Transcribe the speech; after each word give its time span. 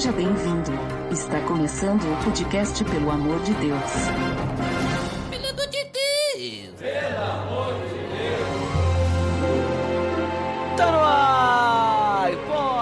Seja 0.00 0.12
bem-vindo. 0.12 0.70
Está 1.12 1.38
começando 1.42 2.00
o 2.04 2.24
podcast 2.24 2.82
Pelo 2.84 3.10
Amor 3.10 3.38
de 3.40 3.52
Deus. 3.52 3.92
Pelo 5.28 5.46
amor 5.46 5.66
de 5.66 5.84
Deus! 5.84 6.72
Pelo 6.78 7.22
amor 7.22 7.74
de 7.74 7.98
Deus! 8.16 8.48
Tá 10.78 10.90
no 10.90 11.00
ar! 11.00 12.30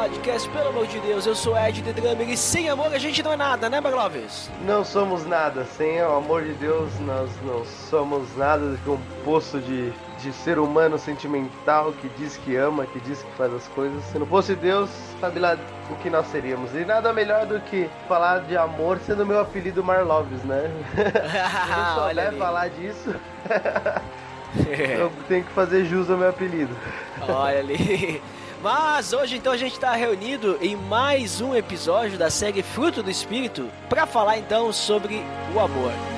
Podcast, 0.09 0.49
pelo 0.49 0.69
amor 0.69 0.87
de 0.87 1.01
Deus, 1.01 1.27
eu 1.27 1.35
sou 1.35 1.59
Ed 1.59 1.83
The 1.83 1.93
Drummer 1.93 2.31
e 2.31 2.37
sem 2.37 2.69
amor 2.69 2.95
a 2.95 2.99
gente 2.99 3.21
não 3.21 3.33
é 3.33 3.37
nada, 3.37 3.69
né, 3.69 3.81
Bagloves? 3.81 4.49
Não 4.65 4.85
somos 4.85 5.27
nada, 5.27 5.65
sem 5.77 6.01
o 6.01 6.19
amor 6.19 6.45
de 6.45 6.53
Deus 6.53 6.89
nós 7.01 7.29
não 7.45 7.65
somos 7.91 8.29
nada 8.37 8.65
do 8.65 8.79
que 8.79 8.91
um 8.91 9.01
poço 9.25 9.59
de 9.59 9.93
de 10.21 10.33
ser 10.33 10.59
humano 10.59 10.99
sentimental 10.99 11.93
que 11.93 12.09
diz 12.11 12.37
que 12.39 12.57
ama, 12.57 12.87
que 12.87 13.01
diz 13.01 13.23
que 13.23 13.31
faz 13.33 13.53
as 13.53 13.67
coisas. 13.69 14.03
Se 14.05 14.19
não 14.19 14.27
fosse 14.27 14.55
Deus, 14.55 14.91
sabe 15.21 15.39
lá 15.39 15.57
o 15.91 15.95
que 15.97 16.11
nós 16.11 16.27
seríamos. 16.27 16.75
E 16.75 16.85
nada 16.85 17.13
melhor 17.13 17.47
do 17.47 17.61
que 17.61 17.89
falar 18.09 18.41
de 18.41 18.57
amor 18.57 18.99
sendo 19.07 19.25
meu 19.25 19.41
apelido 19.41 19.83
Marloves, 19.83 20.43
né? 20.45 20.71
Se 20.95 22.01
eu 22.01 22.09
souber 22.09 22.33
falar 22.35 22.69
disso, 22.69 23.15
eu 24.99 25.13
tenho 25.29 25.45
que 25.45 25.53
fazer 25.53 25.85
jus 25.85 26.11
ao 26.11 26.17
meu 26.17 26.31
apelido. 26.31 26.75
Olha 27.29 27.59
ali. 27.59 28.23
Mas 28.63 29.13
hoje 29.13 29.37
então 29.37 29.53
a 29.53 29.57
gente 29.57 29.75
está 29.75 29.93
reunido 29.93 30.59
em 30.61 30.75
mais 30.75 31.41
um 31.41 31.55
episódio 31.55 32.19
da 32.19 32.29
série 32.29 32.63
Fruto 32.63 33.05
do 33.05 33.11
Espírito 33.11 33.71
para 33.89 34.05
falar 34.05 34.39
então 34.39 34.73
sobre 34.73 35.23
o 35.55 35.61
amor. 35.61 36.18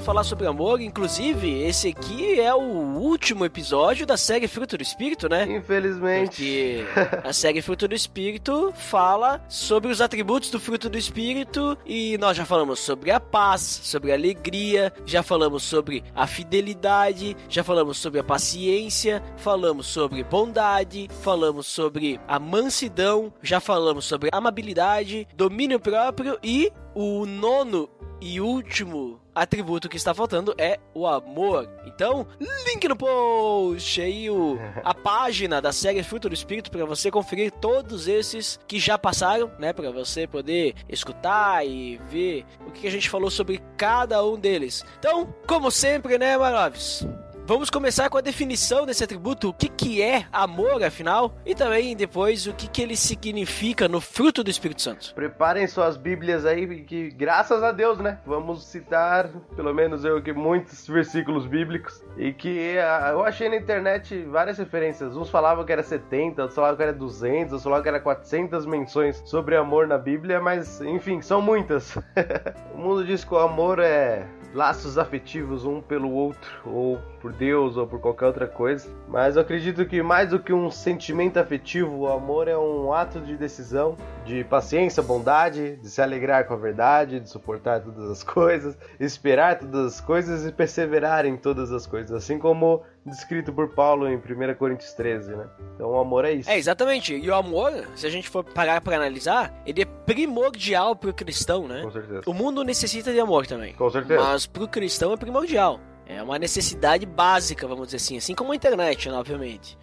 falar 0.00 0.24
sobre 0.24 0.46
amor. 0.46 0.80
Inclusive, 0.80 1.62
esse 1.62 1.88
aqui 1.88 2.40
é 2.40 2.54
o 2.54 2.60
último 2.60 3.44
episódio 3.44 4.06
da 4.06 4.16
série 4.16 4.48
Fruto 4.48 4.76
do 4.76 4.82
Espírito, 4.82 5.28
né? 5.28 5.44
Infelizmente. 5.44 6.26
Porque 6.26 6.84
a 7.24 7.32
série 7.32 7.62
Fruto 7.62 7.88
do 7.88 7.94
Espírito 7.94 8.72
fala 8.74 9.44
sobre 9.48 9.90
os 9.90 10.00
atributos 10.00 10.50
do 10.50 10.60
fruto 10.60 10.88
do 10.88 10.98
Espírito 10.98 11.76
e 11.86 12.16
nós 12.18 12.36
já 12.36 12.44
falamos 12.44 12.78
sobre 12.80 13.10
a 13.10 13.20
paz, 13.20 13.60
sobre 13.60 14.12
a 14.12 14.14
alegria, 14.14 14.92
já 15.04 15.22
falamos 15.22 15.62
sobre 15.62 16.04
a 16.14 16.26
fidelidade, 16.26 17.36
já 17.48 17.62
falamos 17.64 17.98
sobre 17.98 18.20
a 18.20 18.24
paciência, 18.24 19.22
falamos 19.36 19.86
sobre 19.86 20.22
bondade, 20.24 21.08
falamos 21.22 21.66
sobre 21.66 22.20
a 22.26 22.38
mansidão, 22.38 23.32
já 23.42 23.60
falamos 23.60 24.04
sobre 24.04 24.30
amabilidade, 24.32 25.26
domínio 25.34 25.80
próprio 25.80 26.38
e 26.42 26.72
o 26.94 27.26
nono 27.26 27.88
e 28.20 28.40
último 28.40 29.20
atributo 29.40 29.88
que 29.88 29.96
está 29.96 30.14
faltando 30.14 30.54
é 30.58 30.78
o 30.94 31.06
amor. 31.06 31.68
Então, 31.86 32.26
link 32.40 32.86
no 32.88 32.96
post 32.96 34.00
aí 34.00 34.30
o, 34.30 34.58
a 34.84 34.92
página 34.94 35.60
da 35.60 35.72
série 35.72 36.02
Fruto 36.02 36.28
do 36.28 36.34
Espírito 36.34 36.70
para 36.70 36.84
você 36.84 37.10
conferir 37.10 37.50
todos 37.52 38.08
esses 38.08 38.58
que 38.66 38.78
já 38.78 38.98
passaram, 38.98 39.50
né, 39.58 39.72
para 39.72 39.90
você 39.90 40.26
poder 40.26 40.74
escutar 40.88 41.66
e 41.66 42.00
ver 42.08 42.44
o 42.66 42.70
que 42.70 42.86
a 42.86 42.90
gente 42.90 43.10
falou 43.10 43.30
sobre 43.30 43.60
cada 43.76 44.24
um 44.24 44.38
deles. 44.38 44.84
Então, 44.98 45.34
como 45.46 45.70
sempre, 45.70 46.18
né, 46.18 46.36
Maravis? 46.36 47.06
Vamos 47.48 47.70
começar 47.70 48.10
com 48.10 48.18
a 48.18 48.20
definição 48.20 48.84
desse 48.84 49.02
atributo, 49.02 49.48
o 49.48 49.54
que, 49.54 49.70
que 49.70 50.02
é 50.02 50.26
amor, 50.30 50.84
afinal, 50.84 51.34
e 51.46 51.54
também 51.54 51.96
depois 51.96 52.46
o 52.46 52.52
que, 52.52 52.68
que 52.68 52.82
ele 52.82 52.94
significa 52.94 53.88
no 53.88 54.02
fruto 54.02 54.44
do 54.44 54.50
Espírito 54.50 54.82
Santo. 54.82 55.14
Preparem 55.14 55.66
suas 55.66 55.96
Bíblias 55.96 56.44
aí, 56.44 56.84
que 56.84 57.08
graças 57.08 57.62
a 57.62 57.72
Deus, 57.72 58.00
né? 58.00 58.18
Vamos 58.26 58.66
citar, 58.66 59.30
pelo 59.56 59.72
menos 59.72 60.04
eu 60.04 60.22
que 60.22 60.30
muitos 60.30 60.86
versículos 60.86 61.46
bíblicos, 61.46 62.04
e 62.18 62.34
que 62.34 62.76
uh, 62.76 63.12
eu 63.12 63.24
achei 63.24 63.48
na 63.48 63.56
internet 63.56 64.24
várias 64.24 64.58
referências. 64.58 65.16
Uns 65.16 65.30
falavam 65.30 65.64
que 65.64 65.72
era 65.72 65.82
70, 65.82 66.42
outros 66.42 66.54
falavam 66.54 66.76
que 66.76 66.82
era 66.82 66.92
200, 66.92 67.44
outros 67.44 67.62
falavam 67.62 67.82
que 67.82 67.88
era 67.88 68.00
400 68.00 68.66
menções 68.66 69.22
sobre 69.24 69.56
amor 69.56 69.86
na 69.86 69.96
Bíblia, 69.96 70.38
mas 70.38 70.82
enfim, 70.82 71.22
são 71.22 71.40
muitas. 71.40 71.96
o 72.74 72.76
mundo 72.76 73.06
diz 73.06 73.24
que 73.24 73.32
o 73.32 73.38
amor 73.38 73.78
é 73.78 74.28
laços 74.54 74.98
afetivos 74.98 75.64
um 75.64 75.80
pelo 75.80 76.10
outro, 76.10 76.50
ou 76.64 76.98
por 77.20 77.32
Deus, 77.32 77.76
ou 77.76 77.86
por 77.86 78.00
qualquer 78.00 78.26
outra 78.26 78.46
coisa. 78.46 78.88
Mas 79.06 79.36
eu 79.36 79.42
acredito 79.42 79.84
que 79.86 80.02
mais 80.02 80.30
do 80.30 80.38
que 80.38 80.52
um 80.52 80.70
sentimento 80.70 81.38
afetivo, 81.38 81.96
o 81.96 82.08
amor 82.08 82.48
é 82.48 82.56
um 82.56 82.92
ato 82.92 83.20
de 83.20 83.36
decisão, 83.36 83.96
de 84.24 84.44
paciência, 84.44 85.02
bondade, 85.02 85.76
de 85.76 85.88
se 85.88 86.00
alegrar 86.00 86.46
com 86.46 86.54
a 86.54 86.56
verdade, 86.56 87.20
de 87.20 87.28
suportar 87.28 87.80
todas 87.80 88.10
as 88.10 88.22
coisas, 88.22 88.76
esperar 88.98 89.58
todas 89.58 89.94
as 89.94 90.00
coisas 90.00 90.46
e 90.46 90.52
perseverar 90.52 91.24
em 91.26 91.36
todas 91.36 91.72
as 91.72 91.86
coisas. 91.86 92.12
Assim 92.12 92.38
como 92.38 92.82
descrito 93.04 93.52
por 93.52 93.70
Paulo 93.70 94.08
em 94.08 94.16
1 94.16 94.54
Coríntios 94.56 94.92
13, 94.92 95.34
né? 95.34 95.46
Então 95.74 95.90
o 95.90 95.98
amor 95.98 96.24
é 96.24 96.32
isso. 96.32 96.50
É, 96.50 96.58
exatamente. 96.58 97.14
E 97.14 97.28
o 97.28 97.34
amor, 97.34 97.72
se 97.94 98.06
a 98.06 98.10
gente 98.10 98.28
for 98.28 98.44
parar 98.44 98.80
para 98.80 98.96
analisar, 98.96 99.52
ele 99.66 99.82
é 99.82 99.84
primordial 99.84 100.94
pro 100.94 101.12
cristão, 101.12 101.66
né? 101.66 101.82
Com 101.82 101.90
certeza. 101.90 102.22
O 102.26 102.34
mundo 102.34 102.62
necessita 102.62 103.12
de 103.12 103.20
amor 103.20 103.46
também. 103.46 103.74
Com 103.74 103.90
certeza. 103.90 104.22
Mas 104.22 104.46
pro 104.46 104.68
cristão 104.68 105.12
é 105.12 105.16
primordial. 105.16 105.80
É 106.08 106.22
uma 106.22 106.38
necessidade 106.38 107.04
básica, 107.04 107.68
vamos 107.68 107.88
dizer 107.88 107.98
assim, 107.98 108.16
assim 108.16 108.34
como 108.34 108.52
a 108.52 108.56
internet, 108.56 109.10
né, 109.10 109.14
obviamente. 109.14 109.76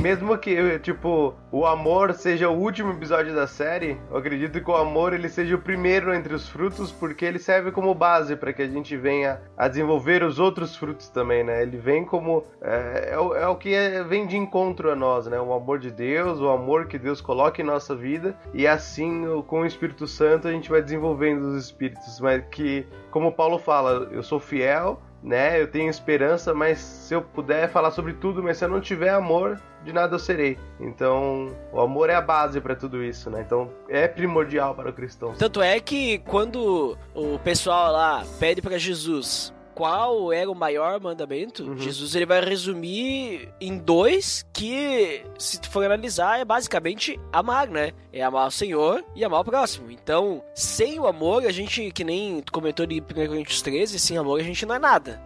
Mesmo 0.00 0.38
que, 0.38 0.78
tipo, 0.78 1.34
o 1.50 1.66
amor 1.66 2.12
seja 2.14 2.48
o 2.48 2.56
último 2.56 2.92
episódio 2.92 3.34
da 3.34 3.48
série, 3.48 4.00
eu 4.08 4.16
acredito 4.16 4.62
que 4.62 4.70
o 4.70 4.76
amor 4.76 5.12
ele 5.12 5.28
seja 5.28 5.56
o 5.56 5.58
primeiro 5.58 6.14
entre 6.14 6.34
os 6.34 6.48
frutos, 6.48 6.92
porque 6.92 7.24
ele 7.24 7.38
serve 7.40 7.72
como 7.72 7.92
base 7.94 8.36
para 8.36 8.52
que 8.52 8.62
a 8.62 8.68
gente 8.68 8.96
venha 8.96 9.40
a 9.56 9.66
desenvolver 9.66 10.22
os 10.22 10.38
outros 10.38 10.76
frutos 10.76 11.08
também, 11.08 11.42
né? 11.42 11.62
Ele 11.62 11.76
vem 11.78 12.04
como. 12.04 12.44
É, 12.60 13.10
é, 13.12 13.18
o, 13.18 13.34
é 13.34 13.46
o 13.48 13.56
que 13.56 13.74
é, 13.74 14.04
vem 14.04 14.26
de 14.26 14.36
encontro 14.36 14.90
a 14.90 14.96
nós, 14.96 15.26
né? 15.26 15.40
O 15.40 15.52
amor 15.52 15.80
de 15.80 15.90
Deus, 15.90 16.38
o 16.38 16.48
amor 16.48 16.86
que 16.86 16.98
Deus 16.98 17.20
coloca 17.20 17.60
em 17.60 17.64
nossa 17.64 17.94
vida, 17.94 18.36
e 18.54 18.66
assim, 18.66 19.24
com 19.46 19.62
o 19.62 19.66
Espírito 19.66 20.06
Santo, 20.06 20.46
a 20.46 20.52
gente 20.52 20.70
vai 20.70 20.82
desenvolvendo 20.82 21.42
os 21.42 21.64
espíritos, 21.64 22.20
mas 22.20 22.44
que, 22.50 22.86
como 23.10 23.32
Paulo 23.32 23.58
fala, 23.58 24.08
eu 24.12 24.22
sou 24.22 24.38
fiel 24.38 25.00
né? 25.22 25.60
Eu 25.60 25.68
tenho 25.68 25.88
esperança, 25.88 26.52
mas 26.52 26.78
se 26.78 27.14
eu 27.14 27.22
puder 27.22 27.70
falar 27.70 27.90
sobre 27.90 28.14
tudo, 28.14 28.42
mas 28.42 28.58
se 28.58 28.64
eu 28.64 28.68
não 28.68 28.80
tiver 28.80 29.10
amor, 29.10 29.60
de 29.84 29.92
nada 29.92 30.14
eu 30.14 30.18
serei. 30.18 30.58
Então, 30.80 31.54
o 31.72 31.80
amor 31.80 32.10
é 32.10 32.14
a 32.14 32.20
base 32.20 32.60
para 32.60 32.74
tudo 32.74 33.02
isso, 33.02 33.30
né? 33.30 33.42
Então, 33.44 33.70
é 33.88 34.08
primordial 34.08 34.74
para 34.74 34.90
o 34.90 34.92
cristão. 34.92 35.34
Tanto 35.34 35.62
é 35.62 35.78
que 35.80 36.18
quando 36.18 36.96
o 37.14 37.38
pessoal 37.38 37.92
lá 37.92 38.24
pede 38.38 38.60
para 38.60 38.78
Jesus 38.78 39.52
qual 39.74 40.32
era 40.32 40.50
o 40.50 40.54
maior 40.54 41.00
mandamento, 41.00 41.64
uhum. 41.64 41.78
Jesus 41.78 42.14
ele 42.14 42.26
vai 42.26 42.40
resumir 42.40 43.48
em 43.60 43.78
dois 43.78 44.44
que, 44.52 45.24
se 45.38 45.60
for 45.70 45.84
analisar, 45.84 46.40
é 46.40 46.44
basicamente 46.44 47.18
amar, 47.32 47.68
né? 47.68 47.92
É 48.12 48.22
amar 48.22 48.46
o 48.46 48.50
Senhor 48.50 49.04
e 49.14 49.24
amar 49.24 49.40
o 49.40 49.44
próximo. 49.44 49.90
Então, 49.90 50.42
sem 50.54 50.98
o 50.98 51.06
amor, 51.06 51.44
a 51.46 51.52
gente, 51.52 51.90
que 51.90 52.04
nem 52.04 52.40
tu 52.40 52.52
comentou 52.52 52.86
de 52.86 53.00
1 53.00 53.04
Coríntios 53.04 53.62
13, 53.62 53.98
sem 53.98 54.18
amor 54.18 54.40
a 54.40 54.44
gente 54.44 54.66
não 54.66 54.74
é 54.74 54.78
nada. 54.78 55.20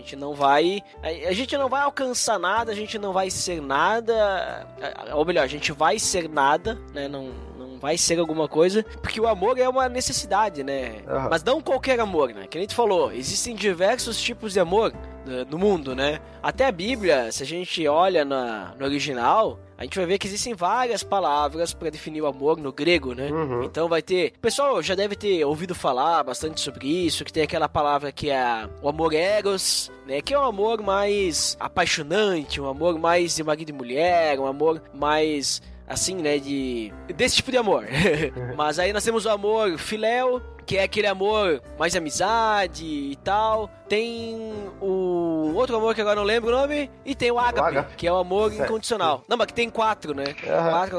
A 0.00 0.02
gente 0.02 0.16
não 0.16 0.34
vai. 0.34 0.82
A 1.02 1.32
gente 1.32 1.56
não 1.58 1.68
vai 1.68 1.82
alcançar 1.82 2.38
nada, 2.38 2.72
a 2.72 2.74
gente 2.74 2.98
não 2.98 3.12
vai 3.12 3.30
ser 3.30 3.60
nada. 3.60 4.66
Ou 5.14 5.24
melhor, 5.26 5.44
a 5.44 5.46
gente 5.46 5.72
vai 5.72 5.98
ser 5.98 6.26
nada, 6.26 6.78
né? 6.94 7.06
Não, 7.06 7.30
vai 7.78 7.96
ser 7.96 8.18
alguma 8.18 8.46
coisa, 8.46 8.82
porque 9.00 9.20
o 9.20 9.26
amor 9.26 9.58
é 9.58 9.68
uma 9.68 9.88
necessidade, 9.88 10.62
né? 10.62 11.02
Uhum. 11.08 11.28
Mas 11.30 11.42
não 11.42 11.60
qualquer 11.60 11.98
amor, 11.98 12.32
né? 12.32 12.46
Que 12.46 12.58
a 12.58 12.60
gente 12.60 12.74
falou, 12.74 13.10
existem 13.10 13.54
diversos 13.54 14.20
tipos 14.20 14.52
de 14.52 14.60
amor 14.60 14.92
né, 15.26 15.46
no 15.50 15.58
mundo, 15.58 15.94
né? 15.94 16.20
Até 16.42 16.66
a 16.66 16.72
Bíblia, 16.72 17.32
se 17.32 17.42
a 17.42 17.46
gente 17.46 17.86
olha 17.88 18.24
na, 18.24 18.74
no 18.78 18.84
original, 18.84 19.58
a 19.80 19.84
gente 19.84 19.96
vai 19.96 20.04
ver 20.04 20.18
que 20.18 20.26
existem 20.26 20.52
várias 20.52 21.02
palavras 21.02 21.72
para 21.72 21.88
definir 21.88 22.20
o 22.20 22.26
amor 22.26 22.58
no 22.58 22.70
grego, 22.70 23.14
né? 23.14 23.30
Uhum. 23.30 23.64
Então 23.64 23.88
vai 23.88 24.02
ter. 24.02 24.34
O 24.36 24.40
pessoal 24.40 24.82
já 24.82 24.94
deve 24.94 25.16
ter 25.16 25.42
ouvido 25.42 25.74
falar 25.74 26.22
bastante 26.22 26.60
sobre 26.60 26.86
isso, 26.86 27.24
que 27.24 27.32
tem 27.32 27.42
aquela 27.42 27.66
palavra 27.66 28.12
que 28.12 28.28
é 28.28 28.68
o 28.82 28.90
amor 28.90 29.14
eros, 29.14 29.90
né? 30.06 30.20
Que 30.20 30.34
é 30.34 30.38
um 30.38 30.44
amor 30.44 30.82
mais 30.82 31.56
apaixonante, 31.58 32.60
um 32.60 32.68
amor 32.68 32.98
mais 32.98 33.36
de 33.36 33.42
marido 33.42 33.70
e 33.70 33.72
mulher, 33.72 34.38
um 34.38 34.46
amor 34.46 34.82
mais 34.92 35.62
assim, 35.90 36.14
né, 36.14 36.38
de 36.38 36.92
desse 37.14 37.36
tipo 37.36 37.50
de 37.50 37.56
amor. 37.58 37.84
Mas 38.56 38.78
aí 38.78 38.92
nós 38.92 39.02
temos 39.04 39.26
o 39.26 39.28
amor 39.30 39.76
filéu, 39.76 40.40
que 40.64 40.76
é 40.78 40.84
aquele 40.84 41.08
amor 41.08 41.60
mais 41.76 41.96
amizade 41.96 42.84
e 42.86 43.16
tal. 43.16 43.68
Tem 43.88 44.38
o 44.80 45.52
outro 45.56 45.76
amor 45.76 45.96
que 45.96 46.00
agora 46.00 46.14
não 46.14 46.22
lembro 46.22 46.54
o 46.54 46.58
nome. 46.60 46.88
E 47.04 47.12
tem 47.14 47.30
o 47.32 47.38
ágape, 47.40 47.96
que 47.96 48.06
é 48.06 48.12
o 48.12 48.16
amor 48.16 48.52
Certo. 48.52 48.64
incondicional. 48.68 49.24
Não, 49.28 49.36
mas 49.36 49.48
que 49.48 49.52
tem 49.54 49.68
quatro, 49.68 50.14
né? 50.14 50.24
Aham. 50.46 50.70
Quatro, 50.70 50.98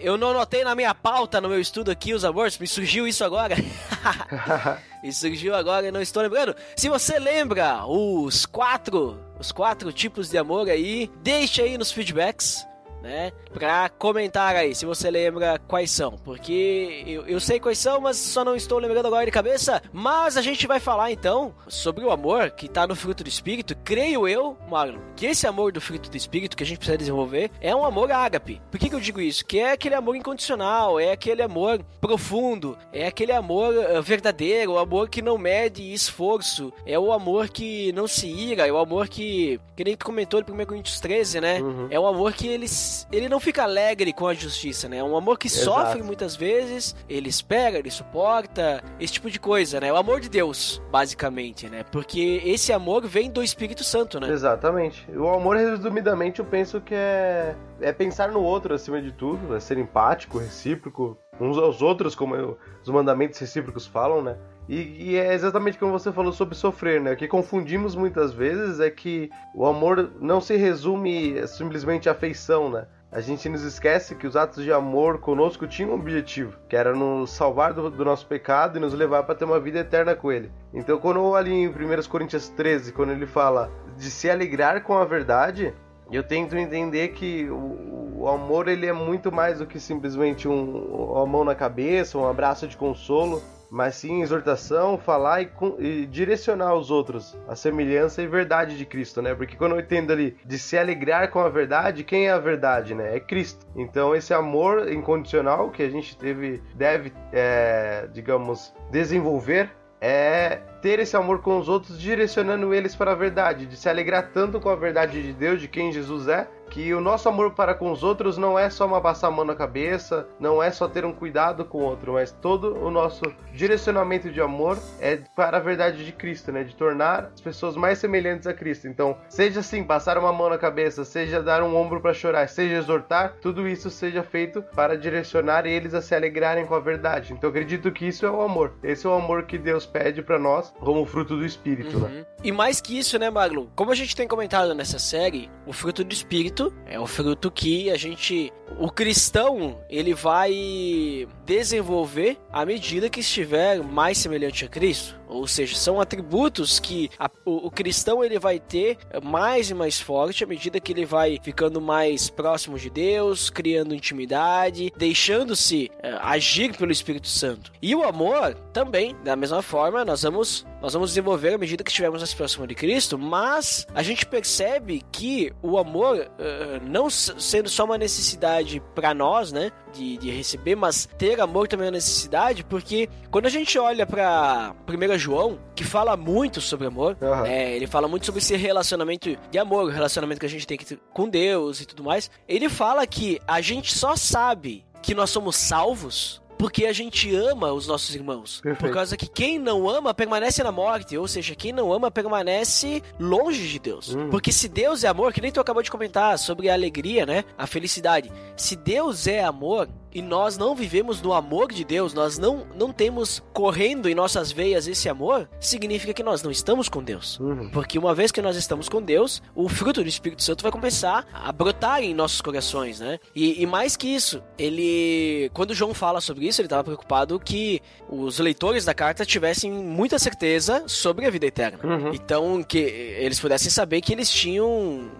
eu 0.00 0.16
não 0.16 0.30
anotei 0.30 0.64
na 0.64 0.74
minha 0.74 0.94
pauta, 0.94 1.42
no 1.42 1.48
meu 1.50 1.60
estudo 1.60 1.90
aqui, 1.90 2.14
os 2.14 2.24
amores. 2.24 2.56
Me 2.58 2.66
surgiu 2.66 3.06
isso 3.06 3.22
agora. 3.24 3.54
E 5.02 5.12
surgiu 5.12 5.52
agora 5.56 5.88
e 5.88 5.90
não 5.90 6.00
estou 6.00 6.22
lembrando. 6.22 6.54
Se 6.76 6.88
você 6.88 7.18
lembra 7.18 7.84
os 7.86 8.46
quatro, 8.46 9.18
os 9.36 9.50
quatro 9.50 9.92
tipos 9.92 10.30
de 10.30 10.38
amor 10.38 10.68
aí, 10.70 11.10
deixe 11.24 11.60
aí 11.60 11.76
nos 11.76 11.90
feedbacks, 11.90 12.64
né? 13.02 13.32
Pra 13.52 13.88
comentar 13.88 14.56
aí 14.56 14.74
se 14.74 14.86
você 14.86 15.10
lembra 15.10 15.58
quais 15.58 15.90
são. 15.90 16.12
Porque 16.12 17.04
eu, 17.06 17.26
eu 17.26 17.40
sei 17.40 17.60
quais 17.60 17.78
são, 17.78 18.00
mas 18.00 18.16
só 18.16 18.44
não 18.44 18.56
estou 18.56 18.78
lembrando 18.78 19.06
agora 19.06 19.26
de 19.26 19.32
cabeça. 19.32 19.82
Mas 19.92 20.36
a 20.36 20.42
gente 20.42 20.66
vai 20.66 20.80
falar 20.80 21.10
então 21.10 21.54
sobre 21.68 22.04
o 22.04 22.10
amor 22.10 22.50
que 22.52 22.68
tá 22.68 22.86
no 22.86 22.94
fruto 22.94 23.24
do 23.24 23.28
espírito. 23.28 23.76
Creio 23.84 24.26
eu, 24.26 24.56
Marlon, 24.68 24.98
que 25.16 25.26
esse 25.26 25.46
amor 25.46 25.72
do 25.72 25.80
fruto 25.80 26.10
do 26.10 26.16
espírito 26.16 26.56
que 26.56 26.62
a 26.62 26.66
gente 26.66 26.78
precisa 26.78 26.98
desenvolver 26.98 27.50
é 27.60 27.74
um 27.74 27.84
amor 27.84 28.10
ágape. 28.10 28.60
Por 28.70 28.78
que, 28.78 28.88
que 28.88 28.94
eu 28.94 29.00
digo 29.00 29.20
isso? 29.20 29.44
Que 29.44 29.58
é 29.58 29.72
aquele 29.72 29.94
amor 29.94 30.16
incondicional, 30.16 30.98
é 30.98 31.12
aquele 31.12 31.42
amor 31.42 31.84
profundo, 32.00 32.76
é 32.92 33.06
aquele 33.06 33.32
amor 33.32 33.74
eh, 33.74 34.00
verdadeiro, 34.00 34.72
o 34.72 34.78
amor 34.78 35.08
que 35.08 35.22
não 35.22 35.38
mede 35.38 35.92
esforço, 35.92 36.72
é 36.86 36.98
o 36.98 37.12
amor 37.12 37.48
que 37.48 37.92
não 37.92 38.06
se 38.06 38.26
ira, 38.26 38.66
é 38.66 38.72
o 38.72 38.78
amor 38.78 39.08
que, 39.08 39.60
que 39.76 39.84
nem 39.84 39.96
tu 39.96 40.04
comentou 40.04 40.40
em 40.40 40.42
1 40.42 40.66
Coríntios 40.66 41.00
13, 41.00 41.40
né? 41.40 41.60
Uhum. 41.60 41.88
É 41.90 41.98
um 41.98 42.06
amor 42.06 42.32
que 42.32 42.46
ele, 42.46 42.66
ele 43.12 43.28
não 43.28 43.38
fica 43.40 43.62
alegre 43.62 44.12
com 44.12 44.26
a 44.26 44.34
justiça, 44.34 44.88
né? 44.88 44.98
É 44.98 45.04
um 45.04 45.16
amor 45.16 45.38
que 45.38 45.46
Exato. 45.48 45.64
sofre 45.64 46.02
muitas 46.02 46.34
vezes, 46.36 46.94
ele 47.08 47.28
espera, 47.28 47.78
ele 47.78 47.90
suporta, 47.90 48.82
esse 49.00 49.12
tipo 49.14 49.30
de 49.30 49.38
coisa, 49.40 49.80
né? 49.80 49.92
O 49.92 49.96
amor 49.96 50.20
de 50.20 50.28
Deus, 50.28 50.80
basicamente, 50.90 51.68
né? 51.68 51.84
Porque 51.90 52.40
esse 52.44 52.72
amor 52.72 53.06
vem 53.06 53.30
do 53.30 53.42
Espírito 53.42 53.82
Santo, 53.84 54.18
né? 54.20 54.28
Exatamente. 54.30 55.06
O 55.10 55.28
amor, 55.28 55.56
resumidamente, 55.56 56.40
eu 56.40 56.44
penso 56.44 56.80
que 56.80 56.94
é, 56.94 57.54
é 57.80 57.92
pensar 57.92 58.30
no 58.30 58.40
outro 58.42 58.74
acima 58.74 59.00
de 59.00 59.12
tudo, 59.12 59.54
é 59.56 59.60
ser 59.60 59.78
empático, 59.78 60.38
recíproco, 60.38 61.16
uns 61.40 61.56
aos 61.58 61.82
outros, 61.82 62.14
como 62.14 62.36
eu- 62.36 62.58
os 62.82 62.88
mandamentos 62.88 63.38
recíprocos 63.38 63.86
falam, 63.86 64.22
né? 64.22 64.36
E, 64.68 65.10
e 65.10 65.16
é 65.16 65.34
exatamente 65.34 65.78
como 65.78 65.92
você 65.92 66.12
falou 66.12 66.32
sobre 66.32 66.54
sofrer, 66.54 67.00
né? 67.00 67.12
O 67.12 67.16
que 67.16 67.26
confundimos 67.26 67.94
muitas 67.94 68.32
vezes 68.32 68.80
é 68.80 68.90
que 68.90 69.30
o 69.54 69.66
amor 69.66 70.12
não 70.20 70.40
se 70.40 70.56
resume 70.56 71.46
simplesmente 71.46 72.08
à 72.08 72.12
afeição, 72.12 72.70
né? 72.70 72.86
A 73.10 73.20
gente 73.20 73.46
nos 73.46 73.62
esquece 73.62 74.14
que 74.14 74.26
os 74.26 74.36
atos 74.36 74.64
de 74.64 74.72
amor 74.72 75.18
conosco 75.18 75.66
tinham 75.66 75.90
um 75.90 75.94
objetivo, 75.94 76.56
que 76.66 76.74
era 76.74 76.94
nos 76.94 77.30
salvar 77.30 77.74
do, 77.74 77.90
do 77.90 78.04
nosso 78.06 78.26
pecado 78.26 78.78
e 78.78 78.80
nos 78.80 78.94
levar 78.94 79.24
para 79.24 79.34
ter 79.34 79.44
uma 79.44 79.60
vida 79.60 79.80
eterna 79.80 80.14
com 80.14 80.32
Ele. 80.32 80.50
Então, 80.72 80.96
quando 80.96 81.34
ali 81.34 81.52
em 81.52 81.68
1 81.68 81.72
Coríntios 82.08 82.48
13, 82.48 82.90
quando 82.92 83.12
ele 83.12 83.26
fala 83.26 83.70
de 83.98 84.10
se 84.10 84.30
alegrar 84.30 84.82
com 84.82 84.96
a 84.96 85.04
verdade, 85.04 85.74
eu 86.10 86.22
tento 86.22 86.56
entender 86.56 87.08
que 87.08 87.50
o, 87.50 88.20
o 88.20 88.28
amor 88.28 88.66
ele 88.68 88.86
é 88.86 88.92
muito 88.94 89.30
mais 89.30 89.58
do 89.58 89.66
que 89.66 89.78
simplesmente 89.78 90.48
um, 90.48 91.10
uma 91.12 91.26
mão 91.26 91.44
na 91.44 91.54
cabeça, 91.54 92.16
um 92.16 92.26
abraço 92.26 92.66
de 92.66 92.78
consolo, 92.78 93.42
mas 93.72 93.94
sim 93.94 94.20
exortação, 94.20 94.98
falar 94.98 95.40
e, 95.40 95.50
e 95.78 96.06
direcionar 96.06 96.74
os 96.74 96.90
outros 96.90 97.34
a 97.48 97.56
semelhança 97.56 98.20
e 98.20 98.26
verdade 98.26 98.76
de 98.76 98.84
Cristo, 98.84 99.22
né? 99.22 99.34
Porque 99.34 99.56
quando 99.56 99.72
eu 99.72 99.80
entendo 99.80 100.12
ali 100.12 100.36
de 100.44 100.58
se 100.58 100.76
alegrar 100.76 101.30
com 101.30 101.40
a 101.40 101.48
verdade, 101.48 102.04
quem 102.04 102.26
é 102.26 102.32
a 102.32 102.38
verdade, 102.38 102.94
né? 102.94 103.16
É 103.16 103.18
Cristo. 103.18 103.66
Então 103.74 104.14
esse 104.14 104.34
amor 104.34 104.92
incondicional 104.92 105.70
que 105.70 105.82
a 105.82 105.88
gente 105.88 106.18
teve, 106.18 106.62
deve, 106.74 107.14
é, 107.32 108.08
digamos, 108.12 108.74
desenvolver 108.90 109.70
é 110.02 110.60
ter 110.82 110.98
esse 110.98 111.16
amor 111.16 111.40
com 111.40 111.58
os 111.58 111.68
outros, 111.68 111.98
direcionando 111.98 112.74
eles 112.74 112.94
para 112.94 113.12
a 113.12 113.14
verdade, 113.14 113.64
de 113.64 113.76
se 113.76 113.88
alegrar 113.88 114.30
tanto 114.34 114.60
com 114.60 114.68
a 114.68 114.74
verdade 114.74 115.22
de 115.22 115.32
Deus, 115.32 115.60
de 115.60 115.68
quem 115.68 115.92
Jesus 115.92 116.26
é, 116.26 116.48
que 116.72 116.94
o 116.94 117.02
nosso 117.02 117.28
amor 117.28 117.52
para 117.52 117.74
com 117.74 117.92
os 117.92 118.02
outros 118.02 118.38
não 118.38 118.58
é 118.58 118.70
só 118.70 118.86
uma 118.86 118.98
passar 118.98 119.28
a 119.28 119.30
mão 119.30 119.44
na 119.44 119.54
cabeça, 119.54 120.26
não 120.40 120.62
é 120.62 120.70
só 120.70 120.88
ter 120.88 121.04
um 121.04 121.12
cuidado 121.12 121.66
com 121.66 121.78
o 121.78 121.82
outro, 121.82 122.14
mas 122.14 122.32
todo 122.32 122.74
o 122.82 122.90
nosso 122.90 123.22
direcionamento 123.52 124.30
de 124.30 124.40
amor 124.40 124.78
é 124.98 125.18
para 125.36 125.58
a 125.58 125.60
verdade 125.60 126.02
de 126.02 126.12
Cristo, 126.12 126.50
né? 126.50 126.64
De 126.64 126.74
tornar 126.74 127.30
as 127.34 127.42
pessoas 127.42 127.76
mais 127.76 127.98
semelhantes 127.98 128.46
a 128.46 128.54
Cristo. 128.54 128.88
Então, 128.88 129.18
seja 129.28 129.60
assim, 129.60 129.84
passar 129.84 130.16
uma 130.16 130.32
mão 130.32 130.48
na 130.48 130.56
cabeça, 130.56 131.04
seja 131.04 131.42
dar 131.42 131.62
um 131.62 131.76
ombro 131.76 132.00
para 132.00 132.14
chorar, 132.14 132.48
seja 132.48 132.76
exortar, 132.76 133.34
tudo 133.42 133.68
isso 133.68 133.90
seja 133.90 134.22
feito 134.22 134.62
para 134.74 134.96
direcionar 134.96 135.66
eles 135.66 135.92
a 135.92 136.00
se 136.00 136.14
alegrarem 136.14 136.64
com 136.64 136.74
a 136.74 136.80
verdade. 136.80 137.34
Então, 137.34 137.50
acredito 137.50 137.92
que 137.92 138.08
isso 138.08 138.24
é 138.24 138.30
o 138.30 138.40
amor. 138.40 138.72
Esse 138.82 139.06
é 139.06 139.10
o 139.10 139.14
amor 139.14 139.42
que 139.42 139.58
Deus 139.58 139.84
pede 139.84 140.22
para 140.22 140.38
nós 140.38 140.71
como 140.80 141.06
fruto 141.06 141.36
do 141.36 141.44
Espírito, 141.44 141.98
né? 141.98 142.08
Uhum. 142.08 142.24
E 142.42 142.50
mais 142.50 142.80
que 142.80 142.98
isso, 142.98 143.18
né, 143.18 143.30
Magno? 143.30 143.70
Como 143.76 143.92
a 143.92 143.94
gente 143.94 144.16
tem 144.16 144.26
comentado 144.26 144.74
nessa 144.74 144.98
série, 144.98 145.48
o 145.66 145.72
fruto 145.72 146.02
do 146.02 146.12
Espírito 146.12 146.72
é 146.86 146.98
o 146.98 147.06
fruto 147.06 147.50
que 147.50 147.90
a 147.90 147.96
gente. 147.96 148.52
O 148.78 148.90
cristão, 148.90 149.78
ele 149.88 150.14
vai 150.14 151.28
desenvolver 151.44 152.38
à 152.50 152.64
medida 152.64 153.08
que 153.08 153.20
estiver 153.20 153.82
mais 153.82 154.18
semelhante 154.18 154.64
a 154.64 154.68
Cristo. 154.68 155.20
Ou 155.32 155.46
seja, 155.46 155.74
são 155.76 156.00
atributos 156.00 156.78
que 156.78 157.10
a- 157.18 157.30
o, 157.44 157.66
o 157.66 157.70
cristão 157.70 158.22
ele 158.24 158.38
vai 158.38 158.58
ter 158.58 158.98
mais 159.22 159.70
e 159.70 159.74
mais 159.74 160.00
forte 160.00 160.44
à 160.44 160.46
medida 160.46 160.80
que 160.80 160.92
ele 160.92 161.04
vai 161.04 161.38
ficando 161.42 161.80
mais 161.80 162.28
próximo 162.30 162.78
de 162.78 162.90
Deus, 162.90 163.50
criando 163.50 163.94
intimidade, 163.94 164.92
deixando-se 164.96 165.90
eh, 166.02 166.18
agir 166.20 166.76
pelo 166.76 166.92
Espírito 166.92 167.28
Santo. 167.28 167.72
E 167.80 167.94
o 167.94 168.02
amor 168.04 168.54
também, 168.72 169.16
da 169.24 169.34
mesma 169.36 169.62
forma, 169.62 170.04
nós 170.04 170.22
vamos 170.22 170.64
nós 170.82 170.92
vamos 170.94 171.10
desenvolver 171.10 171.54
à 171.54 171.58
medida 171.58 171.84
que 171.84 171.90
estivermos 171.90 172.20
mais 172.20 172.34
próximo 172.34 172.66
de 172.66 172.74
Cristo, 172.74 173.16
mas 173.16 173.86
a 173.94 174.02
gente 174.02 174.26
percebe 174.26 175.00
que 175.12 175.52
o 175.62 175.78
amor, 175.78 176.28
eh, 176.38 176.80
não 176.84 177.08
sendo 177.08 177.68
só 177.68 177.84
uma 177.84 177.96
necessidade 177.96 178.82
para 178.92 179.14
nós, 179.14 179.52
né, 179.52 179.70
de, 179.92 180.16
de 180.16 180.30
receber, 180.30 180.74
mas 180.74 181.08
ter 181.16 181.40
amor 181.40 181.68
também 181.68 181.86
é 181.86 181.90
uma 181.90 181.94
necessidade, 181.94 182.64
porque 182.64 183.08
quando 183.30 183.46
a 183.46 183.50
gente 183.50 183.78
olha 183.78 184.04
para 184.04 184.74
1 184.88 185.18
João, 185.18 185.60
que 185.76 185.84
fala 185.84 186.16
muito 186.16 186.60
sobre 186.60 186.88
amor, 186.88 187.16
Aham. 187.22 187.46
é, 187.46 187.76
ele 187.76 187.86
fala 187.86 188.08
muito 188.08 188.26
sobre 188.26 188.40
esse 188.40 188.56
relacionamento 188.56 189.38
de 189.50 189.58
amor, 189.58 189.84
o 189.84 189.88
relacionamento 189.88 190.40
que 190.40 190.46
a 190.46 190.48
gente 190.48 190.66
tem 190.66 190.78
com 191.12 191.28
Deus 191.28 191.80
e 191.80 191.86
tudo 191.86 192.02
mais. 192.02 192.28
Ele 192.48 192.68
fala 192.68 193.06
que 193.06 193.40
a 193.46 193.60
gente 193.60 193.94
só 193.94 194.16
sabe 194.16 194.84
que 195.00 195.14
nós 195.14 195.30
somos 195.30 195.56
salvos 195.56 196.41
porque 196.62 196.86
a 196.86 196.92
gente 196.92 197.34
ama 197.34 197.72
os 197.72 197.88
nossos 197.88 198.14
irmãos. 198.14 198.60
Por 198.60 198.68
Perfeito. 198.68 198.94
causa 198.94 199.16
que 199.16 199.26
quem 199.26 199.58
não 199.58 199.90
ama 199.90 200.14
permanece 200.14 200.62
na 200.62 200.70
morte, 200.70 201.18
ou 201.18 201.26
seja, 201.26 201.56
quem 201.56 201.72
não 201.72 201.92
ama 201.92 202.08
permanece 202.08 203.02
longe 203.18 203.66
de 203.66 203.80
Deus. 203.80 204.14
Uhum. 204.14 204.30
Porque 204.30 204.52
se 204.52 204.68
Deus 204.68 205.02
é 205.02 205.08
amor, 205.08 205.32
que 205.32 205.40
nem 205.40 205.50
tu 205.50 205.58
acabou 205.58 205.82
de 205.82 205.90
comentar 205.90 206.38
sobre 206.38 206.70
a 206.70 206.74
alegria, 206.74 207.26
né? 207.26 207.44
A 207.58 207.66
felicidade. 207.66 208.30
Se 208.56 208.76
Deus 208.76 209.26
é 209.26 209.42
amor 209.42 209.88
e 210.14 210.20
nós 210.20 210.56
não 210.56 210.74
vivemos 210.74 211.20
no 211.22 211.32
amor 211.32 211.72
de 211.72 211.84
Deus, 211.84 212.14
nós 212.14 212.38
não, 212.38 212.66
não 212.76 212.92
temos 212.92 213.42
correndo 213.52 214.08
em 214.08 214.14
nossas 214.14 214.52
veias 214.52 214.86
esse 214.86 215.08
amor, 215.08 215.48
significa 215.60 216.12
que 216.12 216.22
nós 216.22 216.42
não 216.42 216.50
estamos 216.50 216.88
com 216.88 217.02
Deus. 217.02 217.38
Uhum. 217.40 217.70
Porque 217.70 217.98
uma 217.98 218.14
vez 218.14 218.30
que 218.30 218.42
nós 218.42 218.56
estamos 218.56 218.88
com 218.88 219.00
Deus, 219.00 219.42
o 219.54 219.68
fruto 219.68 220.02
do 220.02 220.08
Espírito 220.08 220.42
Santo 220.42 220.62
vai 220.62 220.72
começar 220.72 221.26
a 221.32 221.50
brotar 221.52 222.02
em 222.02 222.14
nossos 222.14 222.40
corações, 222.40 223.00
né? 223.00 223.18
E, 223.34 223.62
e 223.62 223.66
mais 223.66 223.96
que 223.96 224.08
isso, 224.08 224.42
ele. 224.58 225.50
Quando 225.52 225.74
João 225.74 225.94
fala 225.94 226.20
sobre 226.20 226.46
isso, 226.46 226.60
ele 226.60 226.66
estava 226.66 226.84
preocupado 226.84 227.38
que 227.38 227.80
os 228.08 228.38
leitores 228.38 228.84
da 228.84 228.94
carta 228.94 229.24
tivessem 229.24 229.70
muita 229.70 230.18
certeza 230.18 230.84
sobre 230.86 231.26
a 231.26 231.30
vida 231.30 231.46
eterna. 231.46 231.78
Uhum. 231.82 232.14
Então, 232.14 232.62
que 232.62 232.78
eles 232.78 233.40
pudessem 233.40 233.70
saber 233.70 234.00
que 234.00 234.12
eles 234.12 234.30
tinham. 234.30 235.10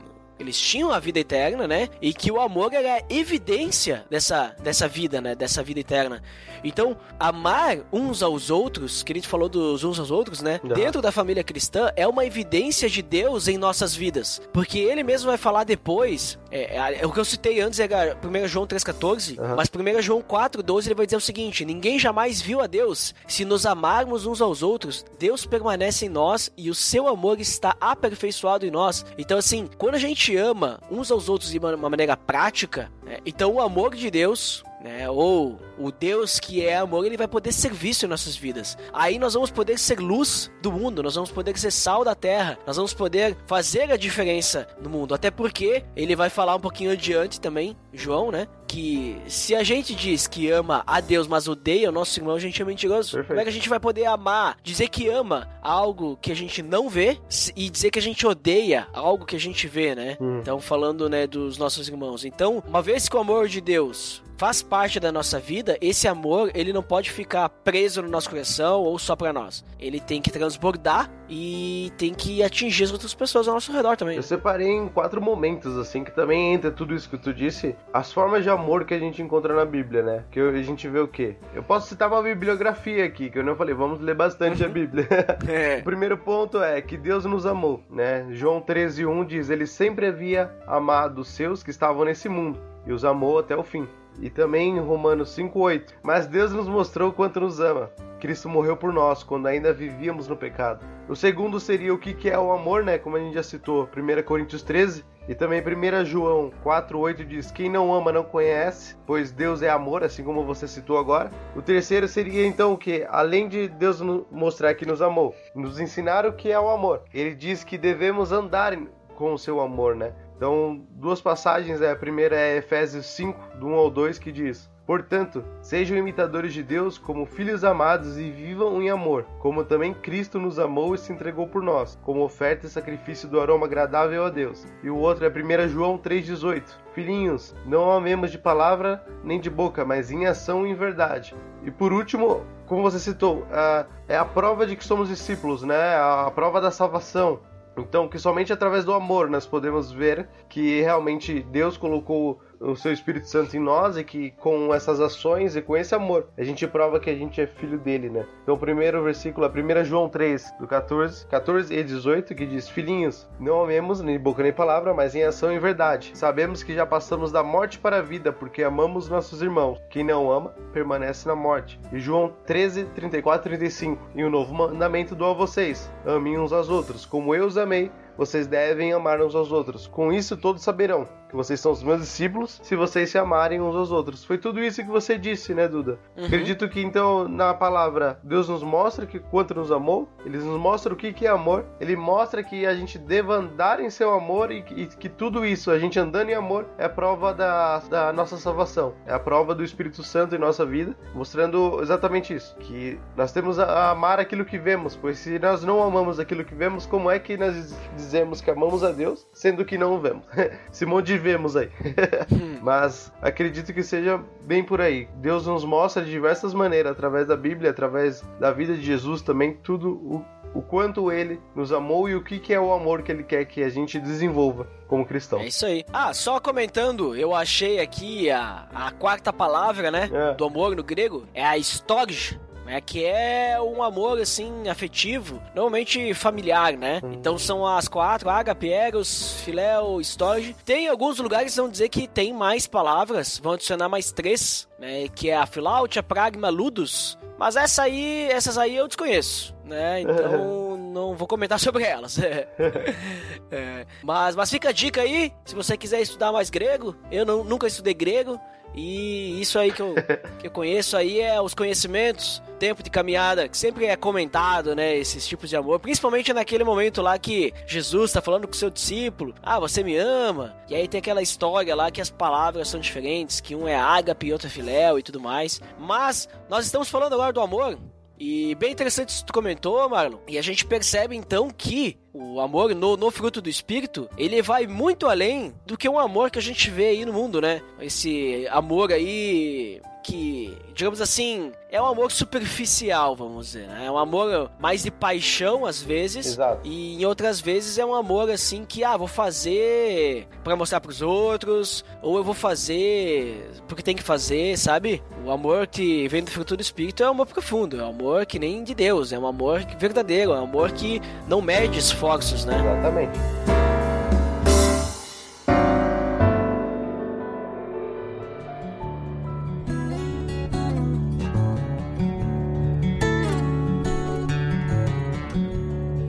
Eles 0.43 0.59
tinham 0.61 0.91
a 0.91 0.99
vida 0.99 1.21
eterna, 1.21 1.67
né? 1.69 1.89
E 2.01 2.13
que 2.13 2.31
o 2.31 2.41
amor 2.41 2.73
era 2.75 2.97
a 2.97 3.03
evidência 3.09 4.05
dessa, 4.11 4.55
dessa 4.61 4.89
vida, 4.89 5.21
né? 5.21 5.35
Dessa 5.35 5.63
vida 5.63 5.81
eterna. 5.81 6.23
Então, 6.65 6.97
amar 7.19 7.79
uns 7.93 8.23
aos 8.23 8.51
outros, 8.51 9.03
que 9.03 9.13
a 9.13 9.15
gente 9.17 9.29
falou 9.29 9.49
dos 9.49 9.85
uns 9.85 9.99
aos 9.99 10.11
outros, 10.11 10.41
né? 10.41 10.61
Dentro 10.75 11.01
da 11.01 11.13
família 11.13 11.43
cristã 11.45 11.91
é 11.97 12.07
uma 12.07 12.25
evidência 12.25 12.89
de 12.89 13.03
Deus 13.03 13.49
em 13.49 13.57
nossas 13.57 13.95
vidas. 13.95 14.41
Porque 14.53 14.79
ele 14.79 15.03
mesmo 15.03 15.29
vai 15.29 15.39
falar 15.39 15.65
depois. 15.65 16.39
É, 16.51 17.01
é, 17.01 17.07
o 17.07 17.13
que 17.13 17.21
eu 17.21 17.25
citei 17.25 17.61
antes 17.61 17.81
era 17.81 18.17
1 18.23 18.49
João 18.49 18.67
3,14. 18.67 19.39
Aham. 19.39 19.57
Mas 19.57 19.69
1 19.69 20.03
João 20.03 20.23
4,12 20.23 20.87
ele 20.87 20.95
vai 20.95 21.07
dizer 21.07 21.17
o 21.17 21.21
seguinte: 21.21 21.65
Ninguém 21.65 21.99
jamais 21.99 22.41
viu 22.41 22.61
a 22.61 22.67
Deus. 22.67 23.15
Se 23.27 23.45
nos 23.45 23.65
amarmos 23.65 24.27
uns 24.27 24.41
aos 24.41 24.63
outros, 24.63 25.05
Deus 25.19 25.47
permanece 25.47 26.07
em 26.07 26.09
nós 26.09 26.51
e 26.57 26.71
o 26.71 26.75
seu 26.75 27.09
amor 27.09 27.41
está 27.41 27.77
aperfeiçoado 27.81 28.67
em 28.67 28.71
nós. 28.71 29.05
Então, 29.17 29.39
assim, 29.39 29.69
quando 29.79 29.95
a 29.95 29.99
gente 29.99 30.32
ama 30.37 30.81
uns 30.91 31.11
aos 31.11 31.29
outros 31.29 31.51
de 31.51 31.59
uma, 31.59 31.77
maneira 31.77 32.17
prática, 32.17 32.91
né, 33.03 33.19
então 33.25 33.53
o 33.55 33.61
amor 33.61 33.95
de 33.95 34.11
Deus, 34.11 34.65
né, 34.83 35.09
ou 35.09 35.59
o 35.79 35.91
Deus 35.91 36.39
que 36.39 36.65
é 36.65 36.77
amor, 36.77 37.05
ele 37.07 37.17
vai 37.17 37.29
poder 37.29 37.53
ser 37.53 37.73
visto 37.73 38.05
em 38.05 38.09
nossas 38.09 38.37
vidas. 38.37 38.77
Aí 38.93 39.19
nós 39.19 39.35
vamos 39.35 39.51
poder 39.51 39.79
ser 39.79 40.01
luz 40.01 40.51
do 40.61 40.73
mundo, 40.73 41.03
nós 41.03 41.15
vamos 41.15 41.31
poder 41.31 41.57
ser 41.59 41.71
sal 41.71 42.05
da 42.05 42.15
terra, 42.15 42.59
nós 42.67 42.77
vamos 42.77 42.95
poder 42.95 43.37
fazer 43.47 43.91
a 43.91 43.97
diferença 43.97 44.67
no 44.81 44.91
mundo. 44.91 45.15
Até 45.15 45.31
porque 45.31 45.85
ele 45.97 46.17
vai 46.17 46.31
falar 46.31 46.57
um 46.57 46.61
pouquinho 46.61 46.93
adiante 46.93 47.41
também, 47.41 47.77
João, 47.93 48.31
né? 48.31 48.49
Que 48.67 49.21
se 49.27 49.55
a 49.55 49.63
gente 49.63 49.95
diz 49.95 50.27
que 50.27 50.51
ama 50.51 50.83
a 50.87 50.99
Deus, 51.01 51.27
mas 51.27 51.47
odeia 51.47 51.91
o 51.91 51.93
nosso 51.93 52.19
irmão, 52.19 52.35
a 52.35 52.41
gente 52.41 52.61
é 52.61 52.65
mentiroso. 52.65 53.13
Perfeito. 53.13 53.29
Como 53.29 53.41
é 53.41 53.43
que 53.43 53.51
a 53.51 53.53
gente 53.53 53.69
vai 53.69 53.79
poder 53.79 54.07
amar, 54.07 54.57
dizer 54.63 54.89
que 54.89 55.09
ama 55.09 55.49
algo 55.61 56.17
que 56.23 56.33
a 56.33 56.37
gente 56.37 56.63
não 56.63 56.89
vê 56.89 57.19
e 57.55 57.69
dizer 57.69 57.91
que 57.91 57.99
a 57.99 58.03
gente 58.03 58.27
odeia 58.27 58.87
algo 58.95 59.27
que 59.27 59.37
a 59.37 59.41
gente 59.41 59.69
vê, 59.69 59.95
né? 59.95 60.17
Hum. 60.19 60.39
Então, 60.41 60.59
falando, 60.59 61.09
né, 61.09 61.27
dos 61.27 61.59
nossos 61.59 61.89
irmãos. 61.89 62.25
Então, 62.25 62.63
uma 62.67 62.81
vez 62.81 63.09
que 63.09 63.17
o 63.17 63.21
amor 63.21 63.47
de 63.47 63.61
Deus 63.61 64.23
faz 64.43 64.61
parte 64.61 64.99
da 64.99 65.13
nossa 65.13 65.39
vida, 65.39 65.62
esse 65.81 66.09
amor, 66.09 66.51
ele 66.55 66.73
não 66.73 66.83
pode 66.83 67.11
ficar 67.11 67.49
preso 67.49 68.03
no 68.03 68.09
nosso 68.09 68.31
coração 68.31 68.81
ou 68.81 68.99
só 68.99 69.17
pra 69.17 69.33
nós. 69.33 69.65
Ele 69.79 70.01
tem 70.01 70.21
que 70.21 70.31
transbordar 70.31 71.11
e 71.29 71.93
tem 71.97 72.13
que 72.13 72.43
atingir 72.43 72.85
as 72.85 72.93
outras 72.93 73.15
pessoas 73.15 73.49
ao 73.49 73.55
nosso 73.55 73.73
redor 73.73 73.97
também. 73.97 74.17
Eu 74.17 74.23
separei 74.23 74.69
em 74.69 74.89
quatro 74.89 75.21
momentos, 75.21 75.77
assim, 75.79 76.05
que 76.05 76.11
também 76.11 76.53
entra 76.55 76.71
tudo 76.71 76.95
isso 76.95 77.09
que 77.09 77.17
tu 77.17 77.33
disse. 77.33 77.75
As 77.93 78.13
formas 78.13 78.43
de 78.43 78.51
amor 78.51 78.85
que 78.85 78.95
a 78.95 78.99
gente 78.99 79.23
encontra 79.23 79.55
na 79.55 79.65
Bíblia, 79.65 80.03
né? 80.03 80.25
Que 80.31 80.41
a 80.41 80.63
gente 80.63 80.89
vê 80.89 81.01
o 81.01 81.09
quê? 81.09 81.37
Eu 81.55 81.63
posso 81.63 81.89
citar 81.89 82.09
uma 82.09 82.23
bibliografia 82.23 83.05
aqui, 83.05 83.31
que 83.31 83.39
eu 83.39 83.45
não 83.45 83.57
falei, 83.57 83.75
vamos 83.75 84.01
ler 84.01 84.15
bastante 84.15 84.65
a 84.65 84.69
Bíblia. 84.69 85.09
É. 85.49 85.79
O 85.81 85.85
primeiro 85.85 86.17
ponto 86.17 86.63
é 86.63 86.81
que 86.81 86.97
Deus 86.97 87.25
nos 87.25 87.47
amou, 87.47 87.83
né? 87.91 88.27
João 88.31 88.61
13:1 88.61 89.27
diz: 89.27 89.51
Ele 89.51 89.67
sempre 89.67 90.07
havia 90.07 90.51
amado 90.67 91.21
os 91.21 91.29
seus 91.29 91.63
que 91.63 91.71
estavam 91.71 92.05
nesse 92.05 92.29
mundo 92.29 92.59
e 92.87 92.93
os 92.93 93.05
amou 93.05 93.39
até 93.39 93.57
o 93.57 93.63
fim. 93.63 93.87
E 94.21 94.29
também 94.31 94.77
em 94.77 94.81
Romanos 94.81 95.31
5:8, 95.31 95.95
mas 96.03 96.27
Deus 96.27 96.53
nos 96.53 96.69
mostrou 96.69 97.11
o 97.11 97.13
quanto 97.13 97.41
nos 97.41 97.61
ama. 97.61 97.91
Cristo 98.21 98.49
morreu 98.49 98.77
por 98.77 98.93
nós 98.93 99.25
quando 99.25 99.49
ainda 99.49 99.73
vivíamos 99.73 100.29
no 100.29 100.37
pecado. 100.37 100.87
O 101.09 101.17
segundo 101.17 101.59
seria 101.59 101.93
o 101.93 101.99
que 101.99 102.31
é 102.31 102.39
o 102.39 102.53
amor, 102.53 102.85
né? 102.85 102.97
Como 102.97 103.17
a 103.17 103.21
gente 103.21 103.35
já 103.35 103.43
citou, 103.43 103.89
1 103.97 104.23
Coríntios 104.23 104.63
13 104.63 105.05
e 105.29 105.35
também 105.35 105.61
1 105.61 106.05
João 106.05 106.53
4,8 106.65 107.25
diz: 107.25 107.51
Quem 107.51 107.71
não 107.71 107.93
ama 107.93 108.13
não 108.13 108.25
conhece, 108.25 108.97
pois 109.07 109.31
Deus 109.31 109.63
é 109.63 109.69
amor, 109.69 110.03
assim 110.03 110.25
como 110.25 110.45
você 110.45 110.67
citou 110.67 110.99
agora. 110.99 111.31
O 111.55 111.63
terceiro 111.63 112.09
seria 112.09 112.47
então 112.47 112.73
o 112.73 112.79
que? 112.79 113.07
Além 113.09 113.49
de 113.49 113.69
Deus 113.69 114.01
mostrar 114.31 114.75
que 114.75 114.87
nos 114.87 115.01
amou, 115.01 115.35
nos 115.55 115.81
ensinar 115.81 116.27
o 116.27 116.33
que 116.33 116.51
é 116.51 116.59
o 116.59 116.71
amor. 116.71 117.03
Ele 117.13 117.35
diz 117.35 117.63
que 117.63 117.79
devemos 117.79 118.33
andar 118.33 118.77
com 119.15 119.33
o 119.33 119.39
seu 119.39 119.61
amor, 119.61 119.95
né? 119.95 120.13
Então, 120.43 120.81
duas 120.97 121.21
passagens, 121.21 121.79
né? 121.79 121.93
a 121.93 121.95
primeira 121.97 122.35
é 122.35 122.57
Efésios 122.57 123.07
5, 123.07 123.59
do 123.61 123.69
1 123.69 123.75
ao 123.75 123.89
2, 123.89 124.19
que 124.19 124.33
diz: 124.33 124.69
Portanto, 124.85 125.45
sejam 125.61 125.97
imitadores 125.97 126.53
de 126.53 126.65
Deus 126.65 126.99
como 126.99 127.25
filhos 127.27 127.63
amados 127.63 128.19
e 128.19 128.29
vivam 128.29 128.83
em 128.83 128.91
amor, 128.91 129.25
como 129.39 129.63
também 129.63 129.95
Cristo 129.95 130.41
nos 130.41 130.59
amou 130.59 130.97
e 130.97 130.99
se 130.99 131.13
entregou 131.13 131.47
por 131.47 131.63
nós, 131.63 131.97
como 132.03 132.25
oferta 132.25 132.67
e 132.67 132.69
sacrifício 132.69 133.29
do 133.29 133.41
aroma 133.41 133.67
agradável 133.67 134.25
a 134.25 134.31
Deus. 134.31 134.67
E 134.83 134.91
o 134.91 134.97
outro 134.97 135.25
é 135.25 135.29
1 135.29 135.69
João 135.69 135.97
3,18: 135.97 136.65
Filhinhos, 136.93 137.55
não 137.65 137.93
amemos 137.93 138.33
de 138.33 138.39
palavra 138.39 139.01
nem 139.23 139.39
de 139.39 139.49
boca, 139.49 139.85
mas 139.85 140.11
em 140.11 140.27
ação 140.27 140.67
e 140.67 140.71
em 140.71 140.75
verdade. 140.75 141.37
E 141.63 141.71
por 141.71 141.93
último, 141.93 142.45
como 142.67 142.83
você 142.83 142.99
citou, 142.99 143.47
a- 143.53 143.87
é 144.09 144.19
a 144.19 144.25
prova 144.25 144.67
de 144.67 144.75
que 144.75 144.83
somos 144.83 145.09
discípulos, 145.09 145.63
né? 145.63 145.95
A 145.95 146.33
prova 146.35 146.61
da 146.61 146.73
salvação. 146.73 147.39
Então, 147.77 148.09
que 148.09 148.19
somente 148.19 148.53
através 148.53 148.85
do 148.85 148.93
amor 148.93 149.31
nós 149.31 149.47
podemos 149.47 149.91
ver 149.91 150.29
que 150.49 150.81
realmente 150.83 151.43
Deus 151.45 151.77
colocou 151.77 152.41
o 152.63 152.77
seu 152.77 152.93
Espírito 152.93 153.27
Santo 153.27 153.57
em 153.57 153.61
nós 153.61 153.97
e 153.97 154.05
que 154.05 154.31
com 154.33 154.73
essas 154.73 155.01
ações 155.01 155.57
e 155.57 155.63
com 155.63 155.77
esse 155.77 155.95
amor 155.95 156.29
a 156.39 156.45
gente 156.45 156.67
prova 156.67 157.01
que 157.01 157.11
a 157.11 157.15
gente 157.15 157.41
é 157.41 157.47
filho 157.47 157.79
dele, 157.79 158.09
né? 158.09 158.27
Então, 158.43 158.55
o 158.55 158.59
primeiro 158.59 159.03
versículo, 159.03 159.47
a 159.47 159.51
1 159.51 159.85
João 159.85 160.09
3, 160.09 160.55
do 160.61 160.67
14, 160.67 161.27
14 161.27 161.75
e 161.75 161.83
18, 161.83 162.35
que 162.35 162.47
diz: 162.47 162.69
Filhinhos, 162.69 163.29
não 163.39 163.63
amemos 163.63 164.01
nem 164.01 164.19
boca 164.19 164.43
nem 164.43 164.53
palavra, 164.53 164.95
mas 164.95 165.15
em 165.15 165.25
ação 165.25 165.53
e 165.53 165.59
verdade. 165.59 166.13
Sabemos 166.15 166.63
que 166.63 166.75
já 166.75 166.87
passamos 166.87 167.33
da 167.33 167.43
morte 167.43 167.79
para 167.79 167.99
a 167.99 168.03
vida 168.03 168.33
porque 168.33 168.63
amamos 168.63 169.09
nossos 169.09 169.43
irmãos. 169.43 169.81
Quem 169.91 170.05
não 170.05 170.31
ama, 170.31 170.55
permanece 170.73 171.27
na 171.27 171.35
morte. 171.35 171.81
E 171.93 171.99
João 171.99 172.33
13, 172.47 172.85
34 172.95 173.49
e 173.49 173.59
35. 173.59 174.03
E 174.15 174.25
o 174.25 174.31
novo 174.31 174.55
mandamento 174.55 175.15
dou 175.15 175.31
a 175.31 175.35
vocês: 175.35 175.91
amem 176.05 176.39
uns 176.39 176.53
aos 176.53 176.69
outros, 176.69 177.05
como 177.05 177.35
eu 177.35 177.47
os 177.47 177.59
amei. 177.59 177.91
Vocês 178.17 178.47
devem 178.47 178.93
amar 178.93 179.23
uns 179.23 179.35
aos 179.35 179.51
outros. 179.51 179.87
Com 179.87 180.13
isso 180.13 180.37
todos 180.37 180.63
saberão 180.63 181.09
que 181.33 181.37
vocês 181.37 181.59
são 181.59 181.73
os 181.73 181.83
meus 181.83 182.01
discípulos 182.01 182.61
se 182.63 182.77
vocês 182.77 183.11
se 183.11 183.19
amarem 183.19 183.61
uns 183.61 183.75
aos 183.75 183.91
outros. 183.91 184.23
Foi 184.23 184.37
tudo 184.37 184.63
isso 184.63 184.83
que 184.83 184.91
você 184.91 185.19
disse, 185.19 185.55
né, 185.55 185.67
Duda? 185.67 185.99
Uhum. 186.15 186.27
Acredito 186.27 186.69
que 186.69 186.81
então 186.81 187.27
na 187.27 187.55
palavra 187.55 188.21
Deus 188.23 188.51
nos 188.51 188.63
mostra 188.63 189.07
que 189.07 189.19
quanto 189.19 189.55
nos 189.55 189.73
amou, 189.73 190.09
ele 190.27 190.37
nos 190.37 190.61
mostra 190.61 190.93
o 190.93 190.97
que 190.97 191.13
que 191.13 191.27
é 191.27 191.31
amor, 191.31 191.65
ele 191.81 191.97
mostra 191.97 192.43
que 192.43 192.67
a 192.67 192.75
gente 192.75 192.99
deva 192.99 193.35
andar 193.35 193.81
em 193.81 193.89
seu 193.89 194.13
amor 194.13 194.53
e 194.53 194.63
que, 194.63 194.75
e 194.75 194.87
que 194.87 195.09
tudo 195.09 195.45
isso, 195.45 195.71
a 195.71 195.79
gente 195.79 195.99
andando 195.99 196.29
em 196.29 196.35
amor, 196.35 196.67
é 196.77 196.87
prova 196.87 197.33
da, 197.33 197.79
da 197.79 198.13
nossa 198.13 198.37
salvação, 198.37 198.95
é 199.07 199.15
a 199.15 199.19
prova 199.19 199.55
do 199.55 199.65
Espírito 199.65 200.03
Santo 200.03 200.35
em 200.35 200.39
nossa 200.39 200.67
vida, 200.67 200.95
mostrando 201.15 201.81
exatamente 201.81 202.35
isso, 202.35 202.55
que 202.59 203.01
nós 203.17 203.33
temos 203.33 203.59
a, 203.59 203.65
a 203.65 203.91
amar 203.91 204.21
aquilo 204.21 204.45
que 204.45 204.59
vemos, 204.59 204.95
pois 204.95 205.19
se 205.19 205.39
nós 205.39 205.65
não 205.65 205.83
amamos 205.83 206.21
aquilo 206.21 206.45
que 206.45 206.55
vemos, 206.55 206.85
como 206.85 207.11
é 207.11 207.19
que 207.19 207.39
nós 207.39 207.75
dizemos 207.97 208.43
que 208.43 208.51
amamos 208.51 208.85
a 208.85 208.93
Deus, 208.93 209.27
sendo 209.33 209.65
que 209.65 209.79
não 209.79 209.95
o 209.95 210.01
vemos? 210.01 210.27
Simão 210.71 211.01
de 211.01 211.22
vemos 211.23 211.57
aí. 211.57 211.71
Mas 212.61 213.13
acredito 213.23 213.73
que 213.73 213.83
seja 213.83 214.21
bem 214.43 214.63
por 214.63 214.81
aí. 214.81 215.09
Deus 215.17 215.47
nos 215.47 215.65
mostra 215.65 216.05
de 216.05 216.11
diversas 216.11 216.53
maneiras, 216.53 216.93
através 216.93 217.27
da 217.27 217.37
Bíblia, 217.37 217.71
através 217.71 218.23
da 218.39 218.51
vida 218.51 218.75
de 218.75 218.83
Jesus 218.83 219.23
também, 219.23 219.55
tudo 219.63 219.93
o, 219.93 220.25
o 220.55 220.61
quanto 220.61 221.11
ele 221.11 221.41
nos 221.55 221.73
amou 221.73 222.09
e 222.09 222.15
o 222.15 222.23
que, 222.23 222.39
que 222.39 222.53
é 222.53 222.61
o 222.61 222.73
amor 222.73 223.03
que 223.03 223.11
ele 223.11 223.23
quer 223.23 223.45
que 223.45 223.63
a 223.63 223.69
gente 223.69 223.99
desenvolva 223.99 224.67
como 224.87 225.07
cristão. 225.07 225.41
É 225.41 225.47
isso 225.47 225.65
aí. 225.65 225.85
Ah, 225.93 226.13
só 226.13 226.39
comentando, 226.39 227.17
eu 227.17 227.35
achei 227.35 227.81
aqui 227.81 228.31
a, 228.31 228.67
a 228.75 228.91
quarta 228.93 229.33
palavra, 229.33 229.91
né? 229.91 230.11
É. 230.13 230.35
Do 230.35 230.45
amor 230.45 230.77
no 230.77 230.85
grego. 230.85 231.27
É 231.33 231.45
a 231.45 231.57
storge. 231.59 232.39
Né, 232.65 232.81
que 232.81 233.05
é 233.05 233.61
um 233.61 233.83
amor 233.83 234.21
assim 234.21 234.69
afetivo, 234.69 235.43
normalmente 235.53 236.15
familiar, 236.15 236.75
né? 236.77 237.01
Então 237.13 237.37
são 237.37 237.67
as 237.67 237.89
quatro: 237.89 238.31
ágape, 238.31 238.71
eros, 238.71 239.41
filéu, 239.41 240.01
storge. 240.01 240.55
Tem 240.65 240.87
alguns 240.89 241.19
lugares 241.19 241.53
que 241.55 241.61
vão 241.61 241.69
dizer 241.69 241.89
que 241.89 242.07
tem 242.07 242.33
mais 242.33 242.69
palavras, 242.69 243.39
vão 243.43 243.55
adicionar 243.55 243.89
mais 243.89 244.13
três, 244.13 244.69
né? 244.79 245.09
Que 245.13 245.31
é 245.31 245.37
a 245.37 245.45
filautia, 245.45 246.05
pragma, 246.05 246.49
ludus. 246.51 247.19
Mas 247.37 247.57
essa 247.57 247.83
aí, 247.83 248.29
essas 248.31 248.57
aí 248.57 248.77
eu 248.77 248.87
desconheço, 248.87 249.53
né? 249.65 250.01
Então 250.03 250.77
não 250.95 251.17
vou 251.17 251.27
comentar 251.27 251.59
sobre 251.59 251.83
elas. 251.83 252.17
É. 253.51 253.87
Mas, 254.03 254.35
mas 254.35 254.51
fica 254.51 254.71
a 254.71 254.73
dica 254.73 255.03
aí, 255.03 255.33
se 255.45 255.55
você 255.55 255.77
quiser 255.77 256.01
estudar 256.01 256.33
mais 256.33 256.49
grego, 256.49 256.97
eu 257.11 257.25
não- 257.27 257.45
nunca 257.45 257.67
estudei 257.67 257.93
grego. 257.93 258.41
E 258.75 259.41
isso 259.41 259.59
aí 259.59 259.73
que 259.73 259.83
eu, 259.83 259.95
que 260.39 260.47
eu 260.47 260.51
conheço 260.51 260.97
aí 260.97 261.21
é 261.21 261.41
os 261.41 261.55
conhecimentos, 261.55 262.43
tempo 262.59 262.83
de 262.83 262.91
caminhada, 262.91 263.49
que 263.49 263.57
sempre 263.57 263.87
é 263.87 263.97
comentado, 263.97 264.75
né? 264.75 264.97
Esses 264.97 265.27
tipos 265.27 265.51
de 265.51 265.57
amor. 265.57 265.81
Principalmente 265.81 266.33
naquele 266.33 266.65
momento 266.65 267.03
lá 267.03 267.19
que 267.19 267.53
Jesus 267.67 268.13
tá 268.13 268.23
falando 268.23 268.47
com 268.47 268.55
o 268.55 268.57
seu 268.57 268.71
discípulo. 268.71 269.35
Ah, 269.43 269.59
você 269.59 269.83
me 269.83 269.97
ama. 269.97 270.57
E 270.69 270.75
aí 270.75 270.89
tem 270.89 270.99
aquela 270.99 271.23
história 271.23 271.75
lá 271.75 271.91
que 271.91 272.01
as 272.01 272.11
palavras 272.11 272.69
são 272.69 272.81
diferentes, 272.81 273.41
que 273.41 273.55
um 273.55 273.67
é 273.69 273.75
ágape 273.75 274.27
e 274.27 274.33
outro 274.33 274.47
é 274.47 274.51
filéu 274.51 274.99
e 274.99 275.03
tudo 275.03 275.21
mais. 275.21 275.61
Mas 275.79 276.29
nós 276.49 276.65
estamos 276.65 276.89
falando 276.89 277.15
agora 277.15 277.33
do 277.33 277.41
amor. 277.41 277.79
E 278.25 278.55
bem 278.55 278.71
interessante 278.71 279.09
isso 279.09 279.23
que 279.23 279.27
tu 279.27 279.33
comentou, 279.33 279.89
Marlon. 279.89 280.19
E 280.29 280.39
a 280.39 280.43
gente 280.43 280.65
percebe 280.65 281.17
então 281.17 281.51
que 281.51 281.99
o 282.13 282.39
amor 282.41 282.73
no, 282.73 282.97
no 282.97 283.11
fruto 283.11 283.43
do 283.43 283.49
espírito, 283.49 284.09
ele 284.17 284.41
vai 284.41 284.65
muito 284.65 285.09
além 285.09 285.53
do 285.67 285.77
que 285.77 285.89
um 285.89 285.99
amor 285.99 286.31
que 286.31 286.39
a 286.39 286.43
gente 286.43 286.71
vê 286.71 286.91
aí 286.91 287.05
no 287.05 287.13
mundo, 287.13 287.41
né? 287.41 287.61
Esse 287.81 288.47
amor 288.53 288.93
aí 288.93 289.83
que, 290.03 290.57
digamos 290.75 291.01
assim, 291.01 291.53
é 291.71 291.81
um 291.81 291.87
amor 291.87 292.11
superficial, 292.11 293.15
vamos 293.17 293.47
dizer, 293.47 293.67
né? 293.69 293.87
É 293.87 293.91
um 293.91 293.97
amor 293.97 294.51
mais 294.59 294.83
de 294.83 294.91
paixão 294.91 295.65
às 295.65 295.81
vezes, 295.83 296.27
Exato. 296.27 296.61
e 296.65 297.01
em 297.01 297.05
outras 297.05 297.41
vezes 297.41 297.79
é 297.79 297.85
um 297.85 297.95
amor 297.95 298.31
assim 298.31 298.65
que, 298.65 298.85
ah, 298.85 298.97
vou 298.97 299.09
fazer 299.09 300.27
pra 300.45 300.57
mostrar 300.57 300.81
pros 300.81 301.01
outros, 301.01 301.85
ou 302.03 302.17
eu 302.17 302.25
vou 302.25 302.35
fazer 302.35 303.51
porque 303.67 303.83
tem 303.83 303.97
que 303.97 304.03
fazer, 304.03 304.59
sabe? 304.59 305.03
O 305.25 305.31
amor 305.31 305.67
que 305.67 306.09
vem 306.09 306.23
do 306.23 306.31
fruto 306.31 306.57
do 306.57 306.61
espírito 306.61 307.03
é 307.03 307.07
um 307.07 307.11
amor 307.11 307.27
profundo, 307.27 307.81
é 307.81 307.85
um 307.85 307.91
amor 307.91 308.27
que 308.27 308.39
nem 308.39 308.63
de 308.65 308.75
Deus, 308.75 309.13
é 309.13 309.19
um 309.19 309.27
amor 309.27 309.65
verdadeiro, 309.79 310.33
é 310.33 310.41
um 310.41 310.45
amor 310.45 310.73
que 310.73 311.01
não 311.27 311.41
mede 311.41 311.79
esforços, 311.79 312.45
né? 312.45 312.59
Exatamente. 312.61 313.82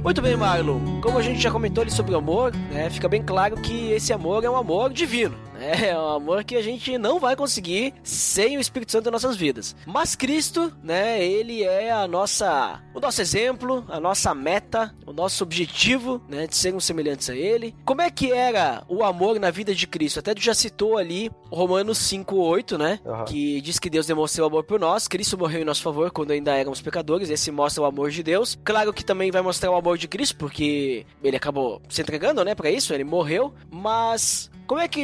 Muito 0.03 0.21
bem, 0.21 0.35
Marlon. 0.35 0.99
Como 0.99 1.17
a 1.17 1.21
gente 1.21 1.39
já 1.39 1.49
comentou 1.49 1.81
ali 1.81 1.89
sobre 1.89 2.13
o 2.13 2.17
amor, 2.17 2.53
né, 2.69 2.89
fica 2.89 3.07
bem 3.07 3.23
claro 3.23 3.55
que 3.55 3.91
esse 3.91 4.11
amor 4.11 4.43
é 4.43 4.49
um 4.49 4.57
amor 4.57 4.91
divino. 4.91 5.33
Né? 5.63 5.73
É 5.93 5.97
um 5.97 6.09
amor 6.09 6.43
que 6.43 6.55
a 6.55 6.61
gente 6.61 6.97
não 6.97 7.19
vai 7.19 7.35
conseguir 7.35 7.93
sem 8.03 8.57
o 8.57 8.59
Espírito 8.59 8.91
Santo 8.91 9.11
nas 9.11 9.23
nossas 9.23 9.37
vidas. 9.37 9.75
Mas 9.85 10.15
Cristo, 10.15 10.71
né, 10.83 11.23
ele 11.23 11.63
é 11.63 11.91
a 11.91 12.07
nossa, 12.07 12.81
o 12.93 12.99
nosso 12.99 13.21
exemplo, 13.21 13.85
a 13.89 13.99
nossa 13.99 14.33
meta, 14.33 14.93
o 15.05 15.13
nosso 15.13 15.43
objetivo, 15.43 16.21
né, 16.27 16.47
de 16.47 16.55
sermos 16.55 16.85
semelhantes 16.85 17.29
a 17.29 17.35
ele. 17.35 17.75
Como 17.85 18.01
é 18.01 18.09
que 18.09 18.31
era 18.31 18.83
o 18.87 19.03
amor 19.03 19.39
na 19.39 19.51
vida 19.51 19.73
de 19.75 19.85
Cristo? 19.87 20.19
Até 20.19 20.33
tu 20.33 20.41
já 20.41 20.53
citou 20.53 20.97
ali 20.97 21.29
Romanos 21.51 21.97
5:8, 21.99 22.77
né, 22.77 22.99
Aham. 23.05 23.25
que 23.25 23.61
diz 23.61 23.77
que 23.79 23.89
Deus 23.89 24.05
demonstrou 24.05 24.47
amor 24.47 24.63
por 24.63 24.79
nós, 24.79 25.07
Cristo 25.07 25.37
morreu 25.37 25.61
em 25.61 25.65
nosso 25.65 25.83
favor 25.83 26.11
quando 26.11 26.31
ainda 26.31 26.55
éramos 26.55 26.81
pecadores, 26.81 27.29
esse 27.29 27.51
mostra 27.51 27.83
o 27.83 27.85
amor 27.85 28.09
de 28.09 28.23
Deus. 28.23 28.57
Claro 28.63 28.93
que 28.93 29.03
também 29.03 29.31
vai 29.31 29.41
mostrar 29.41 29.69
o 29.71 29.75
amor 29.75 29.97
de 29.97 30.07
Cristo, 30.07 30.35
porque 30.37 31.05
ele 31.23 31.37
acabou 31.37 31.81
se 31.89 32.01
entregando, 32.01 32.43
né, 32.43 32.55
para 32.55 32.71
isso, 32.71 32.93
ele 32.93 33.03
morreu, 33.03 33.53
mas 33.69 34.49
como 34.65 34.79
é 34.81 34.87
que 34.87 35.01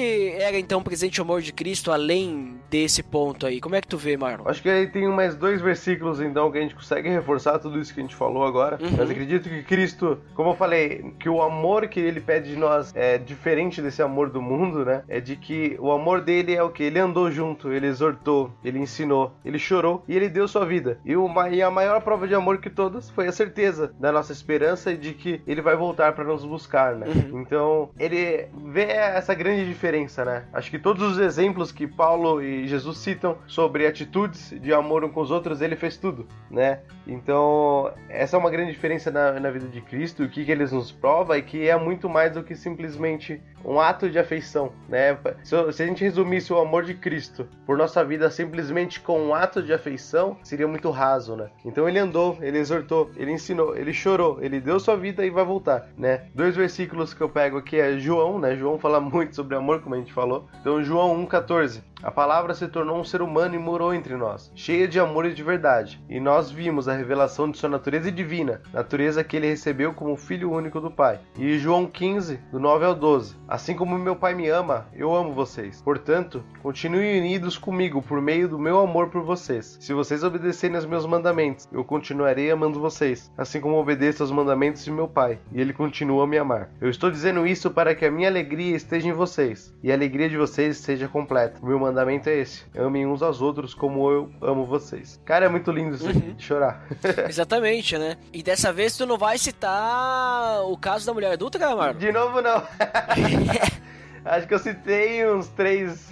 era 0.50 0.60
então 0.60 0.82
presente 0.82 1.22
o 1.22 1.24
amor 1.24 1.42
de 1.42 1.54
Cristo 1.54 1.92
além 1.92 2.59
desse 2.70 3.02
ponto 3.02 3.46
aí? 3.46 3.60
Como 3.60 3.76
é 3.76 3.82
que 3.82 3.88
tu 3.88 3.98
vê, 3.98 4.16
Marlon? 4.16 4.48
Acho 4.48 4.62
que 4.62 4.70
aí 4.70 4.88
tem 4.88 5.08
mais 5.08 5.36
dois 5.36 5.62
versículos 5.62 6.22
então 6.22 6.52
que 6.52 6.58
a 6.58 6.62
gente 6.62 6.76
consegue 6.76 7.10
reforçar 7.10 7.60
tudo 7.60 7.80
isso 7.80 7.94
que 7.94 8.00
a 8.00 8.04
gente 8.04 8.16
falou 8.16 8.46
agora. 8.46 8.78
Uhum. 8.82 8.92
Mas 8.98 9.10
acredito 9.10 9.50
que 9.50 9.64
Cristo, 9.64 10.20
como 10.36 10.52
eu 10.52 10.56
falei, 10.56 11.14
que 11.20 11.30
o 11.30 11.42
amor 11.42 11.88
que 11.88 12.00
ele 12.00 12.20
pede 12.20 12.52
de 12.52 12.56
nós 12.56 12.94
é 12.96 13.18
diferente 13.18 13.82
desse 13.82 14.02
amor 14.02 14.30
do 14.30 14.42
mundo, 14.42 14.86
né? 14.86 15.04
É 15.08 15.20
de 15.20 15.36
que 15.36 15.76
o 15.80 15.92
amor 15.92 16.22
dele 16.22 16.56
é 16.56 16.64
o 16.64 16.70
que? 16.70 16.84
Ele 16.84 17.00
andou 17.00 17.32
junto, 17.32 17.72
ele 17.72 17.88
exortou, 17.88 18.52
ele 18.64 18.80
ensinou, 18.80 19.34
ele 19.44 19.60
chorou 19.60 20.04
e 20.08 20.16
ele 20.16 20.30
deu 20.30 20.48
sua 20.48 20.66
vida. 20.66 21.00
E, 21.04 21.16
uma, 21.16 21.50
e 21.50 21.62
a 21.62 21.72
maior 21.72 22.02
prova 22.02 22.28
de 22.28 22.36
amor 22.36 22.60
que 22.60 22.70
todas 22.70 23.10
foi 23.10 23.28
a 23.28 23.32
certeza 23.32 23.94
da 24.00 24.12
nossa 24.12 24.32
esperança 24.32 24.92
e 24.92 24.98
de 24.98 25.14
que 25.14 25.42
ele 25.48 25.62
vai 25.62 25.76
voltar 25.76 26.14
para 26.14 26.24
nos 26.24 26.46
buscar, 26.46 26.96
né? 26.96 27.08
Então, 27.34 27.90
ele 27.98 28.48
vê 28.66 28.84
essa 28.84 29.34
grande 29.34 29.66
diferença, 29.68 30.26
né? 30.26 30.46
Acho 30.54 30.70
que 30.70 30.80
todos 30.80 31.04
os 31.04 31.20
exemplos 31.20 31.72
que 31.72 31.88
Paulo 31.88 32.42
e 32.42 32.59
Jesus 32.68 32.98
citam 32.98 33.38
sobre 33.48 33.86
atitudes 33.86 34.54
de 34.60 34.74
amor 34.74 35.04
um 35.04 35.10
com 35.10 35.22
os 35.22 35.32
outros, 35.32 35.62
ele 35.62 35.76
fez 35.76 35.98
tudo, 35.98 36.28
né? 36.50 36.82
Então, 37.08 37.92
essa 38.08 38.38
é 38.38 38.40
uma 38.40 38.50
grande 38.50 38.72
diferença 38.72 39.10
na, 39.10 39.40
na 39.40 39.50
vida 39.50 39.68
de 39.68 39.82
Cristo, 39.82 40.24
o 40.24 40.30
que, 40.30 40.46
que 40.46 40.52
eles 40.52 40.72
nos 40.72 40.92
prova 40.92 41.38
e 41.38 41.42
que 41.42 41.68
é 41.68 41.78
muito 41.78 42.08
mais 42.10 42.34
do 42.34 42.44
que 42.44 42.56
simplesmente 42.56 43.42
um 43.64 43.80
ato 43.80 44.10
de 44.10 44.18
afeição, 44.18 44.72
né? 44.88 45.18
Se, 45.44 45.72
se 45.74 45.84
a 45.84 45.86
gente 45.86 46.04
resumisse 46.04 46.52
o 46.54 46.60
amor 46.60 46.84
de 46.84 46.94
Cristo 46.94 47.48
por 47.66 47.78
nossa 47.78 48.04
vida 48.04 48.30
simplesmente 48.30 49.00
com 49.00 49.20
um 49.20 49.34
ato 49.34 49.62
de 49.62 49.74
afeição, 49.74 50.38
seria 50.44 50.68
muito 50.68 50.90
raso, 50.90 51.36
né? 51.36 51.50
Então 51.66 51.88
ele 51.88 52.00
andou, 52.00 52.38
ele 52.42 52.58
exortou, 52.58 53.10
ele 53.16 53.32
ensinou, 53.32 53.76
ele 53.76 53.94
chorou, 53.94 54.40
ele 54.42 54.60
deu 54.60 54.80
sua 54.80 54.96
vida 54.96 55.26
e 55.26 55.30
vai 55.30 55.44
voltar, 55.44 55.90
né? 55.98 56.26
Dois 56.34 56.56
versículos 56.56 57.14
que 57.14 57.22
eu 57.22 57.30
pego 57.30 57.58
aqui 57.58 57.80
é 57.80 57.98
João, 57.98 58.40
né? 58.40 58.56
João 58.56 58.78
fala 58.78 59.00
muito 59.02 59.36
sobre 59.36 59.56
amor, 59.56 59.82
como 59.82 59.96
a 59.96 59.98
gente 59.98 60.14
falou. 60.14 60.48
Então 60.62 60.84
João 60.84 61.26
1:14. 61.26 61.82
A 62.02 62.10
palavra 62.10 62.54
se 62.54 62.68
tornou 62.68 62.98
um 62.98 63.04
ser 63.04 63.22
humano 63.22 63.56
e 63.56 63.60
morou 63.60 63.94
entre 63.94 64.16
nós, 64.16 64.52
cheia 64.56 64.88
de 64.88 65.00
amor 65.00 65.26
e 65.26 65.34
de 65.34 65.44
verdade. 65.44 66.02
E 66.10 66.18
nós 66.18 66.50
vimos 66.50 66.88
a 66.88 66.96
revelação 66.96 67.52
de 67.52 67.58
sua 67.58 67.68
natureza 67.68 68.10
divina, 68.10 68.62
natureza 68.74 69.24
que 69.24 69.36
ele 69.36 69.50
recebeu 69.50 69.94
como 69.94 70.16
filho 70.16 70.52
único 70.52 70.80
do 70.80 70.90
Pai. 70.90 71.20
E 71.38 71.58
João 71.58 71.86
15, 71.86 72.38
do 72.52 72.60
9 72.60 72.86
ao 72.86 72.96
12. 72.96 73.36
Assim 73.48 73.76
como 73.76 73.98
meu 73.98 74.16
Pai 74.16 74.34
me 74.34 74.48
ama, 74.48 74.88
eu 74.94 75.14
amo 75.14 75.34
vocês. 75.34 75.82
Portanto, 75.82 76.42
continuem 76.62 77.20
unidos 77.20 77.58
comigo 77.58 78.02
por 78.02 78.22
meio 78.22 78.48
do 78.48 78.58
meu 78.58 78.80
amor 78.80 79.10
por 79.10 79.24
vocês. 79.24 79.78
Se 79.82 79.94
vocês 79.94 80.24
obedecerem 80.24 80.78
aos 80.78 80.86
meus 80.86 81.06
mandamentos, 81.06 81.68
eu 81.72 81.84
continuarei 81.84 82.50
amando 82.50 82.80
vocês, 82.80 83.30
assim 83.38 83.60
como 83.60 83.78
obedeço 83.78 84.24
aos 84.24 84.32
mandamentos 84.32 84.86
de 84.86 84.92
meu 84.92 85.08
Pai, 85.08 85.38
e 85.52 85.60
ele 85.60 85.74
continua 85.74 86.24
a 86.24 86.28
me 86.28 86.38
amar. 86.38 86.70
Eu 86.80 86.90
estou 86.90 87.12
dizendo 87.12 87.46
isso 87.46 87.70
para 87.72 87.94
que 87.94 88.06
a 88.06 88.12
minha 88.12 88.30
alegria 88.30 88.76
esteja 88.76 89.10
em 89.10 89.14
vocês, 89.14 89.76
e 89.84 89.92
a 89.92 89.96
alegria 89.96 90.30
de 90.30 90.38
vocês 90.38 90.78
seja 90.78 91.08
completa. 91.08 91.60
Meu 91.62 91.89
mandamento 91.90 92.30
é 92.30 92.38
esse: 92.38 92.64
amem 92.78 93.06
uns 93.06 93.22
aos 93.22 93.42
outros 93.42 93.74
como 93.74 94.10
eu 94.10 94.32
amo 94.42 94.66
vocês. 94.66 95.20
Cara, 95.26 95.46
é 95.46 95.50
muito 95.50 95.72
lindo 95.72 95.96
isso 95.96 96.12
de 96.14 96.44
chorar. 96.44 96.84
Exatamente, 97.28 97.98
né? 97.98 98.18
E 98.32 98.42
dessa 98.42 98.72
vez 98.72 98.96
tu 98.96 99.06
não 99.06 99.18
vai 99.18 99.38
citar 99.38 100.62
o 100.64 100.78
caso 100.78 101.06
da 101.06 101.14
mulher 101.14 101.34
adulta, 101.34 101.60
cara, 101.60 101.76
Marlon? 101.76 102.00
De 102.00 102.12
novo, 102.12 102.42
não. 102.42 102.64
Acho 104.26 104.48
que 104.48 104.54
eu 104.54 104.60
citei 104.60 105.28
uns 105.30 105.48
três. 105.50 106.10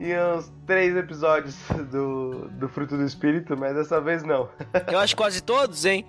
em 0.00 0.18
uns 0.18 0.50
três 0.66 0.96
episódios 0.96 1.56
do, 1.90 2.48
do 2.50 2.68
Fruto 2.68 2.96
do 2.96 3.04
Espírito, 3.04 3.56
mas 3.56 3.74
dessa 3.76 4.00
vez 4.00 4.24
não. 4.24 4.48
Eu 4.90 4.98
acho 4.98 5.14
quase 5.14 5.40
todos, 5.42 5.84
hein? 5.84 6.04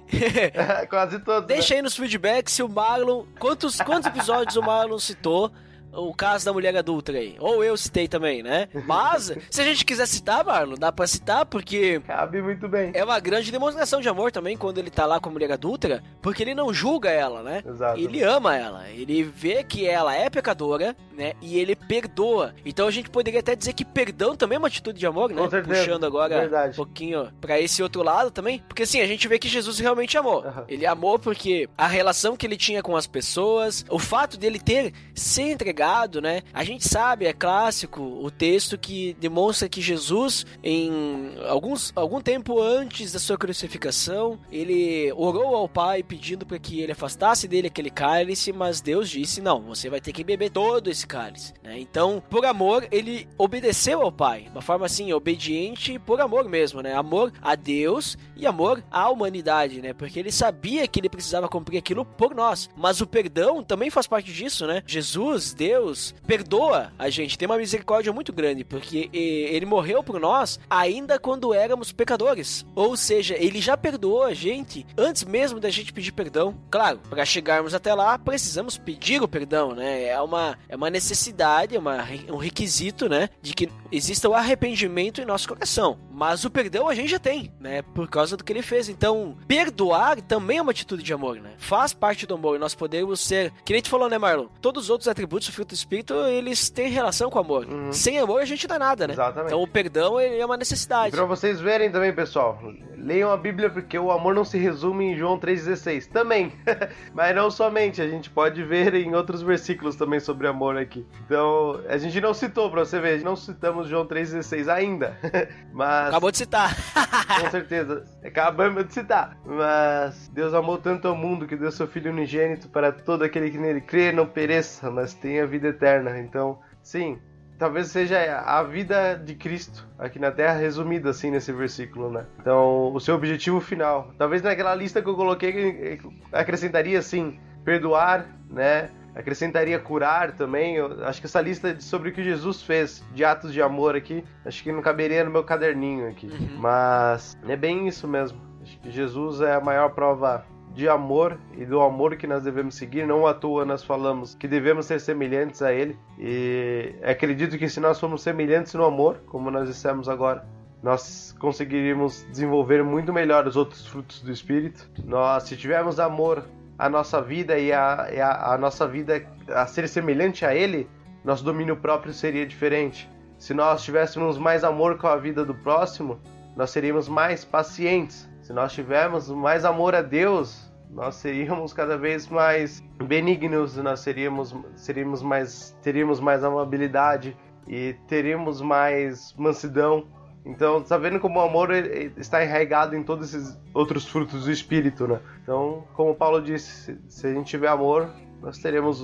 Quase 0.90 1.20
todos. 1.20 1.42
né? 1.42 1.56
Deixa 1.56 1.76
aí 1.76 1.82
nos 1.82 1.96
feedbacks 1.96 2.54
se 2.54 2.64
o 2.64 2.70
Marlon. 2.70 3.26
Quantos, 3.38 3.80
quantos 3.82 4.08
episódios 4.08 4.56
o 4.56 4.62
Marlon 4.64 4.98
citou 4.98 5.52
o 5.94 6.14
caso 6.14 6.46
da 6.46 6.54
mulher 6.54 6.76
adulta 6.76 7.12
aí? 7.12 7.36
Ou 7.40 7.64
eu 7.64 7.76
citei 7.78 8.08
também, 8.08 8.42
né? 8.44 8.68
Mas, 8.86 9.32
se 9.50 9.62
a 9.62 9.64
gente 9.64 9.86
quiser 9.86 10.08
citar, 10.08 10.44
Marlon, 10.46 10.76
dá 10.76 10.92
pra 10.92 11.08
citar 11.08 11.46
porque. 11.46 12.02
Cabe 12.08 12.42
muito 12.42 12.68
bem. 12.68 12.92
É 12.94 13.04
uma 13.04 13.20
grande 13.20 13.52
demonstração 13.52 14.02
de 14.02 14.10
amor 14.10 14.32
também 14.32 14.58
quando 14.58 14.78
ele 14.78 14.90
tá 14.90 15.06
lá 15.06 15.20
com 15.20 15.30
a 15.30 15.32
mulher 15.32 15.52
adúltera, 15.52 16.04
porque 16.22 16.44
ele 16.44 16.56
não 16.56 16.74
julga 16.74 17.10
ela, 17.10 17.44
né? 17.44 17.64
Exato. 17.66 18.00
Ele 18.00 18.24
ama 18.24 18.56
ela, 18.56 18.90
ele 18.90 19.24
vê 19.24 19.64
que 19.64 19.88
ela 19.88 20.16
é 20.16 20.30
pecadora, 20.30 20.96
né? 21.16 21.34
E 21.42 21.58
ele 21.60 21.76
perdoa. 21.76 22.54
Então 22.66 22.88
a 22.88 22.92
gente 22.92 23.10
poderia 23.10 23.40
até 23.40 23.56
dizer 23.56 23.74
que 23.74 23.86
perdão 23.86 24.36
também 24.36 24.56
é 24.56 24.60
uma 24.60 24.68
atitude 24.68 25.00
de 25.00 25.06
amor, 25.06 25.30
né? 25.30 25.42
Com 25.42 25.50
certeza, 25.50 25.80
Puxando 25.80 26.06
agora 26.06 26.40
verdade. 26.42 26.74
um 26.74 26.76
pouquinho 26.76 27.32
pra 27.40 27.60
esse 27.60 27.82
outro 27.84 28.02
lado 28.04 28.32
também, 28.32 28.60
porque 28.68 28.84
assim, 28.84 29.02
a 29.02 29.08
gente 29.08 29.28
vê 29.28 29.38
que 29.38 29.48
Jesus 29.48 29.80
realmente 29.80 30.18
amou. 30.18 30.44
Aham. 30.46 30.66
Ele 30.68 30.86
amou 30.86 31.20
porque 31.20 31.70
a 31.78 31.88
relação 31.88 32.36
que 32.36 32.46
ele 32.46 32.58
tinha 32.58 32.82
com 32.82 32.96
as 32.96 33.08
pessoas, 33.08 33.86
o 33.90 34.00
fato 34.00 34.38
dele 34.38 34.60
ter 34.60 34.94
se 35.14 35.42
entregado, 35.42 35.83
né? 36.22 36.42
A 36.54 36.64
gente 36.64 36.88
sabe, 36.88 37.26
é 37.26 37.34
clássico, 37.34 38.02
o 38.02 38.32
texto 38.32 38.78
que 38.78 39.16
demonstra 39.20 39.68
que 39.68 39.82
Jesus, 39.82 40.46
em 40.64 41.36
alguns, 41.48 41.92
algum 41.96 42.22
tempo 42.22 42.62
antes 42.62 43.12
da 43.12 43.20
sua 43.20 43.38
crucificação, 43.38 44.40
ele 44.52 45.12
orou 45.14 45.56
ao 45.56 45.68
Pai 45.68 46.04
pedindo 46.04 46.46
para 46.46 46.60
que 46.60 46.80
ele 46.80 46.92
afastasse 46.92 47.48
dele 47.48 47.68
aquele 47.68 47.90
cálice, 47.90 48.52
mas 48.52 48.82
Deus 48.82 49.10
disse: 49.10 49.42
Não, 49.42 49.62
você 49.62 49.90
vai 49.90 50.00
ter 50.00 50.12
que 50.12 50.24
beber 50.24 50.52
todo 50.52 50.90
esse 50.90 51.06
cálice. 51.06 51.54
Né? 51.74 51.80
Então, 51.80 52.22
por 52.30 52.46
amor, 52.46 52.88
ele 52.92 53.28
obedeceu 53.38 54.02
ao 54.02 54.12
Pai, 54.12 54.48
uma 54.52 54.62
forma 54.62 54.86
assim, 54.86 55.12
obediente 55.12 55.98
por 55.98 56.22
amor 56.22 56.48
mesmo, 56.48 56.82
né? 56.82 56.94
Amor 56.94 57.34
a 57.42 57.56
Deus 57.56 58.18
e 58.36 58.46
amor 58.46 58.84
à 58.92 59.10
humanidade, 59.10 59.82
né? 59.82 59.94
Porque 59.94 60.20
ele 60.20 60.32
sabia 60.32 60.88
que 60.88 61.00
ele 61.00 61.10
precisava 61.10 61.50
cumprir 61.50 61.80
aquilo 61.80 62.06
por 62.06 62.36
nós. 62.36 62.70
Mas 62.76 63.02
o 63.02 63.08
perdão 63.08 63.64
também 63.64 63.90
faz 63.90 64.06
parte 64.06 64.32
disso, 64.32 64.68
né? 64.68 64.84
Jesus, 64.86 65.54
Deus, 65.54 66.14
perdoa 66.28 66.94
a 66.98 67.10
gente, 67.10 67.38
tem 67.38 67.48
uma 67.48 67.58
misericórdia 67.58 68.14
muito 68.14 68.32
grande, 68.32 68.64
porque 68.64 69.10
ele 69.14 69.66
morreu 69.66 70.04
por 70.04 70.20
nós 70.20 70.60
ainda 70.70 71.18
quando 71.18 71.54
éramos 71.54 71.92
pecadores. 71.92 72.66
Ou 72.76 72.96
seja, 72.96 73.36
ele 73.38 73.62
já 73.62 73.76
perdoou 73.76 74.24
a 74.24 74.34
gente 74.34 74.86
antes 74.98 75.24
mesmo 75.24 75.60
da 75.60 75.70
gente 75.70 75.94
pedir 75.94 76.12
perdão. 76.12 76.56
Claro, 76.70 77.00
para 77.10 77.26
chegarmos 77.26 77.74
até 77.74 77.94
lá, 77.94 78.20
precisamos 78.20 78.78
pedir 78.78 79.22
o 79.22 79.28
perdão, 79.28 79.74
né? 79.74 80.04
É 80.04 80.22
uma, 80.22 80.58
é 80.68 80.76
uma 80.76 80.90
necessidade, 80.90 81.63
é 81.72 81.80
uma, 81.80 82.06
um 82.30 82.38
requisito, 82.38 83.08
né? 83.08 83.30
De 83.42 83.54
que 83.54 83.70
exista 83.96 84.28
o 84.30 84.34
arrependimento 84.34 85.22
em 85.22 85.26
nosso 85.26 85.48
coração. 85.48 85.98
Mas 86.12 86.46
o 86.46 86.50
perdão 86.50 86.88
a 86.88 86.96
gente 86.96 87.10
já 87.10 87.20
tem, 87.20 87.52
né? 87.60 87.82
Por 87.82 88.08
causa 88.10 88.38
do 88.38 88.44
que 88.44 88.52
ele 88.54 88.62
fez. 88.62 88.88
Então, 88.90 89.36
perdoar 89.48 90.22
também 90.22 90.58
é 90.58 90.62
uma 90.62 90.72
atitude 90.72 91.02
de 91.04 91.14
amor, 91.14 91.38
né? 91.38 91.52
Faz 91.58 91.94
parte 91.94 92.26
do 92.28 92.36
amor. 92.36 92.56
E 92.56 92.60
nós 92.60 92.76
podemos 92.76 93.20
ser. 93.20 93.52
Que 93.66 93.74
nem 93.74 93.82
tu 93.82 93.90
falou, 93.90 94.10
né, 94.10 94.18
Marlon? 94.18 94.48
Todos 94.62 94.84
os 94.86 94.90
outros 94.90 95.08
atributos 95.08 95.48
do 95.48 95.54
fruto 95.54 95.70
do 95.70 95.76
Espírito, 95.76 96.14
eles 96.14 96.70
têm 96.70 96.90
relação 96.90 97.30
com 97.30 97.40
o 97.40 97.42
amor. 97.42 97.68
Sem 97.92 98.20
amor, 98.20 98.42
a 98.42 98.46
gente 98.46 98.68
não 98.68 98.76
é 98.76 98.80
nada, 98.80 99.08
né? 99.08 99.14
Exatamente. 99.14 99.48
Então, 99.48 99.62
o 99.62 99.68
perdão 99.68 100.20
é 100.20 100.46
uma 100.46 100.56
E 100.56 100.60
necessidade. 100.60 101.12
pra 101.16 101.26
vocês 101.26 101.60
verem 101.60 101.92
também, 101.92 102.14
pessoal, 102.14 102.60
leiam 102.98 103.32
a 103.32 103.38
Bíblia 103.38 103.70
porque 103.70 103.98
o 103.98 104.12
amor 104.12 104.34
não 104.36 104.46
se 104.46 104.58
resume 104.58 105.06
em 105.06 105.18
João 105.18 105.38
3,16. 105.40 106.08
Também. 106.08 106.54
Mas 107.14 107.36
não 107.36 107.50
somente, 107.52 108.02
a 108.02 108.08
gente 108.08 108.30
pode 108.30 108.64
ver 108.64 108.94
em 108.96 109.14
outros 109.16 109.42
versículos 109.42 109.96
também 109.96 110.20
sobre 110.20 110.48
amor 110.48 110.78
aqui. 110.78 111.06
Então, 111.26 111.82
a 111.88 111.98
gente 111.98 112.20
não 112.22 112.34
citou, 112.34 112.70
pra 112.70 112.86
você 112.86 113.00
ver, 113.00 113.22
não 113.24 113.36
citamos 113.36 113.83
João 113.88 114.06
3,16 114.06 114.68
ainda. 114.68 115.18
Mas. 115.72 116.10
Acabou 116.10 116.32
de 116.32 116.38
citar. 116.38 116.76
Com 117.42 117.50
certeza. 117.50 118.04
Acabamos 118.24 118.88
de 118.88 118.94
citar. 118.94 119.38
Mas 119.46 120.28
Deus 120.30 120.54
amou 120.54 120.78
tanto 120.78 121.08
ao 121.08 121.16
mundo 121.16 121.48
que 121.48 121.56
deu 121.56 121.72
seu 121.72 121.88
Filho 121.88 122.12
unigênito 122.12 122.70
para 122.70 122.92
todo 122.92 123.24
aquele 123.24 123.50
que 123.52 123.58
nele 123.58 123.82
crê 123.82 124.12
não 124.12 124.26
pereça, 124.26 124.90
mas 124.90 125.14
tenha 125.14 125.46
vida 125.46 125.68
eterna. 125.68 126.20
Então, 126.20 126.60
sim, 126.82 127.20
talvez 127.58 127.88
seja 127.88 128.40
a 128.40 128.64
vida 128.64 129.16
de 129.16 129.36
Cristo 129.36 129.88
aqui 129.98 130.20
na 130.20 130.32
Terra 130.32 130.58
resumida 130.58 131.10
assim 131.10 131.32
nesse 131.32 131.52
versículo, 131.52 132.12
né? 132.12 132.26
Então, 132.40 132.94
o 132.94 133.00
seu 133.00 133.16
objetivo 133.16 133.62
final. 133.62 134.12
Talvez 134.18 134.42
naquela 134.42 134.76
lista 134.76 135.02
que 135.02 135.10
eu 135.10 135.16
coloquei 135.16 136.00
acrescentaria 136.32 137.00
assim, 137.00 137.40
perdoar, 137.64 138.26
né? 138.50 138.90
Acrescentaria 139.16 139.80
curar 139.80 140.36
também. 140.36 140.76
Eu 140.76 141.06
acho 141.06 141.20
que 141.20 141.28
essa 141.28 141.42
lista 141.42 141.80
sobre 141.80 142.10
o 142.10 142.14
que 142.14 142.24
Jesus 142.24 142.62
fez 142.62 143.04
de 143.14 143.24
atos 143.24 143.54
de 143.54 143.62
amor 143.62 143.96
aqui, 143.96 144.24
acho 144.46 144.64
que 144.64 144.72
não 144.72 144.82
caberia 144.82 145.24
no 145.24 145.32
meu 145.32 145.44
caderninho 145.44 146.10
aqui. 146.10 146.30
Mas 146.58 147.38
é 147.48 147.56
bem 147.56 147.88
isso 147.88 148.08
mesmo. 148.08 148.40
Acho 148.62 148.80
que 148.80 148.90
Jesus 148.90 149.42
é 149.42 149.54
a 149.54 149.62
maior 149.62 149.90
prova 149.90 150.46
de 150.74 150.90
amor 150.90 151.38
e 151.56 151.66
do 151.66 151.80
amor 151.82 152.16
que 152.16 152.26
nós 152.26 152.44
devemos 152.44 152.76
seguir. 152.76 153.06
Não 153.06 153.28
à 153.28 153.34
toa 153.34 153.64
nós 153.66 153.84
falamos 153.84 154.34
que 154.34 154.48
devemos 154.48 154.86
ser 154.86 155.00
semelhantes 155.00 155.62
a 155.62 155.72
Ele. 155.72 155.98
E 156.18 156.96
acredito 157.04 157.58
que 157.58 157.70
se 157.70 157.80
nós 157.80 158.00
formos 158.00 158.24
semelhantes 158.24 158.74
no 158.74 158.84
amor, 158.84 159.22
como 159.28 159.52
nós 159.52 159.68
dissemos 159.68 160.10
agora, 160.10 160.44
nós 160.82 161.34
conseguiríamos 161.40 162.26
desenvolver 162.30 162.84
muito 162.84 163.14
melhor 163.14 163.48
os 163.48 163.56
outros 163.56 163.86
frutos 163.86 164.22
do 164.22 164.32
Espírito. 164.32 164.90
Nós, 165.06 165.44
se 165.44 165.56
tivermos 165.56 166.00
amor 166.00 166.44
à 166.78 166.90
nossa 166.90 167.22
vida 167.22 167.58
e 167.58 167.72
a, 167.72 168.10
e 168.12 168.20
a, 168.20 168.54
a 168.54 168.58
nossa 168.58 168.88
vida 168.88 169.26
a 169.50 169.66
ser 169.66 169.88
semelhante 169.88 170.46
a 170.46 170.54
Ele, 170.54 170.90
nosso 171.24 171.44
domínio 171.44 171.78
próprio 171.78 172.14
seria 172.14 172.46
diferente. 172.46 173.10
Se 173.38 173.54
nós 173.54 173.84
tivéssemos 173.84 174.38
mais 174.38 174.64
amor 174.64 174.98
com 174.98 175.08
a 175.08 175.18
vida 175.18 175.44
do 175.44 175.54
próximo, 175.54 176.20
nós 176.56 176.70
seríamos 176.70 177.08
mais 177.10 177.44
pacientes. 177.44 178.30
Se 178.42 178.54
nós 178.54 178.74
tivermos 178.74 179.30
mais 179.30 179.66
amor 179.66 179.96
a 179.96 180.02
Deus, 180.02 180.72
nós 180.90 181.16
seríamos 181.16 181.74
cada 181.74 181.98
vez 181.98 182.28
mais 182.28 182.82
benignos, 183.04 183.76
nós 183.78 184.02
seríamos, 184.02 184.56
seríamos 184.76 185.22
mais, 185.22 185.76
teríamos 185.82 186.20
mais 186.20 186.44
amabilidade 186.44 187.36
e 187.68 187.96
teríamos 188.08 188.62
mais 188.62 189.34
mansidão. 189.38 190.06
Então, 190.46 190.84
sabendo 190.86 191.20
como 191.20 191.40
o 191.40 191.42
amor 191.42 191.72
está 192.18 192.44
enraizado 192.44 192.96
em 192.96 193.04
todos 193.04 193.34
esses 193.34 193.58
outros 193.74 194.06
frutos 194.06 194.46
do 194.46 194.52
espírito, 194.52 195.08
né? 195.08 195.20
Então, 195.42 195.86
como 195.94 196.14
Paulo 196.14 196.42
disse, 196.42 196.98
se 197.08 197.28
a 197.28 197.34
gente 197.34 197.48
tiver 197.48 197.70
amor, 197.70 198.10
nós 198.42 198.58
teremos 198.58 199.02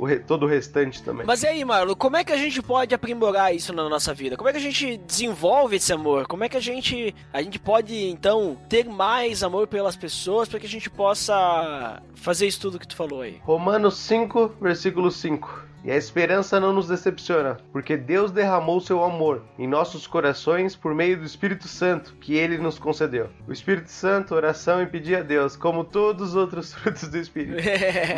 o 0.00 0.04
re, 0.04 0.18
todo 0.18 0.44
o 0.44 0.48
restante 0.48 1.02
também. 1.02 1.26
Mas 1.26 1.42
e 1.42 1.46
aí, 1.46 1.64
Marlon, 1.64 1.94
como 1.94 2.16
é 2.16 2.24
que 2.24 2.32
a 2.32 2.36
gente 2.36 2.62
pode 2.62 2.94
aprimorar 2.94 3.54
isso 3.54 3.72
na 3.72 3.88
nossa 3.88 4.14
vida? 4.14 4.36
Como 4.36 4.48
é 4.48 4.52
que 4.52 4.58
a 4.58 4.62
gente 4.62 4.96
desenvolve 4.96 5.76
esse 5.76 5.92
amor? 5.92 6.26
Como 6.26 6.42
é 6.42 6.48
que 6.48 6.56
a 6.56 6.60
gente 6.60 7.14
a 7.32 7.42
gente 7.42 7.58
pode 7.58 7.94
então 8.08 8.56
ter 8.68 8.86
mais 8.86 9.42
amor 9.42 9.66
pelas 9.66 9.96
pessoas 9.96 10.48
para 10.48 10.58
que 10.58 10.66
a 10.66 10.70
gente 10.70 10.88
possa 10.88 12.02
fazer 12.14 12.46
isso 12.46 12.60
tudo 12.60 12.78
que 12.78 12.88
tu 12.88 12.96
falou 12.96 13.20
aí? 13.20 13.40
Romanos 13.42 13.96
5, 13.98 14.56
versículo 14.60 15.10
5. 15.10 15.69
E 15.82 15.90
a 15.90 15.96
esperança 15.96 16.60
não 16.60 16.72
nos 16.72 16.88
decepciona, 16.88 17.56
porque 17.72 17.96
Deus 17.96 18.30
derramou 18.30 18.80
seu 18.80 19.02
amor 19.02 19.42
em 19.58 19.66
nossos 19.66 20.06
corações 20.06 20.76
por 20.76 20.94
meio 20.94 21.18
do 21.18 21.24
Espírito 21.24 21.66
Santo 21.66 22.14
que 22.20 22.34
ele 22.34 22.58
nos 22.58 22.78
concedeu. 22.78 23.30
O 23.48 23.52
Espírito 23.52 23.90
Santo, 23.90 24.34
oração 24.34 24.82
e 24.82 24.86
pedir 24.86 25.16
a 25.16 25.22
Deus, 25.22 25.56
como 25.56 25.82
todos 25.82 26.30
os 26.30 26.36
outros 26.36 26.72
frutos 26.74 27.08
do 27.08 27.16
Espírito. 27.16 27.62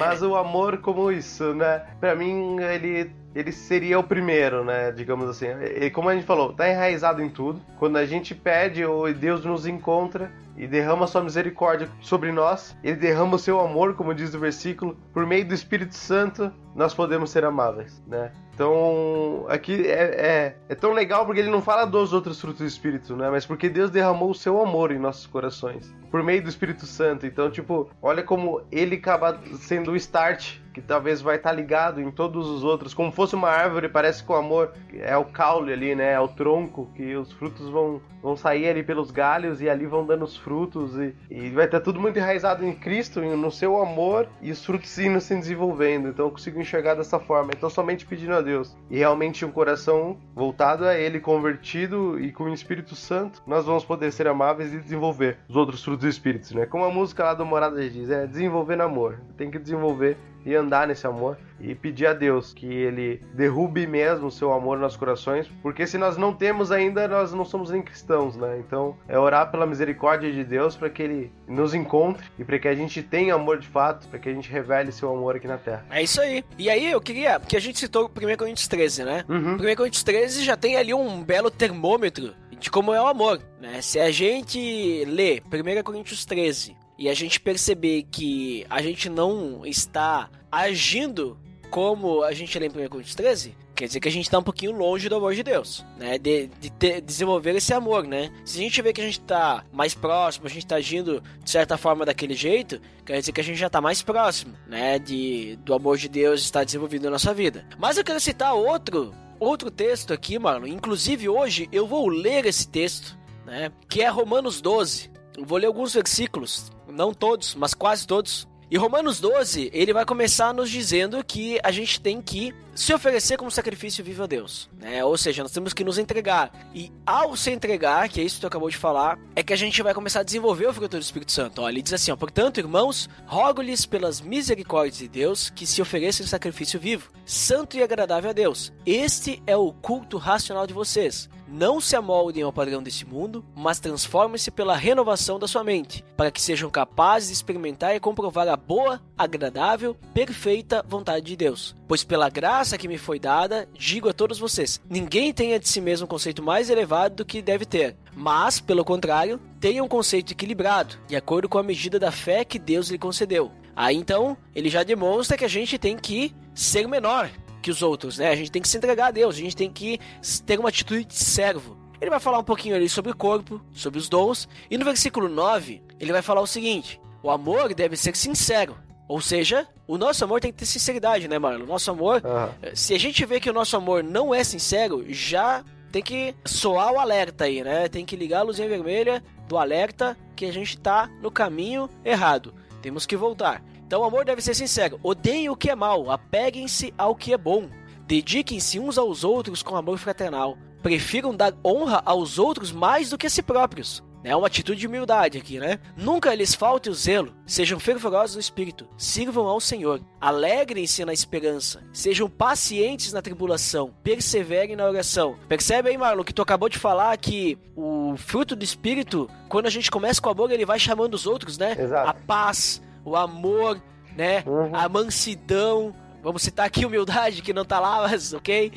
Mas 0.01 0.23
o 0.23 0.35
amor 0.35 0.79
como 0.79 1.11
isso, 1.13 1.55
né? 1.55 1.83
Para 2.01 2.17
mim 2.17 2.61
ele 2.61 3.13
ele 3.35 3.53
seria 3.53 3.99
o 3.99 4.05
primeiro, 4.05 4.65
né? 4.65 4.93
Digamos 4.93 5.29
assim. 5.29 5.47
E 5.81 5.91
como 5.91 6.09
a 6.09 6.15
gente 6.15 6.27
falou, 6.27 6.53
tá 6.53 6.69
enraizado 6.69 7.23
em 7.23 7.29
tudo. 7.29 7.61
Quando 7.79 7.97
a 7.97 8.05
gente 8.05 8.35
pede 8.35 8.85
ou 8.85 9.13
Deus 9.13 9.45
nos 9.45 9.67
encontra 9.67 10.31
e 10.57 10.67
derrama 10.67 11.07
sua 11.07 11.23
misericórdia 11.23 11.89
sobre 12.01 12.31
nós, 12.31 12.77
ele 12.85 12.97
derrama 12.97 13.37
o 13.37 13.39
seu 13.39 13.61
amor, 13.61 13.95
como 13.95 14.15
diz 14.15 14.35
o 14.35 14.39
versículo, 14.39 14.97
por 15.13 15.27
meio 15.27 15.47
do 15.47 15.55
Espírito 15.55 15.95
Santo, 15.95 16.53
nós 16.75 16.93
podemos 16.93 17.31
ser 17.31 17.45
amáveis, 17.45 18.03
né? 18.07 18.33
Então, 18.55 19.47
aqui 19.49 19.87
é, 19.87 20.03
é, 20.03 20.57
é, 20.69 20.75
tão 20.75 20.93
legal 20.93 21.25
porque 21.25 21.41
ele 21.41 21.51
não 21.51 21.63
fala 21.63 21.87
dos 21.87 22.13
outros 22.13 22.39
frutos 22.39 22.61
do 22.61 22.67
Espírito, 22.67 23.17
né? 23.17 23.31
Mas 23.31 23.47
porque 23.47 23.69
Deus 23.69 23.91
derramou 23.91 24.31
o 24.31 24.35
seu 24.35 24.61
amor 24.61 24.93
em 24.93 24.99
nossos 24.99 25.27
corações, 25.27 25.93
por 26.13 26.23
meio 26.23 26.43
do 26.43 26.51
Espírito 26.51 26.85
Santo. 26.85 27.27
Então, 27.27 27.51
tipo, 27.51 27.89
olha 28.03 28.23
como 28.23 28.61
ele 28.71 28.97
acaba 28.97 29.41
sendo 29.55 29.93
o 29.93 29.97
start 29.97 30.59
que 30.73 30.81
talvez 30.81 31.21
vai 31.21 31.37
estar 31.37 31.51
tá 31.51 31.55
ligado 31.55 32.01
em 32.01 32.11
todos 32.11 32.49
os 32.49 32.65
outros, 32.65 32.95
como 32.95 33.13
fosse 33.13 33.35
uma 33.35 33.49
árvore, 33.49 33.89
parece 33.89 34.25
que 34.25 34.33
o 34.33 34.35
amor 34.35 34.73
é 34.95 35.17
o 35.17 35.25
caule 35.25 35.73
ali, 35.73 35.95
né? 35.95 36.13
É 36.13 36.21
o 36.21 36.29
tronco 36.29 36.91
que 36.95 37.15
os 37.15 37.31
frutos 37.33 37.69
vão, 37.69 38.01
vão 38.23 38.37
sair 38.37 38.69
ali 38.69 38.83
pelos 38.83 39.11
galhos 39.11 39.61
e 39.61 39.69
ali 39.69 39.87
vão 39.87 40.07
dando 40.07 40.25
os 40.25 40.37
frutos 40.37 40.97
e, 40.97 41.15
e 41.31 41.51
vai 41.51 41.67
estar 41.67 41.81
tudo 41.81 42.01
muito 42.01 42.19
enraizado 42.19 42.65
em 42.65 42.75
Cristo, 42.75 43.21
no 43.21 43.51
seu 43.51 43.81
amor 43.81 44.29
e 44.41 44.51
os 44.51 44.65
frutos 44.65 44.99
indo 44.99 45.21
se 45.21 45.35
desenvolvendo. 45.35 46.09
Então 46.09 46.27
eu 46.27 46.31
consigo 46.31 46.61
enxergar 46.61 46.95
dessa 46.95 47.19
forma. 47.19 47.53
Então 47.55 47.69
somente 47.69 48.07
pedindo 48.07 48.35
a 48.35 48.41
Deus 48.41 48.77
e 48.91 48.99
realmente 48.99 49.45
um 49.45 49.53
coração 49.53 50.17
voltado 50.35 50.87
a 50.87 50.97
Ele, 50.97 51.21
convertido 51.21 52.19
e 52.19 52.33
com 52.33 52.45
o 52.45 52.55
Espírito 52.55 52.95
Santo, 52.95 53.43
nós 53.47 53.67
vamos 53.67 53.85
poder 53.85 54.11
ser 54.13 54.27
amáveis 54.27 54.73
e 54.73 54.79
desenvolver 54.79 55.39
os 55.49 55.57
outros 55.57 55.85
frutos 55.85 56.02
do 56.03 56.09
Espírito, 56.09 56.55
né? 56.55 56.67
Como 56.67 56.85
a 56.85 56.91
música 56.91 57.25
lá 57.25 57.35
do 57.35 57.47
Morada 57.47 57.89
diz, 57.89 58.11
é 58.11 58.27
desenvolver 58.27 58.81
amor. 58.81 59.21
Tem 59.37 59.51
que 59.51 59.59
desenvolver 59.59 60.19
e 60.45 60.55
andar 60.55 60.87
nesse 60.87 61.07
amor 61.07 61.37
e 61.61 61.75
pedir 61.75 62.07
a 62.07 62.13
Deus 62.13 62.53
que 62.53 62.67
ele 62.67 63.23
derrube 63.35 63.87
mesmo 63.87 64.27
o 64.27 64.31
seu 64.31 64.53
amor 64.53 64.79
nos 64.79 64.97
corações, 64.97 65.49
porque 65.63 65.87
se 65.87 65.97
nós 65.97 66.17
não 66.17 66.35
temos 66.35 66.73
ainda, 66.73 67.07
nós 67.07 67.33
não 67.33 67.45
somos 67.45 67.71
nem 67.71 67.81
cristãos, 67.81 68.37
né? 68.37 68.59
Então, 68.59 68.97
é 69.09 69.19
orar 69.19 69.51
pela 69.51 69.65
misericórdia 69.65 70.33
de 70.33 70.43
Deus 70.43 70.77
para 70.77 70.91
que 70.91 71.03
ele 71.03 71.33
nos 71.47 71.73
encontre 71.75 72.27
e 72.39 72.45
para 72.45 72.59
que 72.59 72.69
a 72.69 72.75
gente 72.75 73.03
tenha 73.03 73.35
amor 73.35 73.59
de 73.59 73.69
fato, 73.69 74.09
para 74.09 74.19
que 74.19 74.29
a 74.29 74.35
gente 74.35 74.51
revele 74.51 74.91
seu 74.91 75.11
amor 75.11 75.37
aqui 75.37 75.47
na 75.47 75.59
terra. 75.59 75.85
É 75.91 76.03
isso 76.03 76.21
aí. 76.21 76.45
E 76.59 76.69
aí 76.69 76.91
eu 76.91 77.01
queria, 77.01 77.39
porque 77.39 77.57
a 77.57 77.61
gente 77.61 77.79
citou 77.79 78.05
o 78.05 78.07
1 78.07 78.37
Coríntios 78.37 78.67
13, 78.67 79.05
né? 79.05 79.25
Uhum. 79.29 79.55
1 79.55 79.77
Coríntios 79.77 80.03
13 80.03 80.45
já 80.45 80.57
tem 80.57 80.77
ali 80.77 80.93
um 80.93 81.23
belo 81.23 81.51
termômetro 81.51 82.35
de 82.59 82.71
como 82.71 82.93
é 82.93 83.01
o 83.01 83.07
amor, 83.07 83.41
né? 83.61 83.81
Se 83.81 83.99
a 83.99 84.11
gente 84.11 85.05
lê 85.07 85.43
1 85.47 85.83
Coríntios 85.83 86.25
13 86.25 86.82
e 87.03 87.09
a 87.09 87.15
gente 87.15 87.41
perceber 87.41 88.05
que 88.05 88.65
a 88.71 88.81
gente 88.81 89.09
não 89.09 89.67
está 89.67 90.31
agindo 90.53 91.37
como 91.69 92.23
a 92.23 92.33
gente 92.33 92.57
lê 92.57 92.67
em 92.67 92.69
1 92.69 92.89
Coríntios 92.89 93.17
13, 93.17 93.57
quer 93.75 93.89
dizer 93.89 93.99
que 93.99 94.07
a 94.07 94.13
gente 94.13 94.27
está 94.27 94.39
um 94.39 94.43
pouquinho 94.43 94.71
longe 94.71 95.09
do 95.09 95.17
amor 95.17 95.35
de 95.35 95.43
Deus, 95.43 95.85
né? 95.99 96.17
De, 96.17 96.47
de 96.61 97.01
desenvolver 97.01 97.57
esse 97.57 97.75
amor, 97.75 98.07
né? 98.07 98.33
Se 98.45 98.61
a 98.61 98.63
gente 98.63 98.81
vê 98.81 98.93
que 98.93 99.01
a 99.01 99.05
gente 99.05 99.19
está 99.19 99.65
mais 99.73 99.95
próximo, 99.95 100.47
a 100.47 100.49
gente 100.49 100.63
está 100.63 100.77
agindo 100.77 101.21
de 101.43 101.51
certa 101.51 101.77
forma 101.77 102.07
daquele 102.07 102.35
jeito, 102.35 102.81
quer 103.05 103.19
dizer 103.19 103.33
que 103.33 103.41
a 103.41 103.45
gente 103.45 103.59
já 103.59 103.67
está 103.67 103.81
mais 103.81 104.01
próximo, 104.01 104.55
né? 104.69 105.01
De, 105.01 105.57
do 105.65 105.75
amor 105.75 105.99
de 105.99 106.09
Deus 106.09 106.41
estar 106.41 106.63
desenvolvido 106.63 107.07
na 107.07 107.11
nossa 107.11 107.35
vida. 107.35 107.67
Mas 107.81 107.97
eu 107.97 108.05
quero 108.05 108.21
citar 108.21 108.55
outro, 108.55 109.13
outro 109.41 109.73
texto 109.73 110.13
aqui, 110.13 110.39
mano. 110.39 110.69
Inclusive 110.69 111.29
hoje 111.29 111.69
eu 111.73 111.85
vou 111.85 112.09
ler 112.09 112.47
esse 112.47 112.69
texto, 112.69 113.19
né? 113.45 113.73
Que 113.89 114.03
é 114.03 114.09
Romanos 114.09 114.61
12. 114.61 115.11
Eu 115.37 115.47
vou 115.47 115.59
ler 115.59 115.67
alguns 115.67 115.95
versículos, 115.95 116.71
não 116.93 117.13
todos, 117.13 117.55
mas 117.55 117.75
quase 117.75 118.07
todos. 118.07 118.47
E 118.71 118.77
Romanos 118.77 119.21
12, 119.21 119.71
ele 119.73 119.93
vai 119.93 120.05
começar 120.05 120.55
nos 120.55 120.71
dizendo 120.71 121.23
que 121.23 121.61
a 121.63 121.71
gente 121.71 122.01
tem 122.01 122.23
que 122.23 122.55
se 122.75 122.93
oferecer 122.93 123.37
como 123.37 123.51
sacrifício 123.51 124.05
vivo 124.05 124.23
a 124.23 124.27
Deus, 124.27 124.69
né? 124.79 125.05
Ou 125.05 125.17
seja, 125.17 125.43
nós 125.43 125.53
temos 125.53 125.73
que 125.73 125.85
nos 125.85 125.99
entregar. 125.99 126.51
E 126.75 126.91
ao 127.07 127.37
se 127.37 127.51
entregar, 127.51 128.09
que 128.09 128.21
é 128.21 128.25
isso 128.25 128.37
que 128.37 128.41
tu 128.43 128.47
acabou 128.47 128.71
de 128.71 128.77
falar, 128.77 129.19
é 129.37 129.43
que 129.43 129.53
a 129.53 129.57
gente 129.57 129.83
vai 129.83 129.95
começar 129.95 130.21
a 130.21 130.25
desenvolver 130.25 130.67
o 130.67 130.73
fruto 130.73 130.97
do 130.97 131.03
Espírito 131.03 131.33
Santo. 131.33 131.63
Ó, 131.63 131.69
ele 131.69 131.83
diz 131.83 131.93
assim, 131.93 132.11
ó, 132.11 132.17
portanto, 132.17 132.59
irmãos, 132.59 133.09
rogo-lhes 133.27 133.85
pelas 133.85 134.21
misericórdias 134.21 134.99
de 134.99 135.09
Deus 135.09 135.51
que 135.51 135.67
se 135.67 135.83
ofereçam 135.83 136.27
sacrifício 136.27 136.81
vivo, 136.81 137.11
santo 137.27 137.77
e 137.77 137.83
agradável 137.83 138.31
a 138.31 138.33
Deus. 138.33 138.73
Este 138.87 139.43
é 139.47 139.57
o 139.57 139.73
culto 139.73 140.17
racional 140.17 140.67
de 140.67 140.75
vocês. 140.75 141.29
Não 141.53 141.83
se 141.83 141.95
amoldem 141.95 142.43
ao 142.43 142.53
padrão 142.53 142.83
desse 142.83 143.05
mundo, 143.05 143.45
mas 143.55 143.79
transformem-se 143.79 144.51
pela 144.51 144.75
renovação 144.75 145.39
da 145.39 145.47
sua 145.47 145.63
mente, 145.63 146.03
para 146.17 146.31
que 146.31 146.41
sejam 146.41 146.71
capazes 146.71 147.29
de 147.29 147.35
experimentar 147.35 147.95
e 147.95 148.01
comprovar 148.01 148.49
a 148.49 148.57
boa, 148.57 149.03
agradável, 149.19 149.95
perfeita 150.15 150.83
vontade 150.89 151.27
de 151.27 151.37
Deus. 151.37 151.77
Pois 151.87 152.03
pela 152.03 152.31
graça 152.31 152.62
que 152.71 152.89
me 152.89 152.99
foi 152.99 153.19
dada, 153.19 153.69
digo 153.75 154.09
a 154.09 154.13
todos 154.13 154.39
vocês: 154.39 154.81
ninguém 154.89 155.33
tenha 155.33 155.59
de 155.59 155.69
si 155.69 155.81
mesmo 155.81 156.05
um 156.05 156.09
conceito 156.09 156.43
mais 156.43 156.71
elevado 156.71 157.17
do 157.17 157.25
que 157.25 157.43
deve 157.43 157.65
ter, 157.65 157.97
mas, 158.15 158.61
pelo 158.61 158.85
contrário, 158.85 159.41
tenha 159.61 159.83
um 159.83 159.89
conceito 159.89 160.33
equilibrado, 160.33 160.97
de 161.09 161.17
acordo 161.17 161.49
com 161.49 161.59
a 161.59 161.63
medida 161.63 161.99
da 161.99 162.13
fé 162.13 162.45
que 162.45 162.59
Deus 162.59 162.89
lhe 162.89 162.99
concedeu. 162.99 163.51
Aí 163.75 163.97
então, 163.97 164.37
ele 164.55 164.69
já 164.69 164.83
demonstra 164.83 165.37
que 165.37 165.45
a 165.45 165.49
gente 165.49 165.79
tem 165.79 165.97
que 165.97 166.35
ser 166.55 166.87
menor, 166.87 167.31
que 167.61 167.71
os 167.71 167.83
outros, 167.83 168.19
né? 168.19 168.31
A 168.31 168.37
gente 168.37 168.51
tem 168.51 168.63
que 168.63 168.69
se 168.69 168.77
entregar 168.77 169.09
a 169.09 169.11
Deus, 169.11 169.37
a 169.37 169.39
gente 169.39 169.57
tem 169.57 169.71
que 169.71 169.99
ter 170.47 170.59
uma 170.59 170.69
atitude 170.69 171.05
de 171.05 171.15
servo. 171.15 171.77
Ele 172.01 172.11
vai 172.11 172.21
falar 172.21 172.39
um 172.39 172.45
pouquinho 172.45 172.75
ali 172.75 172.89
sobre 172.89 173.13
o 173.13 173.17
corpo, 173.17 173.61
sobre 173.73 173.99
os 173.99 174.09
dons, 174.09 174.49
e 174.71 174.77
no 174.77 174.85
versículo 174.85 175.29
9, 175.29 175.83
ele 175.99 176.13
vai 176.13 176.23
falar 176.23 176.41
o 176.41 176.47
seguinte: 176.47 177.01
o 177.23 177.31
amor 177.31 177.73
deve 177.75 177.97
ser 177.97 178.17
sincero. 178.17 178.77
Ou 179.13 179.21
seja, 179.21 179.67
o 179.87 179.99
nosso 179.99 180.25
amor 180.25 180.41
tem 180.41 180.51
que 180.51 180.57
ter 180.61 180.65
sinceridade, 180.65 181.29
né, 181.29 181.39
Marlon? 181.39 181.65
O 181.65 181.67
nosso 181.67 181.91
amor, 181.91 182.23
Uhum. 182.25 182.71
se 182.75 182.95
a 182.95 182.99
gente 182.99 183.27
vê 183.27 183.39
que 183.39 183.51
o 183.51 183.53
nosso 183.53 183.77
amor 183.77 184.03
não 184.03 184.35
é 184.35 184.43
sincero, 184.43 185.05
já 185.09 185.63
tem 185.91 186.03
que 186.03 186.35
soar 186.47 186.91
o 186.95 186.99
alerta 186.99 187.45
aí, 187.45 187.63
né? 187.63 187.89
Tem 187.91 188.07
que 188.07 188.17
ligar 188.17 188.39
a 188.39 188.43
luzinha 188.45 188.67
vermelha 188.67 189.23
do 189.47 189.59
alerta 189.59 190.17
que 190.35 190.47
a 190.47 190.51
gente 190.51 190.79
tá 190.79 191.11
no 191.21 191.31
caminho 191.31 191.91
errado. 192.03 192.55
Temos 192.81 193.05
que 193.05 193.15
voltar. 193.15 193.63
Então 193.87 194.01
o 194.01 194.05
amor 194.05 194.25
deve 194.25 194.41
ser 194.41 194.55
sincero. 194.55 194.99
Odeiem 195.03 195.51
o 195.51 195.57
que 195.57 195.69
é 195.69 195.75
mal, 195.75 196.11
apeguem-se 196.11 196.95
ao 196.97 197.15
que 197.15 197.35
é 197.35 197.37
bom. 197.37 197.69
Dediquem-se 198.07 198.81
uns 198.81 198.97
aos 198.97 199.25
outros 199.25 199.63
com 199.63 199.77
amor 199.77 199.99
fraternal. 199.99 200.57
Prefiram 200.83 201.37
dar 201.37 201.53
honra 201.63 202.01
aos 202.07 202.39
outros 202.39 202.73
mais 202.73 203.11
do 203.11 203.19
que 203.19 203.27
a 203.27 203.31
si 203.31 203.43
próprios. 203.43 204.03
É 204.25 204.37
uma 204.37 204.47
atitude 204.47 204.81
de 204.81 204.87
humildade 204.87 205.39
aqui, 205.39 205.59
né? 205.59 205.79
Nunca 205.97 206.35
lhes 206.35 206.55
falte 206.55 206.89
o 206.89 206.95
zelo. 206.95 207.35
Sejam 207.45 207.81
fervorosos 207.81 208.37
no 208.37 208.41
espírito. 208.41 208.89
Sirvam 208.97 209.47
ao 209.47 209.61
Senhor. 209.61 210.01
Alegrem-se 210.21 211.05
na 211.05 211.13
esperança. 211.13 211.83
Sejam 211.93 212.31
pacientes 212.31 213.13
na 213.13 213.21
tribulação. 213.21 213.93
Perseverem 214.03 214.77
na 214.77 214.87
oração. 214.87 215.37
Percebe 215.49 215.91
aí, 215.91 215.99
Marlon, 215.99 216.23
que 216.23 216.33
tu 216.33 216.43
acabou 216.43 216.69
de 216.69 216.79
falar 216.79 217.17
que 217.17 217.59
o 217.75 218.15
fruto 218.17 218.55
do 218.55 218.65
espírito, 218.65 219.29
quando 219.49 219.67
a 219.67 219.71
gente 219.71 219.91
começa 219.91 220.21
com 220.21 220.31
amor, 220.31 220.51
ele 220.53 220.65
vai 220.65 220.79
chamando 220.79 221.15
os 221.15 221.27
outros, 221.27 221.59
né? 221.59 221.77
Exato. 221.79 222.09
A 222.09 222.15
paz, 222.15 222.81
o 223.05 223.17
amor, 223.17 223.83
né? 224.17 224.45
Uhum. 224.47 224.75
A 224.75 224.89
mansidão. 224.89 225.95
Vamos 226.23 226.43
citar 226.43 226.67
aqui 226.67 226.87
humildade, 226.87 227.43
que 227.43 227.53
não 227.53 227.65
tá 227.65 227.81
lá, 227.81 228.03
mas 228.03 228.33
ok. 228.33 228.71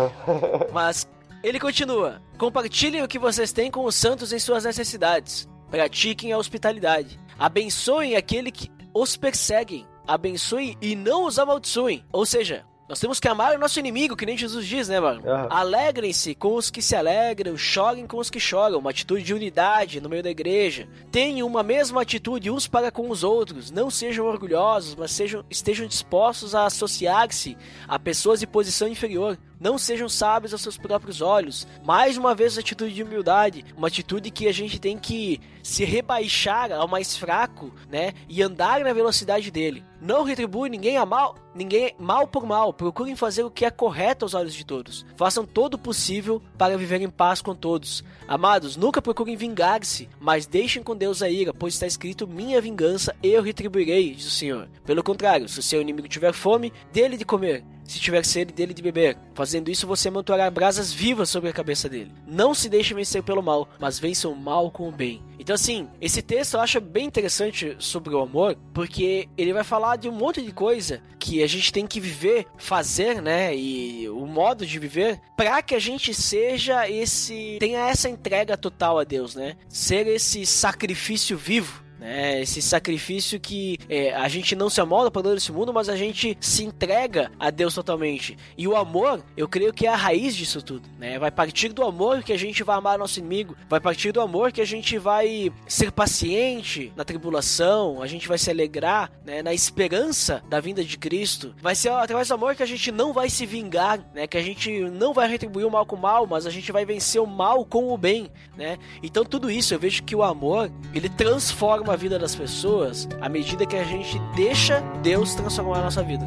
mas 0.72 1.06
ele 1.42 1.60
continua: 1.60 2.22
Compartilhem 2.38 3.02
o 3.02 3.08
que 3.08 3.18
vocês 3.18 3.52
têm 3.52 3.70
com 3.70 3.84
os 3.84 3.94
santos 3.94 4.32
em 4.32 4.38
suas 4.38 4.64
necessidades. 4.64 5.48
Pratiquem 5.70 6.32
a 6.32 6.38
hospitalidade. 6.38 7.18
Abençoem 7.38 8.16
aquele 8.16 8.50
que 8.50 8.70
os 8.92 9.16
perseguem. 9.16 9.86
Abençoem 10.06 10.76
e 10.80 10.96
não 10.96 11.24
os 11.24 11.38
amaldiçoem. 11.38 12.04
Ou 12.12 12.26
seja, 12.26 12.64
nós 12.90 12.98
temos 12.98 13.20
que 13.20 13.28
amar 13.28 13.54
o 13.54 13.58
nosso 13.58 13.78
inimigo, 13.78 14.16
que 14.16 14.26
nem 14.26 14.36
Jesus 14.36 14.66
diz, 14.66 14.88
né, 14.88 14.98
mano? 14.98 15.22
Aham. 15.24 15.46
Alegrem-se 15.48 16.34
com 16.34 16.56
os 16.56 16.70
que 16.70 16.82
se 16.82 16.96
alegram, 16.96 17.56
chorem 17.56 18.04
com 18.04 18.16
os 18.16 18.28
que 18.28 18.40
choram. 18.40 18.80
Uma 18.80 18.90
atitude 18.90 19.22
de 19.22 19.32
unidade 19.32 20.00
no 20.00 20.08
meio 20.08 20.24
da 20.24 20.30
igreja. 20.30 20.88
Tenham 21.12 21.46
uma 21.46 21.62
mesma 21.62 22.02
atitude 22.02 22.50
uns 22.50 22.66
para 22.66 22.90
com 22.90 23.08
os 23.08 23.22
outros. 23.22 23.70
Não 23.70 23.90
sejam 23.90 24.26
orgulhosos, 24.26 24.96
mas 24.96 25.12
sejam, 25.12 25.44
estejam 25.48 25.86
dispostos 25.86 26.52
a 26.52 26.66
associar-se 26.66 27.56
a 27.86 27.96
pessoas 27.96 28.40
de 28.40 28.46
posição 28.48 28.88
inferior. 28.88 29.38
Não 29.60 29.76
sejam 29.76 30.08
sábios 30.08 30.54
aos 30.54 30.62
seus 30.62 30.78
próprios 30.78 31.20
olhos. 31.20 31.66
Mais 31.84 32.16
uma 32.16 32.34
vez, 32.34 32.56
atitude 32.56 32.94
de 32.94 33.02
humildade. 33.02 33.62
Uma 33.76 33.88
atitude 33.88 34.30
que 34.30 34.48
a 34.48 34.52
gente 34.52 34.80
tem 34.80 34.96
que 34.96 35.38
se 35.62 35.84
rebaixar 35.84 36.72
ao 36.72 36.88
mais 36.88 37.14
fraco, 37.14 37.70
né? 37.90 38.14
E 38.26 38.42
andar 38.42 38.80
na 38.80 38.94
velocidade 38.94 39.50
dele. 39.50 39.84
Não 40.00 40.24
retribui 40.24 40.70
ninguém 40.70 40.96
a 40.96 41.04
mal, 41.04 41.36
ninguém 41.54 41.94
mal 41.98 42.26
por 42.26 42.46
mal. 42.46 42.72
Procurem 42.72 43.14
fazer 43.14 43.42
o 43.42 43.50
que 43.50 43.66
é 43.66 43.70
correto 43.70 44.24
aos 44.24 44.32
olhos 44.32 44.54
de 44.54 44.64
todos. 44.64 45.04
Façam 45.14 45.44
todo 45.44 45.74
o 45.74 45.78
possível 45.78 46.40
para 46.56 46.78
viver 46.78 47.02
em 47.02 47.10
paz 47.10 47.42
com 47.42 47.54
todos. 47.54 48.02
Amados, 48.26 48.78
nunca 48.78 49.02
procurem 49.02 49.36
vingar-se, 49.36 50.08
mas 50.18 50.46
deixem 50.46 50.82
com 50.82 50.96
Deus 50.96 51.22
a 51.22 51.28
ira, 51.28 51.52
pois 51.52 51.74
está 51.74 51.86
escrito: 51.86 52.26
Minha 52.26 52.62
vingança 52.62 53.14
eu 53.22 53.42
retribuirei, 53.42 54.14
diz 54.14 54.26
o 54.26 54.30
Senhor. 54.30 54.70
Pelo 54.86 55.02
contrário, 55.02 55.48
se 55.50 55.58
o 55.58 55.62
seu 55.62 55.82
inimigo 55.82 56.08
tiver 56.08 56.32
fome, 56.32 56.72
dele 56.90 57.18
de 57.18 57.26
comer. 57.26 57.62
Se 57.90 57.98
tiver 57.98 58.24
sede 58.24 58.54
dele 58.54 58.72
de 58.72 58.80
beber. 58.80 59.18
Fazendo 59.34 59.68
isso, 59.68 59.84
você 59.84 60.08
manterá 60.08 60.48
brasas 60.48 60.92
vivas 60.92 61.28
sobre 61.28 61.50
a 61.50 61.52
cabeça 61.52 61.88
dele. 61.88 62.12
Não 62.24 62.54
se 62.54 62.68
deixe 62.68 62.94
vencer 62.94 63.20
pelo 63.20 63.42
mal, 63.42 63.68
mas 63.80 63.98
vença 63.98 64.28
o 64.28 64.36
mal 64.36 64.70
com 64.70 64.88
o 64.88 64.92
bem. 64.92 65.20
Então, 65.40 65.56
assim, 65.56 65.88
esse 66.00 66.22
texto 66.22 66.54
eu 66.54 66.60
acho 66.60 66.80
bem 66.80 67.06
interessante 67.06 67.74
sobre 67.80 68.14
o 68.14 68.20
amor, 68.20 68.56
porque 68.72 69.28
ele 69.36 69.52
vai 69.52 69.64
falar 69.64 69.96
de 69.96 70.08
um 70.08 70.12
monte 70.12 70.40
de 70.40 70.52
coisa 70.52 71.02
que 71.18 71.42
a 71.42 71.48
gente 71.48 71.72
tem 71.72 71.84
que 71.84 71.98
viver, 71.98 72.46
fazer, 72.56 73.20
né? 73.20 73.56
E 73.56 74.08
o 74.08 74.24
modo 74.24 74.64
de 74.64 74.78
viver, 74.78 75.20
para 75.36 75.60
que 75.60 75.74
a 75.74 75.80
gente 75.80 76.14
seja 76.14 76.88
esse. 76.88 77.56
tenha 77.58 77.88
essa 77.88 78.08
entrega 78.08 78.56
total 78.56 79.00
a 79.00 79.04
Deus, 79.04 79.34
né? 79.34 79.56
Ser 79.68 80.06
esse 80.06 80.46
sacrifício 80.46 81.36
vivo 81.36 81.89
né? 82.00 82.40
Esse 82.40 82.62
sacrifício 82.62 83.38
que 83.38 83.78
é, 83.88 84.14
a 84.14 84.26
gente 84.26 84.56
não 84.56 84.70
se 84.70 84.80
amolda 84.80 85.10
para 85.10 85.34
desse 85.34 85.52
mundo, 85.52 85.72
mas 85.72 85.88
a 85.88 85.94
gente 85.94 86.36
se 86.40 86.64
entrega 86.64 87.30
a 87.38 87.50
Deus 87.50 87.74
totalmente. 87.74 88.36
E 88.56 88.66
o 88.66 88.74
amor, 88.74 89.22
eu 89.36 89.46
creio 89.46 89.72
que 89.72 89.86
é 89.86 89.90
a 89.90 89.96
raiz 89.96 90.34
disso 90.34 90.62
tudo, 90.62 90.88
né? 90.98 91.18
Vai 91.18 91.30
partir 91.30 91.68
do 91.68 91.84
amor 91.84 92.22
que 92.22 92.32
a 92.32 92.38
gente 92.38 92.64
vai 92.64 92.76
amar 92.76 92.98
nosso 92.98 93.18
inimigo, 93.18 93.54
vai 93.68 93.78
partir 93.78 94.12
do 94.12 94.20
amor 94.20 94.50
que 94.50 94.60
a 94.60 94.66
gente 94.66 94.98
vai 94.98 95.52
ser 95.68 95.92
paciente 95.92 96.92
na 96.96 97.04
tribulação, 97.04 98.02
a 98.02 98.06
gente 98.06 98.26
vai 98.26 98.38
se 98.38 98.50
alegrar, 98.50 99.10
né? 99.24 99.42
Na 99.42 99.52
esperança 99.52 100.42
da 100.48 100.58
vinda 100.58 100.82
de 100.82 100.96
Cristo. 100.96 101.54
Vai 101.60 101.74
ser 101.74 101.90
através 101.90 102.28
do 102.28 102.34
amor 102.34 102.54
que 102.54 102.62
a 102.62 102.66
gente 102.66 102.90
não 102.90 103.12
vai 103.12 103.28
se 103.28 103.44
vingar, 103.44 104.00
né? 104.14 104.26
Que 104.26 104.38
a 104.38 104.42
gente 104.42 104.80
não 104.90 105.12
vai 105.12 105.28
retribuir 105.28 105.66
o 105.66 105.70
mal 105.70 105.84
com 105.84 105.96
o 105.96 106.00
mal, 106.00 106.26
mas 106.26 106.46
a 106.46 106.50
gente 106.50 106.72
vai 106.72 106.86
vencer 106.86 107.20
o 107.20 107.26
mal 107.26 107.64
com 107.64 107.92
o 107.92 107.98
bem, 107.98 108.30
né? 108.56 108.78
Então 109.02 109.24
tudo 109.24 109.50
isso 109.50 109.74
eu 109.74 109.78
vejo 109.78 110.02
que 110.02 110.16
o 110.16 110.22
amor, 110.22 110.70
ele 110.94 111.08
transforma 111.08 111.89
a 111.90 111.96
vida 111.96 112.18
das 112.18 112.34
pessoas 112.34 113.08
à 113.20 113.28
medida 113.28 113.66
que 113.66 113.76
a 113.76 113.84
gente 113.84 114.18
deixa 114.36 114.80
Deus 115.02 115.34
transformar 115.34 115.78
a 115.78 115.84
nossa 115.84 116.02
vida. 116.02 116.26